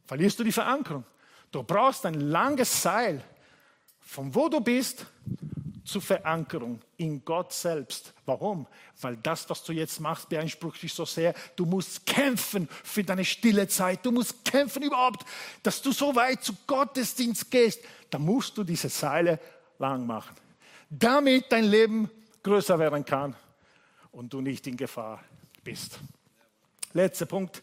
verlierst 0.06 0.38
du 0.38 0.44
die 0.44 0.52
Verankerung. 0.52 1.04
Du 1.50 1.62
brauchst 1.62 2.06
ein 2.06 2.14
langes 2.14 2.82
Seil, 2.82 3.22
von 4.00 4.34
wo 4.34 4.48
du 4.48 4.60
bist, 4.60 5.04
zur 5.92 6.02
Verankerung 6.02 6.80
in 6.96 7.22
Gott 7.24 7.52
selbst. 7.52 8.14
Warum? 8.24 8.66
Weil 9.00 9.18
das, 9.18 9.48
was 9.50 9.62
du 9.62 9.72
jetzt 9.72 10.00
machst, 10.00 10.28
beansprucht 10.28 10.82
dich 10.82 10.92
so 10.92 11.04
sehr. 11.04 11.34
Du 11.54 11.66
musst 11.66 12.06
kämpfen 12.06 12.68
für 12.82 13.04
deine 13.04 13.24
stille 13.24 13.68
Zeit. 13.68 14.04
Du 14.04 14.10
musst 14.10 14.44
kämpfen 14.44 14.82
überhaupt, 14.82 15.26
dass 15.62 15.82
du 15.82 15.92
so 15.92 16.14
weit 16.16 16.42
zu 16.42 16.54
Gottesdienst 16.66 17.50
gehst. 17.50 17.80
Da 18.08 18.18
musst 18.18 18.56
du 18.56 18.64
diese 18.64 18.88
Seile 18.88 19.38
lang 19.78 20.06
machen, 20.06 20.34
damit 20.88 21.52
dein 21.52 21.64
Leben 21.64 22.10
größer 22.42 22.78
werden 22.78 23.04
kann 23.04 23.36
und 24.12 24.32
du 24.32 24.40
nicht 24.40 24.66
in 24.66 24.76
Gefahr 24.76 25.22
bist. 25.62 25.98
Letzter 26.94 27.26
Punkt. 27.26 27.62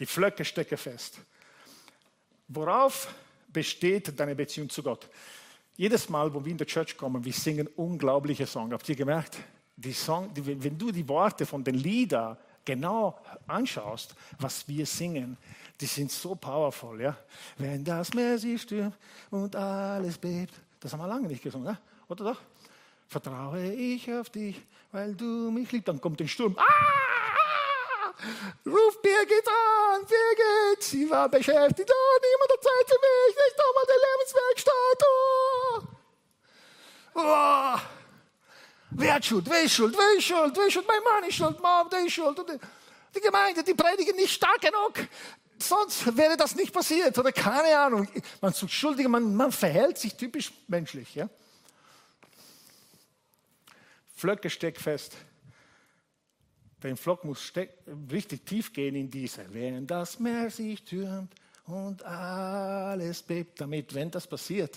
Die 0.00 0.06
Flöcke 0.06 0.44
stecke 0.44 0.76
fest. 0.76 1.18
Worauf 2.48 3.14
besteht 3.48 4.18
deine 4.18 4.34
Beziehung 4.34 4.68
zu 4.68 4.82
Gott? 4.82 5.08
Jedes 5.80 6.10
Mal, 6.10 6.30
wo 6.34 6.44
wir 6.44 6.52
in 6.52 6.58
der 6.58 6.66
Church 6.66 6.94
kommen, 6.94 7.24
wir 7.24 7.32
singen 7.32 7.66
unglaubliche 7.68 8.46
Songs. 8.46 8.70
Habt 8.70 8.86
ihr 8.90 8.94
gemerkt? 8.94 9.38
Die 9.74 9.94
Song, 9.94 10.28
die, 10.34 10.62
wenn 10.62 10.76
du 10.76 10.92
die 10.92 11.08
Worte 11.08 11.46
von 11.46 11.64
den 11.64 11.76
Liedern 11.76 12.36
genau 12.62 13.18
anschaust, 13.46 14.14
was 14.38 14.68
wir 14.68 14.84
singen, 14.84 15.38
die 15.80 15.86
sind 15.86 16.12
so 16.12 16.34
powerful. 16.34 17.00
Ja? 17.00 17.16
Wenn 17.56 17.82
das 17.82 18.12
Meer 18.12 18.38
sich 18.38 18.60
stürmt 18.60 18.94
und 19.30 19.56
alles 19.56 20.18
bebt. 20.18 20.52
Das 20.80 20.92
haben 20.92 21.00
wir 21.00 21.08
lange 21.08 21.28
nicht 21.28 21.42
gesungen, 21.42 21.68
ja? 21.68 21.78
oder 22.10 22.24
doch? 22.24 22.40
Vertraue 23.08 23.72
ich 23.72 24.12
auf 24.12 24.28
dich, 24.28 24.60
weil 24.92 25.14
du 25.14 25.50
mich 25.50 25.72
liebst. 25.72 25.88
Dann 25.88 25.98
kommt 25.98 26.20
der 26.20 26.26
Sturm. 26.26 26.54
Ah! 26.58 27.00
Ruf 28.66 29.00
Birgit 29.00 29.48
an, 29.48 30.04
Birgit, 30.04 30.82
sie 30.82 31.08
war 31.08 31.26
beschäftigt, 31.30 31.90
oh, 31.90 32.18
niemand 32.20 32.52
hat 32.52 32.62
Zeit 32.62 32.86
für 32.86 33.00
mich, 33.00 33.34
nicht 33.34 33.56
nochmal 33.56 33.86
der 33.86 33.96
Lebenswerkstatt. 33.96 35.02
Oh. 35.06 35.69
Wer 38.90 39.14
hat 39.14 39.24
Schuld? 39.24 39.48
Wer 39.48 39.62
ist 39.62 39.74
schuld? 39.74 39.96
Wer 39.96 40.18
ist 40.18 40.24
schuld? 40.24 40.56
Wer 40.56 40.66
ist 40.66 40.72
schuld? 40.72 40.86
Mein 40.86 41.02
Mann 41.02 41.28
ist 41.28 41.36
schuld, 41.36 41.60
Mom, 41.60 41.88
der 41.90 42.04
ist 42.04 42.12
schuld. 42.12 42.38
Die 43.14 43.20
Gemeinde, 43.20 43.62
die 43.62 43.74
predigen 43.74 44.16
nicht 44.16 44.32
stark 44.32 44.60
genug. 44.60 45.08
Sonst 45.58 46.16
wäre 46.16 46.36
das 46.36 46.54
nicht 46.54 46.72
passiert 46.72 47.16
oder 47.18 47.32
keine 47.32 47.76
Ahnung. 47.78 48.08
Man 48.40 48.52
sucht 48.52 48.72
Schuldige, 48.72 49.08
man, 49.08 49.34
man 49.34 49.52
verhält 49.52 49.98
sich 49.98 50.14
typisch 50.14 50.52
menschlich. 50.68 51.14
Ja? 51.14 51.28
Flöcke 54.14 54.48
steckfest. 54.48 55.16
Dein 56.80 56.96
Flock 56.96 57.24
muss 57.24 57.52
richtig 58.10 58.46
tief 58.46 58.72
gehen 58.72 58.94
in 58.94 59.10
diese. 59.10 59.52
Wenn 59.52 59.86
das 59.86 60.18
Meer 60.18 60.50
sich 60.50 60.82
türmt 60.82 61.34
und 61.66 62.02
alles 62.02 63.22
bebt, 63.22 63.60
damit, 63.60 63.94
wenn 63.94 64.10
das 64.10 64.26
passiert, 64.26 64.76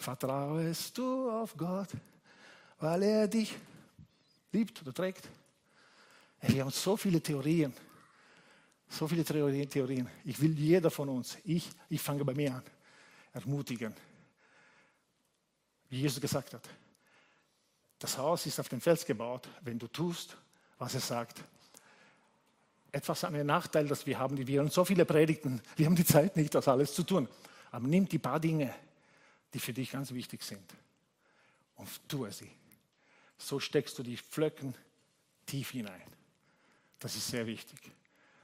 vertrauest 0.00 0.96
du 0.96 1.30
auf 1.30 1.56
Gott, 1.56 1.88
weil 2.78 3.02
er 3.02 3.28
dich 3.28 3.54
liebt 4.52 4.80
oder 4.82 4.94
trägt. 4.94 5.28
Wir 6.40 6.62
haben 6.62 6.70
so 6.70 6.96
viele 6.96 7.20
Theorien, 7.20 7.72
so 8.88 9.06
viele 9.06 9.24
Theorien. 9.24 10.08
Ich 10.24 10.40
will 10.40 10.58
jeder 10.58 10.90
von 10.90 11.08
uns, 11.08 11.36
ich, 11.44 11.68
ich 11.90 12.00
fange 12.00 12.24
bei 12.24 12.34
mir 12.34 12.54
an, 12.54 12.62
ermutigen. 13.34 13.94
Wie 15.90 16.00
Jesus 16.00 16.20
gesagt 16.20 16.54
hat, 16.54 16.68
das 17.98 18.16
Haus 18.16 18.46
ist 18.46 18.58
auf 18.58 18.68
dem 18.68 18.80
Fels 18.80 19.04
gebaut. 19.04 19.48
Wenn 19.60 19.78
du 19.78 19.86
tust, 19.86 20.36
was 20.78 20.94
er 20.94 21.00
sagt. 21.00 21.44
Etwas 22.92 23.22
an 23.24 23.34
einem 23.34 23.46
Nachteil, 23.46 23.86
das 23.86 24.06
wir 24.06 24.18
haben, 24.18 24.46
wir 24.46 24.60
haben 24.60 24.70
so 24.70 24.84
viele 24.84 25.04
Predigten, 25.04 25.60
wir 25.76 25.86
haben 25.86 25.94
die 25.94 26.04
Zeit 26.04 26.36
nicht, 26.36 26.54
das 26.54 26.66
alles 26.66 26.94
zu 26.94 27.02
tun. 27.02 27.28
Aber 27.70 27.86
nimm 27.86 28.08
die 28.08 28.18
paar 28.18 28.40
Dinge, 28.40 28.74
die 29.52 29.60
für 29.60 29.72
dich 29.72 29.90
ganz 29.90 30.12
wichtig 30.12 30.42
sind 30.42 30.74
und 31.76 32.08
tue 32.08 32.30
sie. 32.32 32.50
So 33.38 33.58
steckst 33.58 33.98
du 33.98 34.02
die 34.02 34.16
Flöcken 34.16 34.74
tief 35.46 35.70
hinein. 35.70 36.02
Das 36.98 37.16
ist 37.16 37.28
sehr 37.28 37.46
wichtig. 37.46 37.78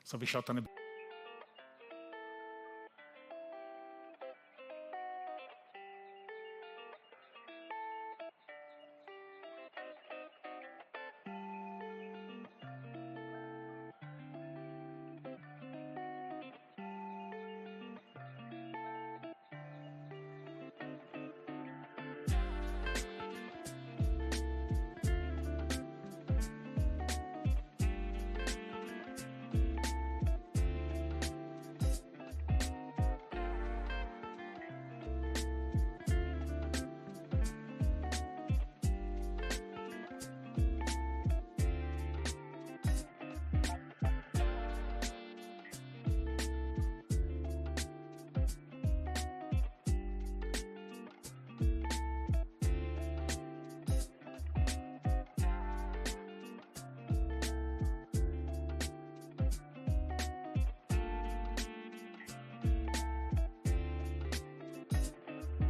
So 0.02 0.20
wie 0.20 0.26
schaut 0.26 0.48
deine 0.48 0.64